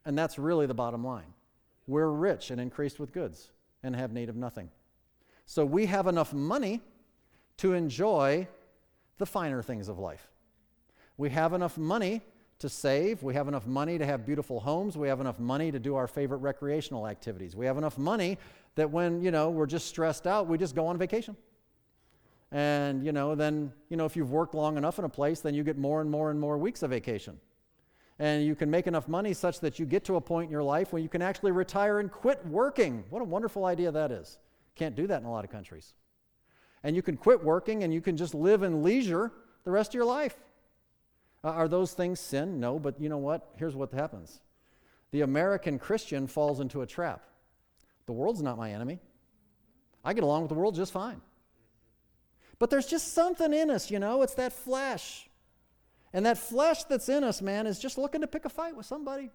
And 0.05 0.19
that's 0.19 0.39
really 0.39 0.67
the 0.67 0.75
bottom 0.75 1.05
line. 1.05 1.35
We're 1.87 2.09
rich 2.09 2.51
and 2.51 2.61
increased 2.61 2.99
with 2.99 3.13
goods 3.13 3.51
and 3.83 3.95
have 3.95 4.11
need 4.11 4.29
of 4.31 4.35
nothing. 4.35 4.71
So 5.45 5.65
we 5.67 5.87
have 5.87 6.07
enough 6.07 6.33
money 6.33 6.81
to 7.59 7.75
enjoy 7.75 8.49
the 9.19 9.27
finer 9.27 9.63
things 9.63 9.89
of 9.89 9.99
life. 9.99 10.31
We 11.19 11.29
have 11.31 11.53
enough 11.53 11.77
money 11.77 12.23
to 12.61 12.71
save. 12.71 13.23
We 13.23 13.35
have 13.35 13.47
enough 13.47 13.67
money 13.67 13.99
to 13.99 14.07
have 14.07 14.25
beautiful 14.25 14.61
homes. 14.61 14.97
We 14.97 15.09
have 15.09 15.21
enough 15.21 15.39
money 15.39 15.71
to 15.71 15.79
do 15.79 15.95
our 15.95 16.07
favorite 16.07 16.39
recreational 16.39 17.07
activities. 17.07 17.55
We 17.55 17.67
have 17.67 17.77
enough 17.77 17.99
money 17.99 18.39
that 18.77 18.91
when, 18.91 19.21
you 19.21 19.31
know, 19.31 19.51
we're 19.51 19.67
just 19.67 19.89
stressed 19.89 20.27
out, 20.27 20.47
we 20.47 20.57
just 20.57 20.75
go 20.75 20.87
on 20.87 20.97
vacation. 20.97 21.37
And, 22.53 23.05
you 23.05 23.13
know, 23.13 23.35
then, 23.35 23.73
you 23.89 23.97
know, 23.97 24.05
if 24.05 24.15
you've 24.15 24.31
worked 24.31 24.55
long 24.55 24.77
enough 24.77 24.99
in 24.99 25.07
a 25.07 25.09
place, 25.09 25.41
then 25.41 25.55
you 25.55 25.65
get 25.65 25.79
more 25.79 26.03
and 26.03 26.11
more 26.11 26.31
and 26.31 26.39
more 26.39 26.59
weeks 26.59 26.83
of 26.83 26.91
vacation. 26.91 27.41
And 28.19 28.45
you 28.45 28.55
can 28.55 28.71
make 28.71 28.87
enough 28.87 29.09
money 29.09 29.33
such 29.33 29.61
that 29.61 29.79
you 29.79 29.87
get 29.87 30.05
to 30.05 30.17
a 30.17 30.21
point 30.21 30.47
in 30.47 30.53
your 30.53 30.63
life 30.63 30.93
where 30.93 31.01
you 31.01 31.09
can 31.09 31.23
actually 31.23 31.51
retire 31.51 31.99
and 31.99 32.13
quit 32.13 32.45
working. 32.47 33.05
What 33.09 33.23
a 33.23 33.25
wonderful 33.25 33.65
idea 33.65 33.91
that 33.91 34.13
is. 34.13 34.39
Can't 34.77 34.95
do 34.95 35.07
that 35.07 35.23
in 35.23 35.27
a 35.27 35.31
lot 35.31 35.45
of 35.45 35.51
countries. 35.51 35.95
And 36.85 36.95
you 36.95 37.01
can 37.01 37.17
quit 37.17 37.43
working 37.43 37.85
and 37.85 37.93
you 37.93 38.03
can 38.03 38.19
just 38.19 38.35
live 38.35 38.63
in 38.63 38.83
leisure 38.83 39.33
the 39.65 39.71
rest 39.71 39.91
of 39.91 39.95
your 39.95 40.05
life. 40.05 40.37
Uh, 41.43 41.49
are 41.49 41.69
those 41.69 41.95
things 41.95 42.21
sin? 42.21 42.61
No, 42.61 42.79
but 42.79 43.01
you 43.01 43.09
know 43.09 43.19
what? 43.19 43.49
Here's 43.57 43.75
what 43.75 43.93
happens 43.93 44.41
the 45.11 45.23
American 45.23 45.79
Christian 45.79 46.27
falls 46.27 46.61
into 46.61 46.83
a 46.83 46.87
trap. 46.87 47.23
The 48.07 48.13
world's 48.13 48.43
not 48.43 48.59
my 48.59 48.73
enemy. 48.73 48.99
I 50.05 50.13
get 50.13 50.25
along 50.25 50.43
with 50.43 50.49
the 50.49 50.55
world 50.55 50.75
just 50.75 50.93
fine. 50.93 51.21
But 52.63 52.71
there's 52.71 52.87
just 52.87 53.13
something 53.13 53.53
in 53.53 53.73
us, 53.73 53.91
you 53.91 53.99
know, 53.99 54.23
it's 54.23 54.35
that 54.35 54.53
flesh. 54.53 55.29
And 56.13 56.25
that 56.27 56.39
flesh 56.39 56.85
that's 56.85 57.09
in 57.09 57.25
us, 57.25 57.43
man, 57.43 57.67
is 57.67 57.77
just 57.77 57.99
looking 57.99 58.21
to 58.21 58.29
pick 58.29 58.45
a 58.45 58.49
fight 58.49 58.77
with 58.77 58.87
somebody. 58.87 59.31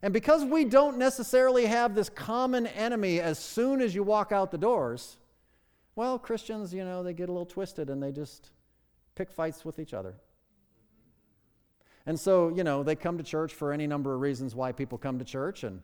And 0.00 0.10
because 0.14 0.42
we 0.42 0.64
don't 0.64 0.96
necessarily 0.96 1.66
have 1.66 1.94
this 1.94 2.08
common 2.08 2.66
enemy 2.66 3.20
as 3.20 3.38
soon 3.38 3.82
as 3.82 3.94
you 3.94 4.02
walk 4.02 4.32
out 4.32 4.50
the 4.50 4.56
doors, 4.56 5.18
well, 5.96 6.18
Christians, 6.18 6.72
you 6.72 6.82
know, 6.82 7.02
they 7.02 7.12
get 7.12 7.28
a 7.28 7.32
little 7.32 7.44
twisted 7.44 7.90
and 7.90 8.02
they 8.02 8.10
just 8.10 8.52
pick 9.14 9.30
fights 9.30 9.62
with 9.62 9.78
each 9.78 9.92
other. 9.92 10.14
And 12.06 12.18
so, 12.18 12.48
you 12.56 12.64
know, 12.64 12.84
they 12.84 12.96
come 12.96 13.18
to 13.18 13.22
church 13.22 13.52
for 13.52 13.70
any 13.70 13.86
number 13.86 14.14
of 14.14 14.22
reasons 14.22 14.54
why 14.54 14.72
people 14.72 14.96
come 14.96 15.18
to 15.18 15.26
church. 15.26 15.62
And 15.62 15.82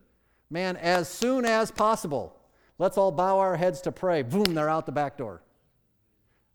man, 0.49 0.78
as 0.78 1.11
soon 1.11 1.45
as 1.45 1.70
possible, 1.70 2.40
let's 2.78 2.97
all 2.97 3.12
bow 3.12 3.40
our 3.40 3.59
heads 3.59 3.82
to 3.82 3.93
pray. 3.93 4.22
Boom, 4.22 4.55
they're 4.55 4.70
out 4.70 4.86
the 4.86 4.93
back 4.93 5.18
door. 5.18 5.43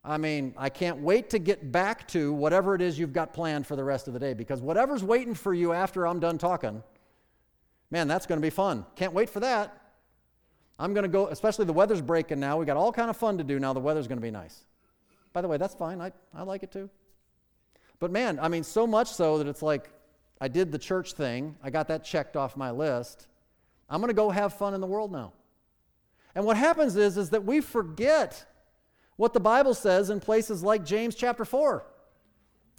I 0.08 0.18
mean, 0.18 0.54
I 0.58 0.70
can't 0.70 1.00
wait 1.00 1.30
to 1.32 1.40
get 1.40 1.70
back 1.70 2.08
to 2.10 2.32
whatever 2.32 2.74
it 2.74 2.82
is 2.82 2.98
you've 2.98 3.12
got 3.12 3.34
planned 3.34 3.68
for 3.68 3.76
the 3.76 3.84
rest 3.84 4.08
of 4.08 4.14
the 4.14 4.20
day 4.20 4.34
because 4.34 4.62
whatever's 4.62 5.04
waiting 5.04 5.34
for 5.34 5.54
you 5.54 5.74
after 5.74 6.08
I'm 6.08 6.22
done 6.22 6.38
talking, 6.38 6.82
man, 7.92 8.08
that's 8.08 8.26
going 8.26 8.40
to 8.40 8.46
be 8.46 8.50
fun. 8.50 8.86
Can't 8.96 9.12
wait 9.12 9.30
for 9.30 9.42
that. 9.42 9.82
I'm 10.80 10.94
going 10.94 11.04
to 11.04 11.10
go, 11.10 11.28
especially 11.28 11.66
the 11.66 11.74
weather's 11.74 12.02
breaking 12.02 12.40
now. 12.40 12.56
We 12.58 12.66
got 12.66 12.78
all 12.78 12.94
kind 12.94 13.10
of 13.10 13.18
fun 13.18 13.38
to 13.38 13.44
do 13.44 13.60
now. 13.60 13.74
The 13.74 13.82
weather's 13.82 14.08
going 14.08 14.18
to 14.18 14.22
be 14.22 14.32
nice. 14.32 14.62
By 15.34 15.42
the 15.42 15.50
way, 15.50 15.58
that's 15.58 15.76
fine. 15.76 16.00
I, 16.00 16.14
I 16.34 16.44
like 16.44 16.64
it 16.64 16.72
too. 16.72 16.90
But 18.00 18.10
man, 18.12 18.40
I 18.42 18.48
mean, 18.48 18.64
so 18.64 18.88
much 18.88 19.12
so 19.12 19.38
that 19.40 19.48
it's 19.48 19.62
like 19.62 19.90
I 20.40 20.48
did 20.48 20.72
the 20.72 20.80
church 20.80 21.14
thing, 21.14 21.58
I 21.62 21.70
got 21.70 21.90
that 21.90 22.06
checked 22.06 22.38
off 22.38 22.56
my 22.56 22.72
list. 22.72 23.28
I'm 23.90 24.00
going 24.00 24.10
to 24.10 24.14
go 24.14 24.30
have 24.30 24.54
fun 24.54 24.74
in 24.74 24.80
the 24.80 24.88
world 24.88 25.12
now. 25.12 25.34
And 26.34 26.46
what 26.46 26.56
happens 26.56 26.96
is, 26.96 27.18
is 27.18 27.32
that 27.32 27.44
we 27.44 27.60
forget 27.60 28.46
what 29.18 29.34
the 29.34 29.40
Bible 29.40 29.74
says 29.74 30.10
in 30.10 30.20
places 30.20 30.64
like 30.64 30.86
James 30.86 31.16
chapter 31.16 31.44
4 31.44 31.86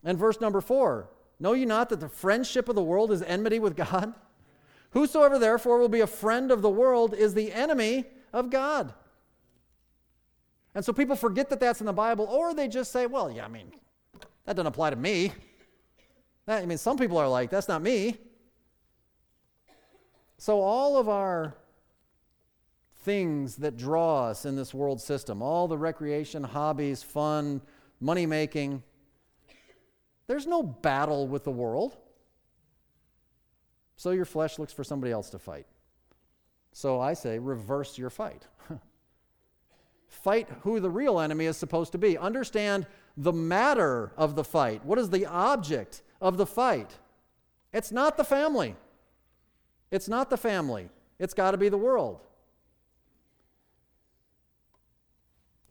and 0.05 0.19
verse 0.19 0.41
number 0.41 0.61
4. 0.61 1.11
Know 1.41 1.53
you 1.53 1.67
not 1.67 1.89
that 1.91 2.01
the 2.01 2.09
friendship 2.09 2.69
of 2.69 2.75
the 2.75 2.83
world 2.83 3.13
is 3.13 3.23
enmity 3.23 3.59
with 3.59 3.77
God? 3.77 4.15
Whosoever 4.91 5.39
therefore 5.39 5.79
will 5.79 5.89
be 5.89 6.01
a 6.01 6.07
friend 6.07 6.51
of 6.51 6.63
the 6.63 6.71
world 6.71 7.15
is 7.15 7.35
the 7.35 7.53
enemy 7.53 8.07
of 8.33 8.51
God. 8.51 8.95
And 10.75 10.85
so 10.85 10.93
people 10.93 11.17
forget 11.17 11.51
that 11.51 11.61
that's 11.61 11.81
in 11.81 11.87
the 11.87 11.93
Bible, 11.93 12.25
or 12.27 12.55
they 12.55 12.69
just 12.69 12.93
say, 12.93 13.07
well, 13.07 13.31
yeah, 13.31 13.45
I 13.45 13.49
mean, 13.49 13.73
that 14.45 14.57
doesn't 14.57 14.67
apply 14.67 14.91
to 14.91 14.97
me. 14.97 15.33
That, 16.47 16.63
I 16.63 16.67
mean, 16.67 16.79
some 16.79 16.97
people 16.97 17.19
are 17.19 17.29
like, 17.29 17.51
that's 17.51 17.69
not 17.69 17.83
me. 17.83 18.17
So, 20.39 20.61
all 20.61 20.97
of 20.97 21.09
our 21.09 21.57
things 23.09 23.57
that 23.57 23.79
draw 23.79 24.27
us 24.27 24.45
in 24.45 24.55
this 24.55 24.75
world 24.75 25.01
system, 25.01 25.41
all 25.41 25.67
the 25.67 25.79
recreation, 25.79 26.45
hobbies, 26.45 27.03
fun, 27.03 27.59
money 28.03 28.27
making. 28.27 28.83
There's 30.27 30.47
no 30.47 30.63
battle 30.63 31.27
with 31.27 31.43
the 31.43 31.51
world. 31.51 31.97
So 33.97 34.11
your 34.11 34.27
flesh 34.27 34.59
looks 34.59 34.75
for 34.75 34.85
somebody 34.85 35.11
else 35.11 35.31
to 35.31 35.39
fight. 35.39 35.65
So 36.73 37.01
I 37.01 37.15
say, 37.15 37.39
reverse 37.39 37.97
your 37.97 38.11
fight. 38.11 38.47
fight 40.07 40.47
who 40.61 40.79
the 40.79 40.91
real 40.91 41.19
enemy 41.19 41.47
is 41.47 41.57
supposed 41.57 41.93
to 41.93 41.99
be. 41.99 42.19
Understand 42.19 42.87
the 43.17 43.33
matter 43.33 44.13
of 44.19 44.35
the 44.35 44.45
fight. 44.45 44.85
What 44.85 44.99
is 44.99 45.09
the 45.09 45.25
object 45.25 46.03
of 46.21 46.37
the 46.37 46.45
fight? 46.45 46.99
It's 47.73 47.91
not 47.91 48.19
the 48.19 48.25
family. 48.25 48.77
It's 49.91 50.11
not 50.11 50.29
the 50.29 50.37
family. 50.37 50.91
It's 51.19 51.33
got 51.33 51.53
to 51.53 51.57
be 51.57 51.71
the 51.71 51.79
world. 51.79 52.21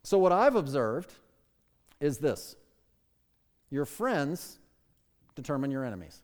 So, 0.07 0.17
what 0.17 0.31
I've 0.31 0.55
observed 0.55 1.11
is 1.99 2.17
this 2.17 2.55
your 3.69 3.83
friends 3.83 4.57
determine 5.35 5.69
your 5.69 5.83
enemies. 5.83 6.21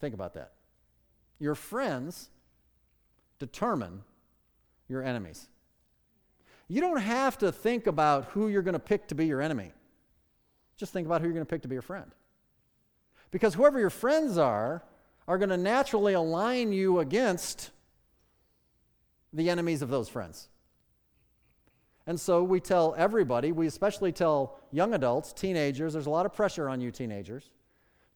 Think 0.00 0.12
about 0.12 0.34
that. 0.34 0.50
Your 1.38 1.54
friends 1.54 2.30
determine 3.38 4.02
your 4.88 5.04
enemies. 5.04 5.46
You 6.66 6.80
don't 6.80 7.00
have 7.00 7.38
to 7.38 7.52
think 7.52 7.86
about 7.86 8.24
who 8.30 8.48
you're 8.48 8.62
going 8.62 8.72
to 8.72 8.80
pick 8.80 9.06
to 9.06 9.14
be 9.14 9.26
your 9.26 9.40
enemy. 9.40 9.70
Just 10.76 10.92
think 10.92 11.06
about 11.06 11.20
who 11.20 11.28
you're 11.28 11.34
going 11.34 11.46
to 11.46 11.48
pick 11.48 11.62
to 11.62 11.68
be 11.68 11.76
your 11.76 11.82
friend. 11.82 12.10
Because 13.30 13.54
whoever 13.54 13.78
your 13.78 13.88
friends 13.88 14.36
are, 14.36 14.82
are 15.28 15.38
going 15.38 15.50
to 15.50 15.56
naturally 15.56 16.14
align 16.14 16.72
you 16.72 16.98
against 16.98 17.70
the 19.32 19.48
enemies 19.48 19.80
of 19.80 19.90
those 19.90 20.08
friends. 20.08 20.48
And 22.06 22.18
so 22.18 22.42
we 22.42 22.58
tell 22.60 22.94
everybody, 22.98 23.52
we 23.52 23.66
especially 23.66 24.12
tell 24.12 24.58
young 24.72 24.94
adults, 24.94 25.32
teenagers, 25.32 25.92
there's 25.92 26.06
a 26.06 26.10
lot 26.10 26.26
of 26.26 26.32
pressure 26.32 26.68
on 26.68 26.80
you, 26.80 26.90
teenagers, 26.90 27.50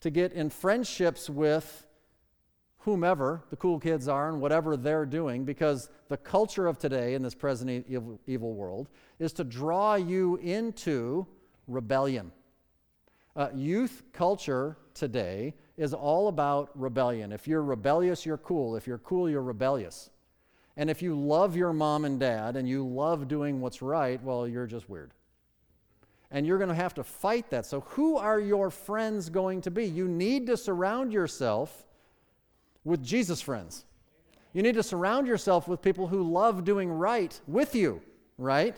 to 0.00 0.10
get 0.10 0.32
in 0.32 0.50
friendships 0.50 1.30
with 1.30 1.86
whomever 2.78 3.42
the 3.50 3.56
cool 3.56 3.78
kids 3.78 4.08
are 4.08 4.28
and 4.28 4.40
whatever 4.40 4.76
they're 4.76 5.06
doing, 5.06 5.44
because 5.44 5.88
the 6.08 6.16
culture 6.16 6.66
of 6.66 6.78
today 6.78 7.14
in 7.14 7.22
this 7.22 7.34
present 7.34 7.86
evil, 8.26 8.54
world 8.54 8.88
is 9.18 9.32
to 9.32 9.44
draw 9.44 9.94
you 9.94 10.36
into 10.36 11.26
rebellion. 11.66 12.30
Uh, 13.34 13.48
youth 13.54 14.02
culture 14.12 14.78
today 14.94 15.54
is 15.76 15.92
all 15.92 16.28
about 16.28 16.70
rebellion. 16.74 17.32
If 17.32 17.46
you're 17.46 17.62
rebellious, 17.62 18.24
you're 18.24 18.38
cool. 18.38 18.76
If 18.76 18.86
you're 18.86 18.98
cool, 18.98 19.28
you're 19.28 19.42
rebellious. 19.42 20.10
And 20.76 20.90
if 20.90 21.00
you 21.00 21.18
love 21.18 21.56
your 21.56 21.72
mom 21.72 22.04
and 22.04 22.20
dad 22.20 22.56
and 22.56 22.68
you 22.68 22.86
love 22.86 23.28
doing 23.28 23.60
what's 23.60 23.80
right, 23.80 24.22
well, 24.22 24.46
you're 24.46 24.66
just 24.66 24.90
weird. 24.90 25.12
And 26.30 26.46
you're 26.46 26.58
going 26.58 26.68
to 26.68 26.74
have 26.74 26.94
to 26.94 27.04
fight 27.04 27.50
that. 27.50 27.64
So, 27.64 27.80
who 27.80 28.16
are 28.16 28.40
your 28.40 28.70
friends 28.70 29.30
going 29.30 29.62
to 29.62 29.70
be? 29.70 29.86
You 29.86 30.08
need 30.08 30.46
to 30.48 30.56
surround 30.56 31.12
yourself 31.12 31.84
with 32.84 33.02
Jesus' 33.02 33.40
friends. 33.40 33.84
You 34.52 34.62
need 34.62 34.74
to 34.74 34.82
surround 34.82 35.26
yourself 35.26 35.68
with 35.68 35.82
people 35.82 36.06
who 36.06 36.22
love 36.22 36.64
doing 36.64 36.90
right 36.90 37.38
with 37.46 37.74
you, 37.74 38.02
right? 38.38 38.76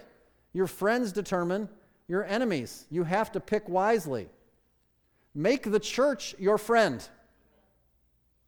Your 0.52 0.66
friends 0.66 1.12
determine 1.12 1.68
your 2.06 2.24
enemies. 2.24 2.86
You 2.90 3.04
have 3.04 3.32
to 3.32 3.40
pick 3.40 3.68
wisely. 3.68 4.28
Make 5.34 5.70
the 5.70 5.78
church 5.78 6.34
your 6.38 6.58
friend, 6.58 7.06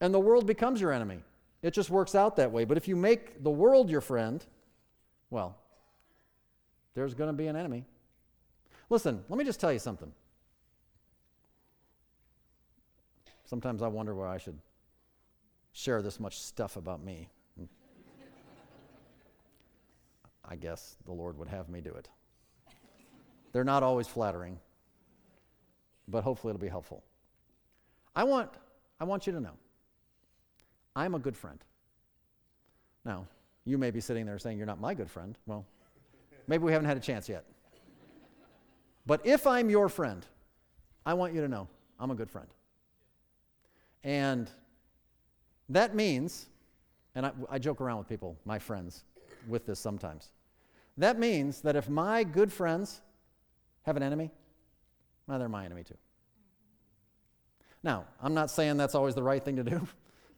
and 0.00 0.12
the 0.12 0.20
world 0.20 0.46
becomes 0.46 0.80
your 0.80 0.92
enemy. 0.92 1.20
It 1.62 1.74
just 1.74 1.90
works 1.90 2.14
out 2.14 2.36
that 2.36 2.52
way. 2.52 2.64
But 2.64 2.76
if 2.76 2.88
you 2.88 2.96
make 2.96 3.42
the 3.42 3.50
world 3.50 3.90
your 3.90 4.00
friend, 4.00 4.44
well, 5.28 5.58
there's 6.94 7.14
going 7.14 7.28
to 7.28 7.36
be 7.36 7.46
an 7.46 7.56
enemy. 7.56 7.84
Listen, 8.88 9.22
let 9.28 9.38
me 9.38 9.44
just 9.44 9.60
tell 9.60 9.72
you 9.72 9.78
something. 9.78 10.12
Sometimes 13.44 13.82
I 13.82 13.88
wonder 13.88 14.14
why 14.14 14.34
I 14.34 14.38
should 14.38 14.58
share 15.72 16.02
this 16.02 16.18
much 16.18 16.40
stuff 16.40 16.76
about 16.76 17.02
me. 17.02 17.28
I 20.44 20.56
guess 20.56 20.96
the 21.04 21.12
Lord 21.12 21.38
would 21.38 21.48
have 21.48 21.68
me 21.68 21.80
do 21.80 21.90
it. 21.90 22.08
They're 23.52 23.64
not 23.64 23.82
always 23.82 24.08
flattering, 24.08 24.58
but 26.08 26.24
hopefully 26.24 26.50
it'll 26.50 26.60
be 26.60 26.68
helpful. 26.68 27.04
I 28.16 28.24
want, 28.24 28.50
I 28.98 29.04
want 29.04 29.26
you 29.26 29.32
to 29.32 29.40
know 29.40 29.54
I'm 31.00 31.14
a 31.14 31.18
good 31.18 31.34
friend. 31.34 31.58
Now, 33.06 33.26
you 33.64 33.78
may 33.78 33.90
be 33.90 34.00
sitting 34.00 34.26
there 34.26 34.38
saying 34.38 34.58
you're 34.58 34.66
not 34.66 34.80
my 34.80 34.92
good 34.92 35.10
friend. 35.10 35.38
Well, 35.46 35.64
maybe 36.46 36.62
we 36.62 36.72
haven't 36.72 36.88
had 36.88 36.98
a 36.98 37.00
chance 37.00 37.26
yet. 37.26 37.46
But 39.06 39.24
if 39.24 39.46
I'm 39.46 39.70
your 39.70 39.88
friend, 39.88 40.26
I 41.06 41.14
want 41.14 41.32
you 41.32 41.40
to 41.40 41.48
know 41.48 41.68
I'm 41.98 42.10
a 42.10 42.14
good 42.14 42.30
friend. 42.30 42.48
And 44.04 44.50
that 45.70 45.94
means, 45.94 46.48
and 47.14 47.24
I, 47.24 47.32
I, 47.48 47.58
joke 47.58 47.80
around 47.80 47.98
with 47.98 48.08
people, 48.08 48.36
my 48.44 48.58
friends, 48.58 49.04
with 49.48 49.64
this 49.64 49.80
sometimes. 49.80 50.28
That 50.98 51.18
means 51.18 51.62
that 51.62 51.76
if 51.76 51.88
my 51.88 52.24
good 52.24 52.52
friends 52.52 53.00
have 53.82 53.96
an 53.96 54.02
enemy, 54.02 54.30
well, 55.26 55.38
they're 55.38 55.48
my 55.48 55.64
enemy 55.64 55.82
too. 55.82 55.96
Now, 57.82 58.04
I'm 58.22 58.34
not 58.34 58.50
saying 58.50 58.76
that's 58.76 58.94
always 58.94 59.14
the 59.14 59.22
right 59.22 59.42
thing 59.42 59.56
to 59.56 59.64
do, 59.64 59.86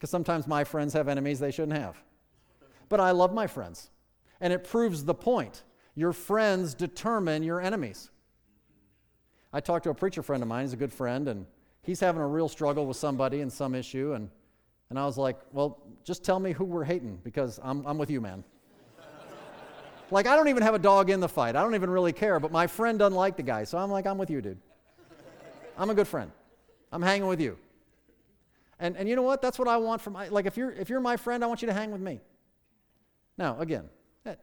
because 0.03 0.11
sometimes 0.11 0.49
my 0.49 0.65
friends 0.65 0.95
have 0.95 1.07
enemies 1.07 1.39
they 1.39 1.53
shouldn't 1.53 1.79
have. 1.79 1.97
But 2.89 2.99
I 2.99 3.13
love 3.13 3.33
my 3.33 3.47
friends, 3.47 3.89
and 4.41 4.53
it 4.53 4.65
proves 4.65 5.05
the 5.05 5.15
point. 5.15 5.63
Your 5.95 6.13
friends 6.13 6.75
determine 6.75 7.45
your 7.45 7.61
enemies. 7.61 8.11
I 9.53 9.61
talked 9.61 9.85
to 9.85 9.91
a 9.91 9.95
preacher 9.95 10.21
friend 10.21 10.43
of 10.43 10.49
mine, 10.49 10.65
he's 10.65 10.73
a 10.73 10.77
good 10.77 10.93
friend, 10.93 11.29
and 11.29 11.47
he's 11.83 12.01
having 12.01 12.21
a 12.21 12.27
real 12.27 12.49
struggle 12.49 12.85
with 12.85 12.97
somebody 12.97 13.43
in 13.43 13.49
some 13.49 13.77
issue, 13.77 14.15
and 14.15 14.29
and 14.91 14.99
I 14.99 15.07
was 15.07 15.19
like, 15.19 15.39
well, 15.53 15.81
just 16.03 16.25
tell 16.25 16.41
me 16.41 16.51
who 16.51 16.65
we're 16.65 16.83
hating 16.83 17.21
because 17.23 17.61
I'm, 17.63 17.87
I'm 17.87 17.97
with 17.97 18.11
you, 18.11 18.21
man. 18.21 18.43
like, 20.11 20.27
I 20.27 20.35
don't 20.35 20.49
even 20.49 20.65
have 20.65 20.75
a 20.75 20.81
dog 20.81 21.11
in 21.11 21.21
the 21.21 21.29
fight. 21.29 21.55
I 21.55 21.63
don't 21.63 21.77
even 21.77 21.89
really 21.89 22.13
care, 22.13 22.41
but 22.41 22.51
my 22.51 22.67
friend 22.67 22.99
doesn't 22.99 23.17
like 23.17 23.37
the 23.37 23.43
guy. 23.45 23.63
So 23.63 23.79
I'm 23.79 23.91
like, 23.91 24.05
I'm 24.05 24.19
with 24.19 24.31
you, 24.31 24.43
dude. 24.43 24.59
I'm 25.79 25.91
a 25.91 25.95
good 25.95 26.09
friend. 26.09 26.33
I'm 26.91 27.01
hanging 27.01 27.29
with 27.29 27.41
you. 27.41 27.57
And, 28.83 28.97
and 28.97 29.09
you 29.09 29.15
know 29.15 29.23
what? 29.23 29.41
That's 29.41 29.61
what 29.61 29.69
I 29.69 29.77
want 29.77 30.03
from 30.03 30.15
my, 30.15 30.27
like, 30.27 30.45
if 30.45 30.57
you're, 30.57 30.73
if 30.73 30.91
you're 30.91 30.99
my 30.99 31.17
friend, 31.17 31.45
I 31.45 31.47
want 31.47 31.63
you 31.63 31.67
to 31.67 31.73
hang 31.73 31.93
with 31.93 32.01
me. 32.01 32.21
Now, 33.39 33.59
again, 33.61 33.89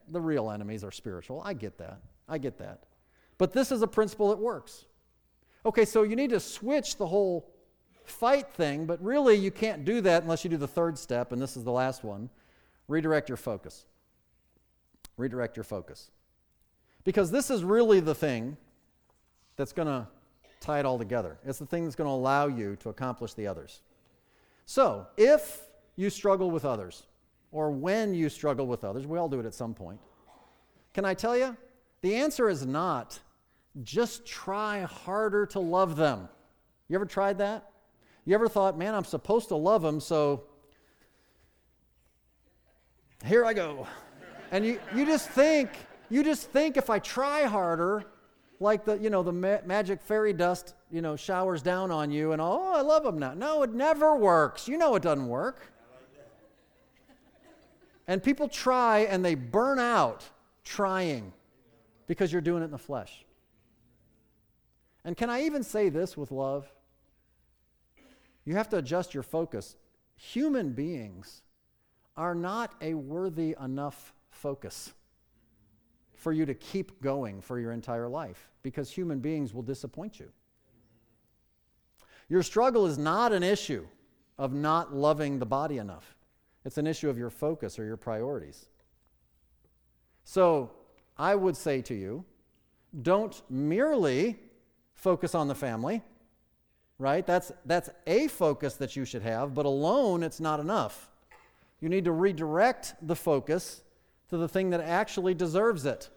the 0.08 0.20
real 0.20 0.50
enemies 0.50 0.82
are 0.82 0.90
spiritual. 0.90 1.42
I 1.44 1.52
get 1.52 1.76
that. 1.76 2.00
I 2.26 2.38
get 2.38 2.56
that. 2.56 2.84
But 3.36 3.52
this 3.52 3.70
is 3.70 3.82
a 3.82 3.86
principle 3.86 4.30
that 4.30 4.38
works. 4.38 4.86
Okay, 5.66 5.84
so 5.84 6.04
you 6.04 6.16
need 6.16 6.30
to 6.30 6.40
switch 6.40 6.96
the 6.96 7.06
whole 7.06 7.52
fight 8.04 8.50
thing, 8.54 8.86
but 8.86 9.02
really 9.04 9.34
you 9.36 9.50
can't 9.50 9.84
do 9.84 10.00
that 10.00 10.22
unless 10.22 10.42
you 10.42 10.48
do 10.48 10.56
the 10.56 10.66
third 10.66 10.98
step, 10.98 11.32
and 11.32 11.40
this 11.40 11.54
is 11.54 11.62
the 11.62 11.70
last 11.70 12.02
one 12.02 12.30
redirect 12.88 13.28
your 13.28 13.36
focus. 13.36 13.84
Redirect 15.18 15.54
your 15.54 15.64
focus. 15.64 16.10
Because 17.04 17.30
this 17.30 17.50
is 17.50 17.62
really 17.62 18.00
the 18.00 18.14
thing 18.14 18.56
that's 19.56 19.72
going 19.72 19.86
to 19.86 20.08
tie 20.60 20.80
it 20.80 20.86
all 20.86 20.96
together. 20.98 21.38
It's 21.44 21.58
the 21.58 21.66
thing 21.66 21.84
that's 21.84 21.94
going 21.94 22.08
to 22.08 22.14
allow 22.14 22.46
you 22.46 22.76
to 22.76 22.88
accomplish 22.88 23.34
the 23.34 23.46
others. 23.46 23.82
So, 24.70 25.08
if 25.16 25.64
you 25.96 26.10
struggle 26.10 26.48
with 26.48 26.64
others, 26.64 27.02
or 27.50 27.72
when 27.72 28.14
you 28.14 28.28
struggle 28.28 28.68
with 28.68 28.84
others, 28.84 29.04
we 29.04 29.18
all 29.18 29.28
do 29.28 29.40
it 29.40 29.44
at 29.44 29.52
some 29.52 29.74
point, 29.74 29.98
can 30.94 31.04
I 31.04 31.12
tell 31.12 31.36
you? 31.36 31.56
The 32.02 32.14
answer 32.14 32.48
is 32.48 32.64
not 32.64 33.18
just 33.82 34.24
try 34.24 34.82
harder 34.82 35.44
to 35.46 35.58
love 35.58 35.96
them. 35.96 36.28
You 36.86 36.94
ever 36.94 37.04
tried 37.04 37.38
that? 37.38 37.68
You 38.24 38.36
ever 38.36 38.48
thought, 38.48 38.78
man, 38.78 38.94
I'm 38.94 39.04
supposed 39.04 39.48
to 39.48 39.56
love 39.56 39.82
them, 39.82 39.98
so 39.98 40.44
here 43.24 43.44
I 43.44 43.52
go. 43.52 43.88
And 44.52 44.64
you, 44.64 44.78
you 44.94 45.04
just 45.04 45.30
think, 45.30 45.70
you 46.10 46.22
just 46.22 46.48
think 46.52 46.76
if 46.76 46.90
I 46.90 47.00
try 47.00 47.42
harder, 47.42 48.04
like 48.60 48.84
the, 48.84 48.96
you 48.98 49.08
know, 49.08 49.22
the 49.22 49.32
ma- 49.32 49.58
magic 49.64 50.02
fairy 50.02 50.34
dust, 50.34 50.74
you 50.92 51.00
know, 51.00 51.16
showers 51.16 51.62
down 51.62 51.90
on 51.90 52.10
you 52.10 52.32
and 52.32 52.40
oh, 52.40 52.72
I 52.74 52.82
love 52.82 53.02
them 53.02 53.18
now. 53.18 53.32
No, 53.34 53.62
it 53.62 53.72
never 53.72 54.14
works. 54.14 54.68
You 54.68 54.76
know 54.76 54.94
it 54.94 55.02
doesn't 55.02 55.26
work. 55.26 55.72
And 58.06 58.22
people 58.22 58.48
try 58.48 59.00
and 59.00 59.24
they 59.24 59.34
burn 59.34 59.78
out 59.78 60.24
trying 60.64 61.32
because 62.06 62.32
you're 62.32 62.42
doing 62.42 62.62
it 62.62 62.66
in 62.66 62.70
the 62.70 62.78
flesh. 62.78 63.24
And 65.04 65.16
can 65.16 65.30
I 65.30 65.44
even 65.44 65.62
say 65.62 65.88
this 65.88 66.16
with 66.16 66.30
love? 66.30 66.70
You 68.44 68.56
have 68.56 68.68
to 68.70 68.78
adjust 68.78 69.14
your 69.14 69.22
focus. 69.22 69.76
Human 70.16 70.70
beings 70.70 71.42
are 72.16 72.34
not 72.34 72.74
a 72.82 72.94
worthy 72.94 73.56
enough 73.62 74.12
focus 74.30 74.92
for 76.20 76.32
you 76.32 76.44
to 76.44 76.54
keep 76.54 77.00
going 77.00 77.40
for 77.40 77.58
your 77.58 77.72
entire 77.72 78.06
life 78.06 78.50
because 78.62 78.90
human 78.90 79.20
beings 79.20 79.54
will 79.54 79.62
disappoint 79.62 80.20
you. 80.20 80.30
Your 82.28 82.42
struggle 82.42 82.86
is 82.86 82.98
not 82.98 83.32
an 83.32 83.42
issue 83.42 83.86
of 84.38 84.52
not 84.52 84.94
loving 84.94 85.38
the 85.38 85.46
body 85.46 85.78
enough, 85.78 86.14
it's 86.64 86.76
an 86.76 86.86
issue 86.86 87.08
of 87.08 87.16
your 87.16 87.30
focus 87.30 87.78
or 87.78 87.86
your 87.86 87.96
priorities. 87.96 88.66
So 90.24 90.70
I 91.16 91.34
would 91.34 91.56
say 91.56 91.80
to 91.82 91.94
you, 91.94 92.26
Don't 93.00 93.40
merely 93.48 94.38
focus 94.92 95.34
on 95.34 95.48
the 95.48 95.54
family, 95.54 96.02
right? 96.98 97.26
That's, 97.26 97.50
that's 97.64 97.88
a 98.06 98.28
focus 98.28 98.74
that 98.74 98.94
you 98.94 99.06
should 99.06 99.22
have, 99.22 99.54
but 99.54 99.64
alone 99.64 100.22
it's 100.22 100.38
not 100.38 100.60
enough. 100.60 101.10
You 101.80 101.88
need 101.88 102.04
to 102.04 102.12
redirect 102.12 102.94
the 103.00 103.16
focus 103.16 103.82
to 104.30 104.36
the 104.36 104.48
thing 104.48 104.70
that 104.70 104.80
actually 104.80 105.34
deserves 105.34 105.84
it. 105.84 106.08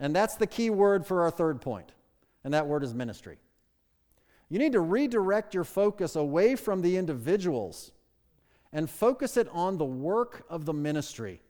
And 0.00 0.14
that's 0.14 0.36
the 0.36 0.46
key 0.46 0.70
word 0.70 1.06
for 1.06 1.22
our 1.22 1.30
third 1.30 1.60
point, 1.60 1.92
and 2.42 2.54
that 2.54 2.66
word 2.66 2.82
is 2.82 2.94
ministry. 2.94 3.38
You 4.48 4.58
need 4.58 4.72
to 4.72 4.80
redirect 4.80 5.54
your 5.54 5.64
focus 5.64 6.16
away 6.16 6.56
from 6.56 6.82
the 6.82 6.96
individuals 6.96 7.92
and 8.72 8.90
focus 8.90 9.36
it 9.36 9.48
on 9.52 9.78
the 9.78 9.84
work 9.84 10.44
of 10.48 10.64
the 10.64 10.72
ministry. 10.74 11.40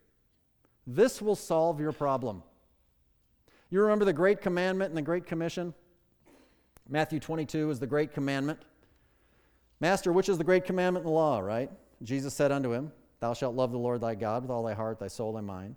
This 0.86 1.22
will 1.22 1.36
solve 1.36 1.80
your 1.80 1.92
problem. 1.92 2.42
You 3.70 3.80
remember 3.80 4.04
the 4.04 4.12
Great 4.12 4.40
Commandment 4.40 4.90
and 4.90 4.96
the 4.96 5.02
Great 5.02 5.26
Commission? 5.26 5.74
Matthew 6.88 7.18
22 7.18 7.70
is 7.70 7.80
the 7.80 7.86
Great 7.86 8.12
Commandment. 8.12 8.60
Master, 9.80 10.12
which 10.12 10.28
is 10.28 10.38
the 10.38 10.44
Great 10.44 10.64
Commandment 10.64 11.04
in 11.04 11.10
the 11.10 11.14
law, 11.14 11.40
right? 11.40 11.70
Jesus 12.02 12.34
said 12.34 12.52
unto 12.52 12.72
him, 12.72 12.92
Thou 13.20 13.34
shalt 13.34 13.54
love 13.54 13.72
the 13.72 13.78
Lord 13.78 14.00
thy 14.00 14.14
God 14.14 14.42
with 14.42 14.50
all 14.50 14.64
thy 14.64 14.74
heart, 14.74 14.98
thy 14.98 15.08
soul, 15.08 15.32
thy 15.32 15.40
mind. 15.40 15.76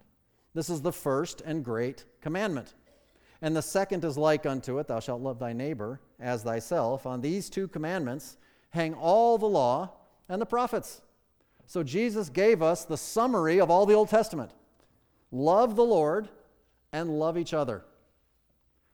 This 0.54 0.70
is 0.70 0.82
the 0.82 0.92
first 0.92 1.42
and 1.42 1.64
great 1.64 2.06
commandment. 2.22 2.74
And 3.42 3.56
the 3.56 3.62
second 3.62 4.04
is 4.04 4.18
like 4.18 4.46
unto 4.46 4.80
it, 4.80 4.88
Thou 4.88 5.00
shalt 5.00 5.22
love 5.22 5.40
thy 5.40 5.54
neighbor 5.54 6.02
as 6.20 6.44
thyself. 6.44 7.06
On 7.06 7.22
these 7.22 7.50
two 7.50 7.68
commandments 7.68 8.38
hang 8.72 8.94
all 8.94 9.38
the 9.38 9.46
law 9.46 9.92
and 10.28 10.42
the 10.42 10.46
prophets. 10.46 11.02
So 11.68 11.84
Jesus 11.84 12.30
gave 12.30 12.62
us 12.62 12.86
the 12.86 12.98
summary 12.98 13.60
of 13.60 13.70
all 13.70 13.86
the 13.86 13.94
Old 13.94 14.10
Testament 14.10 14.52
love 15.32 15.76
the 15.76 15.84
Lord 15.84 16.30
and 16.94 17.20
love 17.20 17.38
each 17.38 17.54
other. 17.54 17.84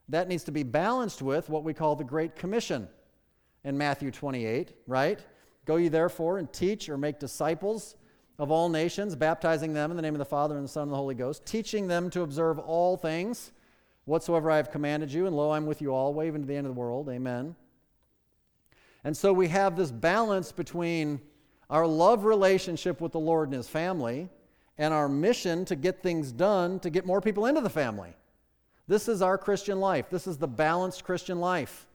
That 0.09 0.27
needs 0.27 0.43
to 0.45 0.51
be 0.51 0.63
balanced 0.63 1.21
with 1.21 1.47
what 1.47 1.63
we 1.63 1.73
call 1.73 1.95
the 1.95 2.03
Great 2.03 2.35
Commission 2.35 2.87
in 3.63 3.77
Matthew 3.77 4.11
28, 4.11 4.73
right? 4.87 5.19
Go 5.65 5.77
ye 5.77 5.87
therefore 5.87 6.39
and 6.39 6.51
teach 6.51 6.89
or 6.89 6.97
make 6.97 7.19
disciples 7.19 7.95
of 8.39 8.51
all 8.51 8.69
nations, 8.69 9.15
baptizing 9.15 9.73
them 9.73 9.91
in 9.91 9.95
the 9.95 10.01
name 10.01 10.15
of 10.15 10.19
the 10.19 10.25
Father 10.25 10.55
and 10.55 10.65
the 10.65 10.69
Son 10.69 10.83
and 10.83 10.91
the 10.91 10.97
Holy 10.97 11.15
Ghost, 11.15 11.45
teaching 11.45 11.87
them 11.87 12.09
to 12.09 12.21
observe 12.21 12.59
all 12.59 12.97
things 12.97 13.51
whatsoever 14.05 14.51
I 14.51 14.57
have 14.57 14.71
commanded 14.71 15.11
you, 15.11 15.27
and 15.27 15.35
lo, 15.35 15.51
I'm 15.51 15.65
with 15.65 15.81
you 15.81 15.93
always, 15.93 16.27
even 16.27 16.41
to 16.41 16.47
the 16.47 16.55
end 16.55 16.67
of 16.67 16.73
the 16.75 16.79
world. 16.79 17.09
Amen. 17.09 17.55
And 19.03 19.15
so 19.15 19.33
we 19.33 19.49
have 19.49 19.75
this 19.75 19.91
balance 19.91 20.51
between 20.51 21.21
our 21.69 21.85
love 21.85 22.25
relationship 22.25 23.01
with 23.01 23.11
the 23.11 23.19
Lord 23.19 23.49
and 23.49 23.55
His 23.55 23.67
family 23.67 24.29
and 24.77 24.93
our 24.93 25.07
mission 25.07 25.65
to 25.65 25.75
get 25.75 26.01
things 26.01 26.31
done 26.31 26.79
to 26.79 26.89
get 26.89 27.05
more 27.05 27.21
people 27.21 27.45
into 27.45 27.61
the 27.61 27.69
family. 27.69 28.15
This 28.87 29.07
is 29.07 29.21
our 29.21 29.37
Christian 29.37 29.79
life. 29.79 30.09
This 30.09 30.27
is 30.27 30.37
the 30.37 30.47
balanced 30.47 31.03
Christian 31.03 31.39
life. 31.39 31.87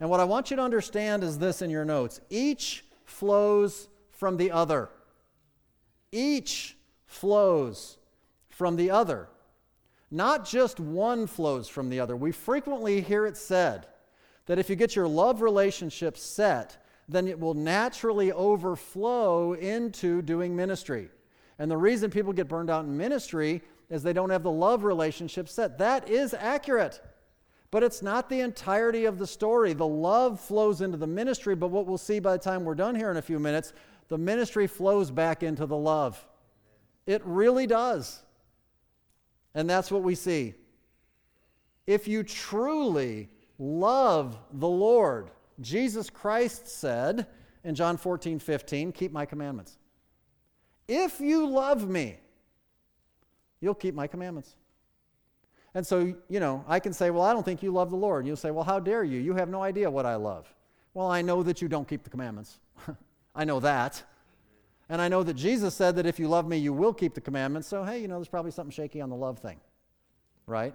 And 0.00 0.10
what 0.10 0.20
I 0.20 0.24
want 0.24 0.50
you 0.50 0.56
to 0.56 0.62
understand 0.62 1.22
is 1.22 1.38
this 1.38 1.62
in 1.62 1.70
your 1.70 1.84
notes 1.84 2.20
each 2.28 2.84
flows 3.04 3.88
from 4.10 4.36
the 4.36 4.50
other. 4.50 4.88
Each 6.12 6.76
flows 7.06 7.98
from 8.48 8.76
the 8.76 8.90
other. 8.90 9.28
Not 10.10 10.46
just 10.46 10.78
one 10.78 11.26
flows 11.26 11.68
from 11.68 11.88
the 11.88 11.98
other. 12.00 12.14
We 12.14 12.32
frequently 12.32 13.00
hear 13.00 13.26
it 13.26 13.36
said 13.36 13.86
that 14.46 14.58
if 14.58 14.68
you 14.68 14.76
get 14.76 14.94
your 14.94 15.08
love 15.08 15.40
relationship 15.40 16.18
set, 16.18 16.84
then 17.08 17.26
it 17.26 17.40
will 17.40 17.54
naturally 17.54 18.30
overflow 18.30 19.54
into 19.54 20.20
doing 20.22 20.54
ministry. 20.54 21.08
And 21.58 21.70
the 21.70 21.76
reason 21.76 22.10
people 22.10 22.32
get 22.32 22.48
burned 22.48 22.70
out 22.70 22.84
in 22.84 22.96
ministry 22.96 23.62
is 23.88 24.02
they 24.02 24.12
don't 24.12 24.30
have 24.30 24.42
the 24.42 24.50
love 24.50 24.84
relationship 24.84 25.48
set. 25.48 25.78
That 25.78 26.08
is 26.08 26.34
accurate. 26.34 27.00
But 27.72 27.82
it's 27.82 28.02
not 28.02 28.28
the 28.28 28.40
entirety 28.40 29.06
of 29.06 29.18
the 29.18 29.26
story. 29.26 29.72
The 29.72 29.86
love 29.86 30.38
flows 30.38 30.82
into 30.82 30.98
the 30.98 31.06
ministry, 31.06 31.56
but 31.56 31.68
what 31.68 31.86
we'll 31.86 31.96
see 31.96 32.20
by 32.20 32.32
the 32.32 32.38
time 32.38 32.64
we're 32.64 32.74
done 32.74 32.94
here 32.94 33.10
in 33.10 33.16
a 33.16 33.22
few 33.22 33.38
minutes, 33.38 33.72
the 34.08 34.18
ministry 34.18 34.66
flows 34.66 35.10
back 35.10 35.42
into 35.42 35.64
the 35.64 35.76
love. 35.76 36.22
It 37.06 37.22
really 37.24 37.66
does. 37.66 38.22
And 39.54 39.68
that's 39.68 39.90
what 39.90 40.02
we 40.02 40.14
see. 40.14 40.52
If 41.86 42.06
you 42.06 42.22
truly 42.22 43.30
love 43.58 44.38
the 44.52 44.68
Lord, 44.68 45.30
Jesus 45.62 46.10
Christ 46.10 46.68
said 46.68 47.26
in 47.64 47.74
John 47.74 47.96
14, 47.96 48.38
15, 48.38 48.92
keep 48.92 49.12
my 49.12 49.24
commandments. 49.24 49.78
If 50.88 51.20
you 51.20 51.46
love 51.46 51.88
me, 51.88 52.18
you'll 53.62 53.74
keep 53.74 53.94
my 53.94 54.06
commandments. 54.06 54.56
And 55.74 55.86
so, 55.86 56.14
you 56.28 56.40
know, 56.40 56.64
I 56.68 56.80
can 56.80 56.92
say, 56.92 57.10
well, 57.10 57.22
I 57.22 57.32
don't 57.32 57.44
think 57.44 57.62
you 57.62 57.72
love 57.72 57.90
the 57.90 57.96
Lord. 57.96 58.26
You'll 58.26 58.36
say, 58.36 58.50
well, 58.50 58.64
how 58.64 58.78
dare 58.78 59.04
you? 59.04 59.20
You 59.20 59.34
have 59.34 59.48
no 59.48 59.62
idea 59.62 59.90
what 59.90 60.04
I 60.04 60.16
love. 60.16 60.52
Well, 60.94 61.10
I 61.10 61.22
know 61.22 61.42
that 61.42 61.62
you 61.62 61.68
don't 61.68 61.88
keep 61.88 62.02
the 62.04 62.10
commandments. 62.10 62.58
I 63.34 63.44
know 63.44 63.60
that. 63.60 64.02
And 64.88 65.00
I 65.00 65.08
know 65.08 65.22
that 65.22 65.34
Jesus 65.34 65.74
said 65.74 65.96
that 65.96 66.04
if 66.04 66.18
you 66.18 66.28
love 66.28 66.46
me, 66.46 66.58
you 66.58 66.74
will 66.74 66.92
keep 66.92 67.14
the 67.14 67.20
commandments. 67.20 67.66
So, 67.68 67.84
hey, 67.84 68.00
you 68.00 68.08
know, 68.08 68.16
there's 68.16 68.28
probably 68.28 68.50
something 68.50 68.72
shaky 68.72 69.00
on 69.00 69.08
the 69.08 69.16
love 69.16 69.38
thing, 69.38 69.58
right? 70.46 70.74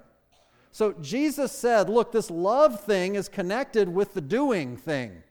So, 0.72 0.94
Jesus 0.94 1.52
said, 1.52 1.90
look, 1.90 2.12
this 2.12 2.32
love 2.32 2.82
thing 2.82 3.14
is 3.14 3.30
connected 3.30 3.88
with 3.88 4.16
the 4.16 4.22
doing 4.22 4.76
thing 4.76 5.22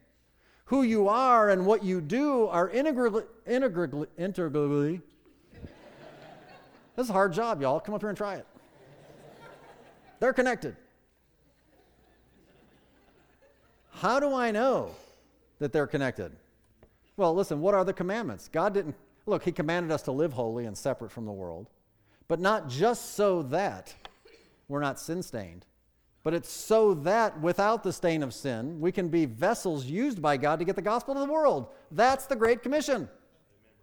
who 0.66 0.82
you 0.82 1.08
are 1.08 1.50
and 1.50 1.66
what 1.66 1.84
you 1.84 2.00
do 2.00 2.46
are 2.46 2.68
integrally, 2.68 3.24
integrally, 3.46 4.08
integrally. 4.18 5.00
this 6.96 7.04
is 7.04 7.10
a 7.10 7.12
hard 7.12 7.32
job, 7.32 7.62
y'all. 7.62 7.80
Come 7.80 7.94
up 7.94 8.02
here 8.02 8.08
and 8.08 8.18
try 8.18 8.36
it. 8.36 8.46
They're 10.20 10.32
connected. 10.32 10.76
How 13.90 14.20
do 14.20 14.34
I 14.34 14.50
know 14.50 14.90
that 15.58 15.72
they're 15.72 15.86
connected? 15.86 16.32
Well, 17.16 17.34
listen, 17.34 17.60
what 17.60 17.74
are 17.74 17.84
the 17.84 17.94
commandments? 17.94 18.48
God 18.48 18.74
didn't, 18.74 18.94
look, 19.24 19.42
He 19.42 19.52
commanded 19.52 19.90
us 19.90 20.02
to 20.02 20.12
live 20.12 20.34
holy 20.34 20.66
and 20.66 20.76
separate 20.76 21.10
from 21.10 21.24
the 21.24 21.32
world, 21.32 21.70
but 22.28 22.40
not 22.40 22.68
just 22.68 23.14
so 23.14 23.42
that 23.44 23.94
we're 24.68 24.80
not 24.80 25.00
sin 25.00 25.22
stained, 25.22 25.64
but 26.22 26.34
it's 26.34 26.50
so 26.50 26.92
that 26.92 27.40
without 27.40 27.82
the 27.82 27.92
stain 27.92 28.22
of 28.22 28.34
sin, 28.34 28.80
we 28.80 28.92
can 28.92 29.08
be 29.08 29.24
vessels 29.24 29.86
used 29.86 30.20
by 30.20 30.36
God 30.36 30.58
to 30.58 30.64
get 30.64 30.76
the 30.76 30.82
gospel 30.82 31.14
to 31.14 31.20
the 31.20 31.32
world. 31.32 31.68
That's 31.90 32.26
the 32.26 32.36
Great 32.36 32.62
Commission. 32.62 33.08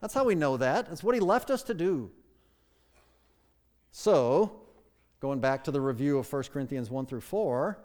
That's 0.02 0.14
how 0.14 0.26
we 0.26 0.36
know 0.36 0.58
that. 0.58 0.90
It's 0.92 1.02
what 1.02 1.16
He 1.16 1.22
left 1.22 1.50
us 1.50 1.64
to 1.64 1.74
do. 1.74 2.12
So, 3.92 4.63
going 5.24 5.40
back 5.40 5.64
to 5.64 5.72
the 5.72 5.80
review 5.80 6.18
of 6.18 6.34
1 6.34 6.44
Corinthians 6.52 6.92
1 6.92 7.06
through 7.06 7.22
4, 7.22 7.80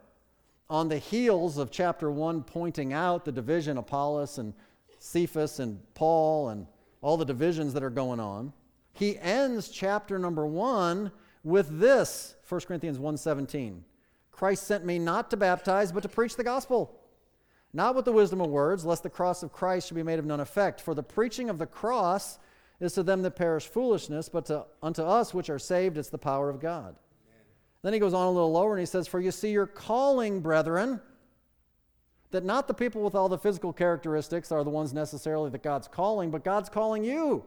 on 0.68 0.88
the 0.88 0.98
heels 0.98 1.56
of 1.56 1.70
chapter 1.70 2.10
1 2.10 2.42
pointing 2.42 2.92
out 2.92 3.24
the 3.24 3.30
division 3.30 3.78
Apollos 3.78 4.38
and 4.38 4.52
Cephas 4.98 5.60
and 5.60 5.78
Paul 5.94 6.48
and 6.48 6.66
all 7.00 7.16
the 7.16 7.24
divisions 7.24 7.72
that 7.74 7.84
are 7.84 7.90
going 7.90 8.18
on, 8.18 8.52
he 8.92 9.16
ends 9.20 9.68
chapter 9.68 10.18
number 10.18 10.48
1 10.48 11.12
with 11.44 11.78
this 11.78 12.34
1 12.48 12.62
Corinthians 12.62 12.98
1:17. 12.98 13.84
Christ 14.32 14.64
sent 14.64 14.84
me 14.84 14.98
not 14.98 15.30
to 15.30 15.36
baptize, 15.36 15.92
but 15.92 16.02
to 16.02 16.08
preach 16.08 16.34
the 16.34 16.42
gospel. 16.42 16.98
Not 17.72 17.94
with 17.94 18.04
the 18.04 18.12
wisdom 18.12 18.40
of 18.40 18.50
words, 18.50 18.84
lest 18.84 19.04
the 19.04 19.10
cross 19.10 19.44
of 19.44 19.52
Christ 19.52 19.86
should 19.86 19.94
be 19.94 20.02
made 20.02 20.18
of 20.18 20.26
none 20.26 20.40
effect. 20.40 20.80
For 20.80 20.92
the 20.92 21.04
preaching 21.04 21.50
of 21.50 21.58
the 21.58 21.66
cross 21.66 22.40
is 22.80 22.94
to 22.94 23.04
them 23.04 23.22
that 23.22 23.36
perish 23.36 23.68
foolishness, 23.68 24.28
but 24.28 24.46
to, 24.46 24.66
unto 24.82 25.02
us 25.02 25.32
which 25.32 25.48
are 25.48 25.60
saved, 25.60 25.98
it's 25.98 26.08
the 26.08 26.18
power 26.18 26.50
of 26.50 26.58
God. 26.58 26.96
Then 27.88 27.94
he 27.94 28.00
goes 28.00 28.12
on 28.12 28.26
a 28.26 28.30
little 28.30 28.52
lower 28.52 28.72
and 28.72 28.80
he 28.80 28.84
says, 28.84 29.08
For 29.08 29.18
you 29.18 29.30
see 29.30 29.50
your 29.50 29.66
calling, 29.66 30.40
brethren, 30.40 31.00
that 32.32 32.44
not 32.44 32.68
the 32.68 32.74
people 32.74 33.02
with 33.02 33.14
all 33.14 33.30
the 33.30 33.38
physical 33.38 33.72
characteristics 33.72 34.52
are 34.52 34.62
the 34.62 34.68
ones 34.68 34.92
necessarily 34.92 35.48
that 35.48 35.62
God's 35.62 35.88
calling, 35.88 36.30
but 36.30 36.44
God's 36.44 36.68
calling 36.68 37.02
you 37.02 37.46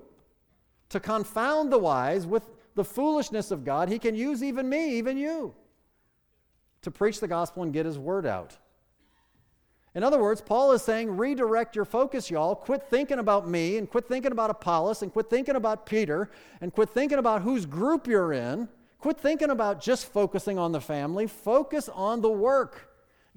to 0.90 1.00
confound 1.00 1.72
the 1.72 1.78
wise 1.78 2.26
with 2.26 2.42
the 2.74 2.84
foolishness 2.84 3.52
of 3.52 3.64
God. 3.64 3.88
He 3.88 4.00
can 4.00 4.16
use 4.16 4.42
even 4.42 4.68
me, 4.68 4.96
even 4.96 5.16
you 5.16 5.54
to 6.82 6.90
preach 6.90 7.20
the 7.20 7.28
gospel 7.28 7.62
and 7.62 7.72
get 7.72 7.86
his 7.86 8.00
word 8.00 8.26
out. 8.26 8.58
In 9.94 10.04
other 10.04 10.20
words, 10.20 10.42
Paul 10.42 10.72
is 10.72 10.82
saying, 10.82 11.18
redirect 11.18 11.76
your 11.76 11.86
focus, 11.86 12.32
y'all. 12.32 12.56
Quit 12.56 12.82
thinking 12.90 13.20
about 13.20 13.48
me 13.48 13.78
and 13.78 13.88
quit 13.88 14.08
thinking 14.08 14.32
about 14.32 14.50
Apollos 14.50 15.04
and 15.04 15.14
quit 15.14 15.30
thinking 15.30 15.56
about 15.56 15.86
Peter 15.86 16.32
and 16.62 16.74
quit 16.74 16.90
thinking 16.90 17.20
about 17.20 17.44
whose 17.44 17.68
group 17.68 18.08
you're 18.08 18.34
in. 18.34 18.68
Quit 19.02 19.20
thinking 19.20 19.50
about 19.50 19.82
just 19.82 20.06
focusing 20.06 20.60
on 20.60 20.72
the 20.72 20.80
family. 20.80 21.26
Focus 21.26 21.90
on 21.90 22.22
the 22.22 22.30
work. 22.30 22.88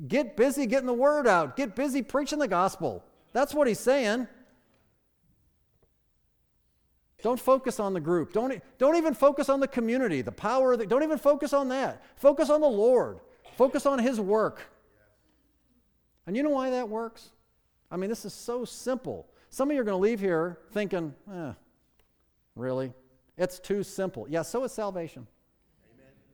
Get 0.06 0.36
busy 0.36 0.66
getting 0.66 0.86
the 0.86 0.92
word 0.92 1.26
out. 1.26 1.56
Get 1.56 1.74
busy 1.74 2.02
preaching 2.02 2.38
the 2.38 2.48
gospel. 2.48 3.02
That's 3.32 3.54
what 3.54 3.66
he's 3.66 3.80
saying. 3.80 4.28
Don't 7.22 7.40
focus 7.40 7.80
on 7.80 7.94
the 7.94 8.00
group. 8.00 8.34
Don't, 8.34 8.62
don't 8.76 8.96
even 8.96 9.14
focus 9.14 9.48
on 9.48 9.58
the 9.58 9.66
community, 9.66 10.20
the 10.20 10.30
power. 10.30 10.76
The, 10.76 10.84
don't 10.84 11.02
even 11.02 11.16
focus 11.16 11.54
on 11.54 11.70
that. 11.70 12.04
Focus 12.16 12.50
on 12.50 12.60
the 12.60 12.68
Lord. 12.68 13.20
Focus 13.56 13.86
on 13.86 13.98
His 13.98 14.20
work. 14.20 14.60
And 16.26 16.36
you 16.36 16.42
know 16.42 16.50
why 16.50 16.68
that 16.70 16.90
works? 16.90 17.30
I 17.90 17.96
mean, 17.96 18.10
this 18.10 18.26
is 18.26 18.34
so 18.34 18.66
simple. 18.66 19.26
Some 19.48 19.70
of 19.70 19.74
you 19.74 19.80
are 19.80 19.84
going 19.84 19.96
to 19.96 20.02
leave 20.02 20.20
here 20.20 20.58
thinking, 20.72 21.14
eh, 21.32 21.52
really? 22.54 22.92
It's 23.38 23.58
too 23.58 23.82
simple. 23.82 24.26
Yeah, 24.28 24.42
so 24.42 24.64
is 24.64 24.72
salvation. 24.72 25.26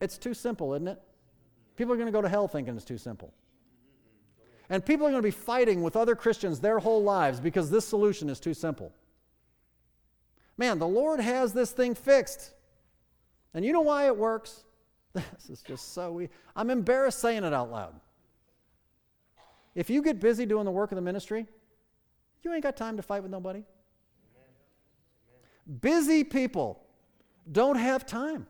It's 0.01 0.19
too 0.19 0.35
simple, 0.35 0.75
isn't 0.75 0.89
it? 0.89 1.01
People 1.77 1.95
are 1.95 1.97
going 1.97 2.07
to 2.07 2.13
go 2.13 2.23
to 2.23 2.29
hell 2.29 2.49
thinking 2.49 2.77
it's 2.77 2.85
too 2.85 2.99
simple. 2.99 3.33
And 4.69 4.85
people 4.85 5.07
are 5.07 5.11
going 5.11 5.23
to 5.23 5.27
be 5.27 5.33
fighting 5.33 5.83
with 5.83 5.97
other 5.97 6.15
Christians 6.15 6.61
their 6.61 6.79
whole 6.79 7.03
lives 7.03 7.41
because 7.41 7.71
this 7.71 7.85
solution 7.87 8.31
is 8.31 8.39
too 8.39 8.55
simple. 8.55 8.93
Man, 10.57 10.79
the 10.79 10.87
Lord 10.87 11.21
has 11.21 11.53
this 11.53 11.73
thing 11.73 11.95
fixed. 11.95 12.53
And 13.55 13.65
you 13.65 13.73
know 13.73 13.81
why 13.81 14.07
it 14.07 14.17
works? 14.17 14.65
This 15.13 15.51
is 15.51 15.63
just 15.63 15.93
so 15.93 16.13
we 16.13 16.29
I'm 16.55 16.71
embarrassed 16.71 17.19
saying 17.19 17.43
it 17.43 17.53
out 17.53 17.73
loud. 17.73 17.99
If 19.75 19.91
you 19.91 20.03
get 20.03 20.21
busy 20.21 20.47
doing 20.47 20.65
the 20.65 20.71
work 20.71 20.93
of 20.93 20.97
the 20.97 21.03
ministry, 21.03 21.47
you 22.43 22.53
ain't 22.53 22.63
got 22.63 22.77
time 22.77 22.97
to 22.97 23.03
fight 23.03 23.23
with 23.23 23.33
nobody. 23.33 23.65
Busy 25.81 26.23
people 26.23 26.81
don't 27.51 27.77
have 27.77 28.07
time 28.07 28.47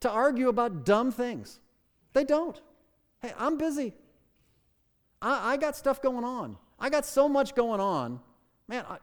to 0.00 0.10
argue 0.10 0.48
about 0.48 0.84
dumb 0.84 1.12
things. 1.12 1.60
They 2.12 2.24
don't. 2.24 2.60
Hey, 3.20 3.32
I'm 3.38 3.58
busy. 3.58 3.92
I, 5.20 5.52
I 5.52 5.56
got 5.56 5.76
stuff 5.76 6.00
going 6.00 6.24
on. 6.24 6.56
I 6.78 6.88
got 6.90 7.04
so 7.04 7.28
much 7.28 7.54
going 7.54 7.80
on. 7.80 8.20
Man, 8.68 8.84
I, 8.88 8.98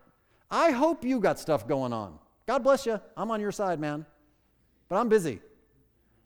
I 0.50 0.72
hope 0.72 1.04
you 1.04 1.20
got 1.20 1.40
stuff 1.40 1.68
going 1.68 1.94
on. 1.94 2.18
God 2.48 2.64
bless 2.64 2.86
you. 2.86 3.00
I'm 3.16 3.30
on 3.32 3.40
your 3.40 3.52
side, 3.52 3.80
man. 3.80 4.06
But 4.90 4.98
I'm 4.98 5.10
busy. 5.10 5.42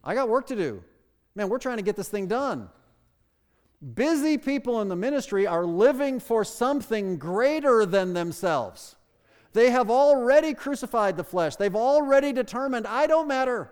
I 0.04 0.16
got 0.16 0.30
work 0.30 0.48
to 0.48 0.56
do. 0.56 0.84
Man, 1.36 1.50
we're 1.50 1.60
trying 1.60 1.78
to 1.78 1.84
get 1.84 1.96
this 1.96 2.10
thing 2.10 2.28
done. 2.28 2.70
Busy 3.96 4.38
people 4.38 4.82
in 4.82 4.90
the 4.90 4.96
ministry 4.96 5.48
are 5.48 5.66
living 5.66 6.20
for 6.20 6.44
something 6.44 7.18
greater 7.18 7.86
than 7.86 8.14
themselves. 8.14 8.96
They 9.54 9.72
have 9.72 9.90
already 9.90 10.54
crucified 10.54 11.18
the 11.18 11.24
flesh. 11.24 11.56
They've 11.56 11.76
already 11.76 12.32
determined, 12.32 12.86
I 12.88 13.08
don't 13.08 13.28
matter. 13.28 13.72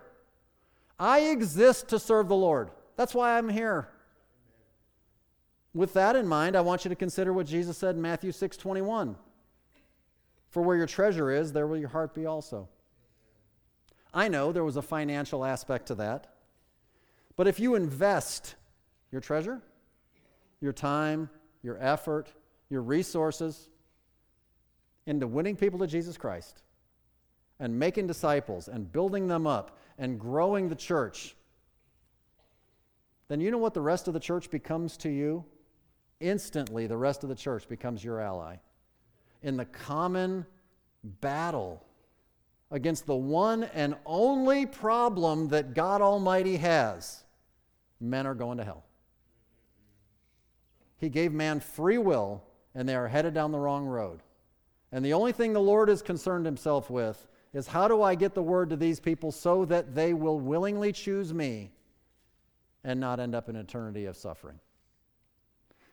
I 1.00 1.20
exist 1.20 1.88
to 1.88 1.98
serve 1.98 2.28
the 2.28 2.36
Lord. 2.36 2.70
That's 2.96 3.14
why 3.14 3.38
I'm 3.38 3.48
here. 3.48 3.88
With 5.72 5.94
that 5.94 6.14
in 6.14 6.26
mind, 6.28 6.56
I 6.56 6.60
want 6.60 6.84
you 6.84 6.90
to 6.90 6.94
consider 6.94 7.32
what 7.32 7.46
Jesus 7.46 7.78
said 7.78 7.94
in 7.94 8.02
Matthew 8.02 8.32
6 8.32 8.56
21. 8.56 9.16
For 10.50 10.62
where 10.62 10.76
your 10.76 10.86
treasure 10.86 11.30
is, 11.30 11.52
there 11.52 11.66
will 11.66 11.78
your 11.78 11.88
heart 11.88 12.12
be 12.14 12.26
also. 12.26 12.68
I 14.12 14.28
know 14.28 14.52
there 14.52 14.64
was 14.64 14.76
a 14.76 14.82
financial 14.82 15.44
aspect 15.44 15.86
to 15.86 15.94
that. 15.94 16.26
But 17.36 17.46
if 17.46 17.58
you 17.58 17.76
invest 17.76 18.56
your 19.10 19.20
treasure, 19.20 19.62
your 20.60 20.72
time, 20.72 21.30
your 21.62 21.78
effort, 21.80 22.32
your 22.68 22.82
resources 22.82 23.68
into 25.06 25.26
winning 25.26 25.56
people 25.56 25.78
to 25.78 25.86
Jesus 25.86 26.18
Christ 26.18 26.62
and 27.58 27.78
making 27.78 28.06
disciples 28.06 28.68
and 28.68 28.92
building 28.92 29.28
them 29.28 29.46
up 29.46 29.78
and 30.00 30.18
growing 30.18 30.68
the 30.68 30.74
church, 30.74 31.36
then 33.28 33.40
you 33.40 33.52
know 33.52 33.58
what 33.58 33.74
the 33.74 33.80
rest 33.80 34.08
of 34.08 34.14
the 34.14 34.18
church 34.18 34.50
becomes 34.50 34.96
to 34.96 35.08
you? 35.08 35.44
Instantly, 36.18 36.88
the 36.88 36.96
rest 36.96 37.22
of 37.22 37.28
the 37.28 37.36
church 37.36 37.68
becomes 37.68 38.02
your 38.02 38.20
ally 38.20 38.56
in 39.42 39.56
the 39.56 39.64
common 39.66 40.44
battle 41.20 41.84
against 42.70 43.06
the 43.06 43.14
one 43.14 43.64
and 43.74 43.94
only 44.06 44.66
problem 44.66 45.48
that 45.48 45.74
God 45.74 46.00
Almighty 46.00 46.56
has 46.56 47.24
men 48.00 48.26
are 48.26 48.34
going 48.34 48.58
to 48.58 48.64
hell. 48.64 48.84
He 50.98 51.08
gave 51.08 51.32
man 51.32 51.60
free 51.60 51.98
will, 51.98 52.42
and 52.74 52.88
they 52.88 52.94
are 52.94 53.08
headed 53.08 53.34
down 53.34 53.52
the 53.52 53.58
wrong 53.58 53.86
road. 53.86 54.20
And 54.92 55.04
the 55.04 55.12
only 55.12 55.32
thing 55.32 55.52
the 55.52 55.60
Lord 55.60 55.88
is 55.88 56.02
concerned 56.02 56.46
himself 56.46 56.90
with 56.90 57.26
is 57.52 57.66
how 57.66 57.88
do 57.88 58.02
I 58.02 58.14
get 58.14 58.34
the 58.34 58.42
word 58.42 58.70
to 58.70 58.76
these 58.76 59.00
people 59.00 59.32
so 59.32 59.64
that 59.66 59.94
they 59.94 60.14
will 60.14 60.38
willingly 60.38 60.92
choose 60.92 61.34
me 61.34 61.72
and 62.84 63.00
not 63.00 63.20
end 63.20 63.34
up 63.34 63.48
in 63.48 63.56
eternity 63.56 64.06
of 64.06 64.16
suffering? 64.16 64.60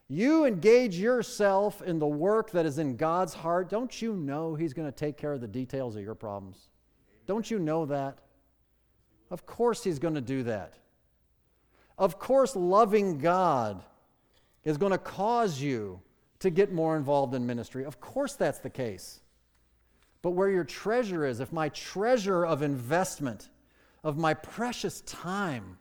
You 0.09 0.45
engage 0.45 0.95
yourself 0.95 1.81
in 1.81 1.99
the 1.99 2.07
work 2.07 2.51
that 2.51 2.65
is 2.65 2.77
in 2.77 2.95
God's 2.95 3.33
heart. 3.33 3.69
Don't 3.69 4.01
you 4.01 4.13
know 4.13 4.55
He's 4.55 4.73
going 4.73 4.87
to 4.87 4.95
take 4.95 5.17
care 5.17 5.33
of 5.33 5.41
the 5.41 5.47
details 5.47 5.95
of 5.95 6.03
your 6.03 6.15
problems? 6.15 6.69
Don't 7.25 7.49
you 7.51 7.59
know 7.59 7.85
that? 7.87 8.19
Of 9.29 9.45
course, 9.45 9.83
He's 9.83 9.99
going 9.99 10.15
to 10.15 10.21
do 10.21 10.43
that. 10.43 10.75
Of 11.97 12.19
course, 12.19 12.55
loving 12.55 13.17
God 13.17 13.83
is 14.63 14.77
going 14.77 14.91
to 14.91 14.97
cause 14.97 15.59
you 15.59 15.99
to 16.39 16.49
get 16.49 16.71
more 16.71 16.95
involved 16.95 17.33
in 17.33 17.45
ministry. 17.45 17.83
Of 17.83 17.99
course, 17.99 18.33
that's 18.33 18.59
the 18.59 18.69
case. 18.69 19.21
But 20.28 20.32
where 20.32 20.49
your 20.49 20.65
treasure 20.65 21.25
is, 21.25 21.39
if 21.39 21.53
my 21.53 21.69
treasure 21.69 22.45
of 22.45 22.61
investment, 22.61 23.47
of 24.03 24.17
my 24.17 24.34
precious 24.34 24.99
time, 25.05 25.78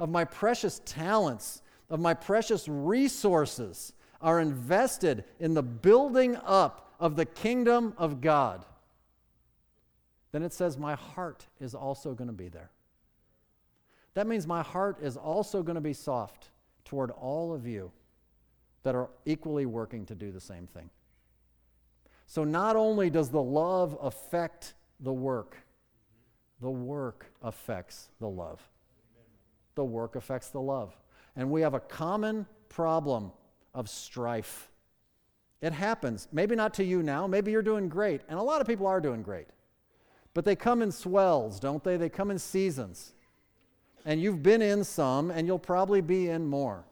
of 0.00 0.10
my 0.10 0.24
precious 0.24 0.82
talents, 0.84 1.62
of 1.88 2.00
my 2.00 2.12
precious 2.12 2.66
resources 2.66 3.92
are 4.20 4.40
invested 4.40 5.22
in 5.38 5.54
the 5.54 5.62
building 5.62 6.34
up 6.44 6.92
of 6.98 7.14
the 7.14 7.24
kingdom 7.24 7.94
of 7.98 8.20
God, 8.20 8.64
then 10.32 10.42
it 10.42 10.52
says 10.52 10.76
my 10.76 10.96
heart 10.96 11.46
is 11.60 11.72
also 11.72 12.14
going 12.14 12.26
to 12.26 12.34
be 12.34 12.48
there. 12.48 12.72
That 14.14 14.26
means 14.26 14.44
my 14.44 14.64
heart 14.64 14.98
is 15.00 15.16
also 15.16 15.62
going 15.62 15.76
to 15.76 15.80
be 15.80 15.92
soft 15.92 16.50
toward 16.84 17.12
all 17.12 17.54
of 17.54 17.64
you 17.64 17.92
that 18.82 18.96
are 18.96 19.08
equally 19.24 19.66
working 19.66 20.04
to 20.06 20.16
do 20.16 20.32
the 20.32 20.40
same 20.40 20.66
thing. 20.66 20.90
So 22.28 22.44
not 22.44 22.76
only 22.76 23.08
does 23.08 23.30
the 23.30 23.42
love 23.42 23.96
affect 24.02 24.74
the 25.00 25.12
work, 25.12 25.56
the 26.60 26.70
work 26.70 27.32
affects 27.42 28.10
the 28.20 28.28
love. 28.28 28.60
The 29.76 29.84
work 29.84 30.14
affects 30.14 30.50
the 30.50 30.60
love. 30.60 30.94
And 31.36 31.50
we 31.50 31.62
have 31.62 31.72
a 31.72 31.80
common 31.80 32.44
problem 32.68 33.32
of 33.72 33.88
strife. 33.88 34.68
It 35.62 35.72
happens. 35.72 36.28
Maybe 36.30 36.54
not 36.54 36.74
to 36.74 36.84
you 36.84 37.02
now. 37.02 37.26
Maybe 37.26 37.50
you're 37.50 37.62
doing 37.62 37.88
great. 37.88 38.20
And 38.28 38.38
a 38.38 38.42
lot 38.42 38.60
of 38.60 38.66
people 38.66 38.86
are 38.86 39.00
doing 39.00 39.22
great. 39.22 39.46
But 40.34 40.44
they 40.44 40.54
come 40.54 40.82
in 40.82 40.92
swells, 40.92 41.58
don't 41.58 41.82
they? 41.82 41.96
They 41.96 42.10
come 42.10 42.30
in 42.30 42.38
seasons. 42.38 43.14
And 44.04 44.20
you've 44.20 44.42
been 44.42 44.60
in 44.60 44.84
some, 44.84 45.30
and 45.30 45.46
you'll 45.46 45.58
probably 45.58 46.02
be 46.02 46.28
in 46.28 46.46
more. 46.46 46.84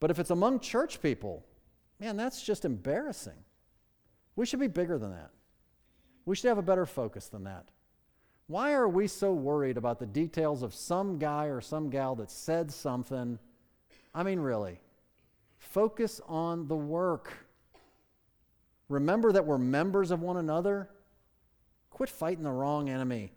But 0.00 0.10
if 0.10 0.18
it's 0.18 0.30
among 0.30 0.58
church 0.58 1.00
people, 1.00 1.46
man, 2.00 2.16
that's 2.16 2.42
just 2.42 2.64
embarrassing. 2.64 3.38
We 4.36 4.46
should 4.46 4.60
be 4.60 4.68
bigger 4.68 4.98
than 4.98 5.10
that. 5.10 5.30
We 6.26 6.36
should 6.36 6.48
have 6.48 6.58
a 6.58 6.62
better 6.62 6.86
focus 6.86 7.28
than 7.28 7.44
that. 7.44 7.70
Why 8.48 8.74
are 8.74 8.88
we 8.88 9.08
so 9.08 9.32
worried 9.32 9.76
about 9.76 9.98
the 9.98 10.06
details 10.06 10.62
of 10.62 10.74
some 10.74 11.18
guy 11.18 11.46
or 11.46 11.60
some 11.60 11.90
gal 11.90 12.14
that 12.16 12.30
said 12.30 12.70
something? 12.70 13.38
I 14.14 14.22
mean, 14.22 14.38
really. 14.38 14.80
Focus 15.58 16.20
on 16.28 16.68
the 16.68 16.76
work. 16.76 17.32
Remember 18.88 19.32
that 19.32 19.44
we're 19.44 19.58
members 19.58 20.10
of 20.10 20.20
one 20.20 20.36
another. 20.36 20.88
Quit 21.90 22.08
fighting 22.08 22.44
the 22.44 22.52
wrong 22.52 22.88
enemy. 22.88 23.32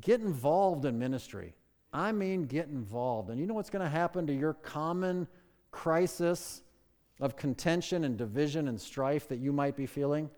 Get 0.00 0.20
involved 0.20 0.84
in 0.84 0.98
ministry. 0.98 1.54
I 1.92 2.10
mean, 2.10 2.46
get 2.46 2.68
involved. 2.68 3.30
And 3.30 3.38
you 3.38 3.46
know 3.46 3.54
what's 3.54 3.70
going 3.70 3.84
to 3.84 3.90
happen 3.90 4.26
to 4.26 4.34
your 4.34 4.54
common 4.54 5.28
crisis 5.70 6.62
of 7.20 7.36
contention 7.36 8.04
and 8.04 8.16
division 8.16 8.68
and 8.68 8.80
strife 8.80 9.28
that 9.28 9.38
you 9.38 9.52
might 9.52 9.76
be 9.76 9.86
feeling? 9.86 10.30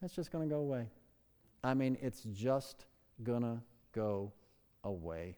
that's 0.00 0.14
just 0.14 0.30
going 0.30 0.48
to 0.48 0.52
go 0.52 0.60
away. 0.60 0.86
I 1.62 1.74
mean, 1.74 1.98
it's 2.00 2.22
just 2.22 2.86
going 3.22 3.42
to 3.42 3.58
go 3.92 4.32
away. 4.82 5.36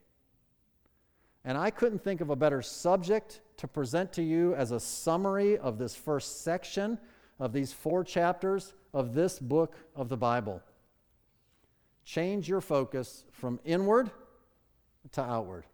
And 1.45 1.57
I 1.57 1.69
couldn't 1.69 2.01
think 2.01 2.21
of 2.21 2.29
a 2.29 2.35
better 2.35 2.61
subject 2.61 3.41
to 3.57 3.67
present 3.67 4.13
to 4.13 4.23
you 4.23 4.55
as 4.55 4.71
a 4.71 4.79
summary 4.79 5.57
of 5.57 5.77
this 5.77 5.95
first 5.95 6.43
section 6.43 6.97
of 7.39 7.51
these 7.51 7.73
four 7.73 8.03
chapters 8.03 8.73
of 8.93 9.13
this 9.13 9.39
book 9.39 9.75
of 9.95 10.07
the 10.07 10.15
Bible. 10.15 10.61
Change 12.05 12.47
your 12.47 12.61
focus 12.61 13.25
from 13.31 13.59
inward 13.65 14.11
to 15.11 15.21
outward. 15.21 15.65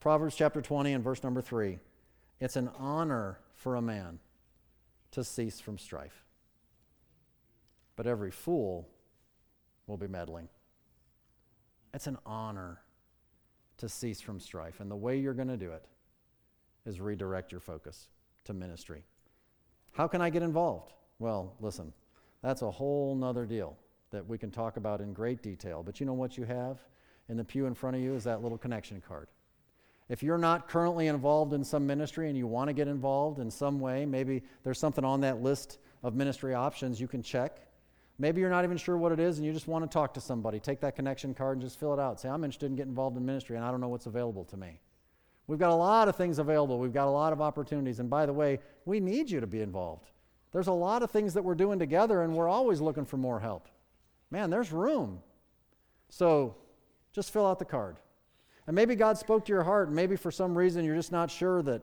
Proverbs 0.00 0.34
chapter 0.34 0.60
20 0.60 0.92
and 0.92 1.04
verse 1.04 1.22
number 1.22 1.40
3. 1.40 1.78
It's 2.40 2.56
an 2.56 2.70
honor 2.78 3.40
for 3.54 3.76
a 3.76 3.82
man 3.82 4.18
to 5.12 5.24
cease 5.24 5.60
from 5.60 5.78
strife. 5.78 6.24
But 7.96 8.06
every 8.06 8.30
fool 8.30 8.88
will 9.86 9.96
be 9.96 10.06
meddling. 10.06 10.48
It's 11.94 12.06
an 12.06 12.18
honor 12.26 12.82
to 13.78 13.88
cease 13.88 14.20
from 14.20 14.38
strife. 14.38 14.80
And 14.80 14.90
the 14.90 14.96
way 14.96 15.18
you're 15.18 15.34
going 15.34 15.48
to 15.48 15.56
do 15.56 15.72
it 15.72 15.86
is 16.84 17.00
redirect 17.00 17.52
your 17.52 17.60
focus 17.60 18.08
to 18.44 18.52
ministry. 18.52 19.04
How 19.92 20.06
can 20.06 20.20
I 20.20 20.28
get 20.28 20.42
involved? 20.42 20.92
Well, 21.18 21.54
listen, 21.60 21.92
that's 22.42 22.62
a 22.62 22.70
whole 22.70 23.14
nother 23.16 23.46
deal 23.46 23.76
that 24.10 24.26
we 24.26 24.36
can 24.38 24.50
talk 24.50 24.76
about 24.76 25.00
in 25.00 25.12
great 25.12 25.42
detail. 25.42 25.82
But 25.82 26.00
you 26.00 26.06
know 26.06 26.12
what 26.12 26.36
you 26.36 26.44
have 26.44 26.78
in 27.28 27.36
the 27.36 27.44
pew 27.44 27.66
in 27.66 27.74
front 27.74 27.96
of 27.96 28.02
you 28.02 28.14
is 28.14 28.24
that 28.24 28.42
little 28.42 28.58
connection 28.58 29.02
card. 29.06 29.28
If 30.08 30.22
you're 30.22 30.38
not 30.38 30.68
currently 30.68 31.08
involved 31.08 31.52
in 31.52 31.64
some 31.64 31.86
ministry 31.86 32.28
and 32.28 32.36
you 32.36 32.46
want 32.46 32.68
to 32.68 32.72
get 32.72 32.86
involved 32.86 33.40
in 33.40 33.50
some 33.50 33.80
way, 33.80 34.06
maybe 34.06 34.42
there's 34.62 34.78
something 34.78 35.04
on 35.04 35.20
that 35.22 35.42
list 35.42 35.78
of 36.02 36.14
ministry 36.14 36.54
options 36.54 37.00
you 37.00 37.08
can 37.08 37.22
check. 37.22 37.60
Maybe 38.18 38.40
you're 38.40 38.50
not 38.50 38.64
even 38.64 38.76
sure 38.76 38.96
what 38.96 39.12
it 39.12 39.20
is 39.20 39.38
and 39.38 39.46
you 39.46 39.52
just 39.52 39.66
want 39.66 39.84
to 39.84 39.92
talk 39.92 40.14
to 40.14 40.20
somebody. 40.20 40.60
Take 40.60 40.80
that 40.80 40.94
connection 40.94 41.34
card 41.34 41.58
and 41.58 41.62
just 41.62 41.78
fill 41.78 41.92
it 41.92 42.00
out. 42.00 42.20
Say, 42.20 42.28
I'm 42.28 42.44
interested 42.44 42.66
in 42.66 42.76
getting 42.76 42.90
involved 42.90 43.16
in 43.16 43.26
ministry 43.26 43.56
and 43.56 43.64
I 43.64 43.70
don't 43.70 43.80
know 43.80 43.88
what's 43.88 44.06
available 44.06 44.44
to 44.44 44.56
me. 44.56 44.80
We've 45.48 45.58
got 45.58 45.70
a 45.70 45.74
lot 45.74 46.08
of 46.08 46.16
things 46.16 46.38
available. 46.38 46.78
We've 46.78 46.92
got 46.92 47.08
a 47.08 47.10
lot 47.10 47.32
of 47.32 47.40
opportunities. 47.40 48.00
And 48.00 48.10
by 48.10 48.26
the 48.26 48.32
way, 48.32 48.60
we 48.84 49.00
need 49.00 49.30
you 49.30 49.40
to 49.40 49.46
be 49.46 49.60
involved. 49.60 50.10
There's 50.52 50.66
a 50.66 50.72
lot 50.72 51.02
of 51.02 51.10
things 51.10 51.34
that 51.34 51.42
we're 51.42 51.54
doing 51.54 51.78
together, 51.78 52.22
and 52.22 52.34
we're 52.34 52.48
always 52.48 52.80
looking 52.80 53.04
for 53.04 53.16
more 53.16 53.38
help. 53.38 53.68
Man, 54.30 54.50
there's 54.50 54.72
room. 54.72 55.20
So 56.08 56.56
just 57.12 57.32
fill 57.32 57.46
out 57.46 57.58
the 57.58 57.64
card. 57.64 57.96
And 58.66 58.74
maybe 58.74 58.96
God 58.96 59.16
spoke 59.16 59.44
to 59.46 59.52
your 59.52 59.62
heart, 59.62 59.88
and 59.88 59.96
maybe 59.96 60.16
for 60.16 60.30
some 60.30 60.56
reason 60.56 60.84
you're 60.84 60.96
just 60.96 61.12
not 61.12 61.30
sure 61.30 61.62
that 61.62 61.82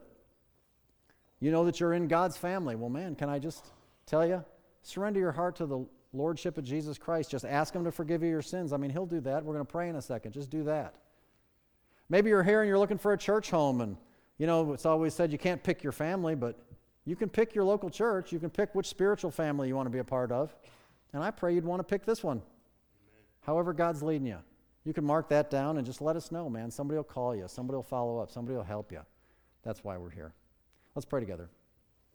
you 1.40 1.50
know 1.50 1.64
that 1.64 1.80
you're 1.80 1.94
in 1.94 2.08
God's 2.08 2.36
family. 2.36 2.74
Well, 2.76 2.90
man, 2.90 3.14
can 3.14 3.28
I 3.28 3.38
just 3.38 3.64
tell 4.06 4.26
you? 4.26 4.44
Surrender 4.82 5.20
your 5.20 5.32
heart 5.32 5.56
to 5.56 5.66
the 5.66 5.86
Lordship 6.12 6.58
of 6.58 6.64
Jesus 6.64 6.98
Christ. 6.98 7.30
Just 7.30 7.44
ask 7.44 7.74
Him 7.74 7.84
to 7.84 7.92
forgive 7.92 8.22
you 8.22 8.28
your 8.28 8.42
sins. 8.42 8.72
I 8.72 8.76
mean, 8.76 8.90
He'll 8.90 9.06
do 9.06 9.20
that. 9.20 9.44
We're 9.44 9.54
going 9.54 9.66
to 9.66 9.70
pray 9.70 9.88
in 9.88 9.96
a 9.96 10.02
second. 10.02 10.32
Just 10.32 10.50
do 10.50 10.64
that. 10.64 10.94
Maybe 12.08 12.30
you're 12.30 12.42
here 12.42 12.60
and 12.60 12.68
you're 12.68 12.78
looking 12.78 12.98
for 12.98 13.12
a 13.12 13.18
church 13.18 13.50
home, 13.50 13.80
and 13.80 13.96
you 14.38 14.46
know, 14.46 14.72
it's 14.72 14.86
always 14.86 15.14
said 15.14 15.32
you 15.32 15.38
can't 15.38 15.62
pick 15.62 15.82
your 15.82 15.92
family, 15.92 16.34
but 16.34 16.58
you 17.04 17.16
can 17.16 17.28
pick 17.28 17.54
your 17.54 17.64
local 17.64 17.90
church. 17.90 18.32
You 18.32 18.38
can 18.38 18.50
pick 18.50 18.74
which 18.74 18.86
spiritual 18.86 19.30
family 19.30 19.68
you 19.68 19.76
want 19.76 19.86
to 19.86 19.90
be 19.90 19.98
a 19.98 20.04
part 20.04 20.32
of. 20.32 20.54
And 21.12 21.22
I 21.22 21.30
pray 21.30 21.54
you'd 21.54 21.64
want 21.64 21.80
to 21.80 21.84
pick 21.84 22.04
this 22.04 22.22
one. 22.22 22.38
Amen. 22.38 22.44
However, 23.42 23.72
God's 23.72 24.02
leading 24.02 24.26
you. 24.26 24.38
You 24.84 24.92
can 24.92 25.04
mark 25.04 25.28
that 25.30 25.50
down 25.50 25.78
and 25.78 25.86
just 25.86 26.00
let 26.00 26.14
us 26.16 26.30
know, 26.30 26.50
man. 26.50 26.70
Somebody 26.70 26.96
will 26.96 27.04
call 27.04 27.34
you, 27.34 27.46
somebody 27.48 27.76
will 27.76 27.82
follow 27.82 28.18
up, 28.18 28.30
somebody 28.30 28.56
will 28.56 28.64
help 28.64 28.92
you. 28.92 29.00
That's 29.62 29.82
why 29.82 29.96
we're 29.96 30.10
here. 30.10 30.34
Let's 30.94 31.06
pray 31.06 31.20
together. 31.20 31.48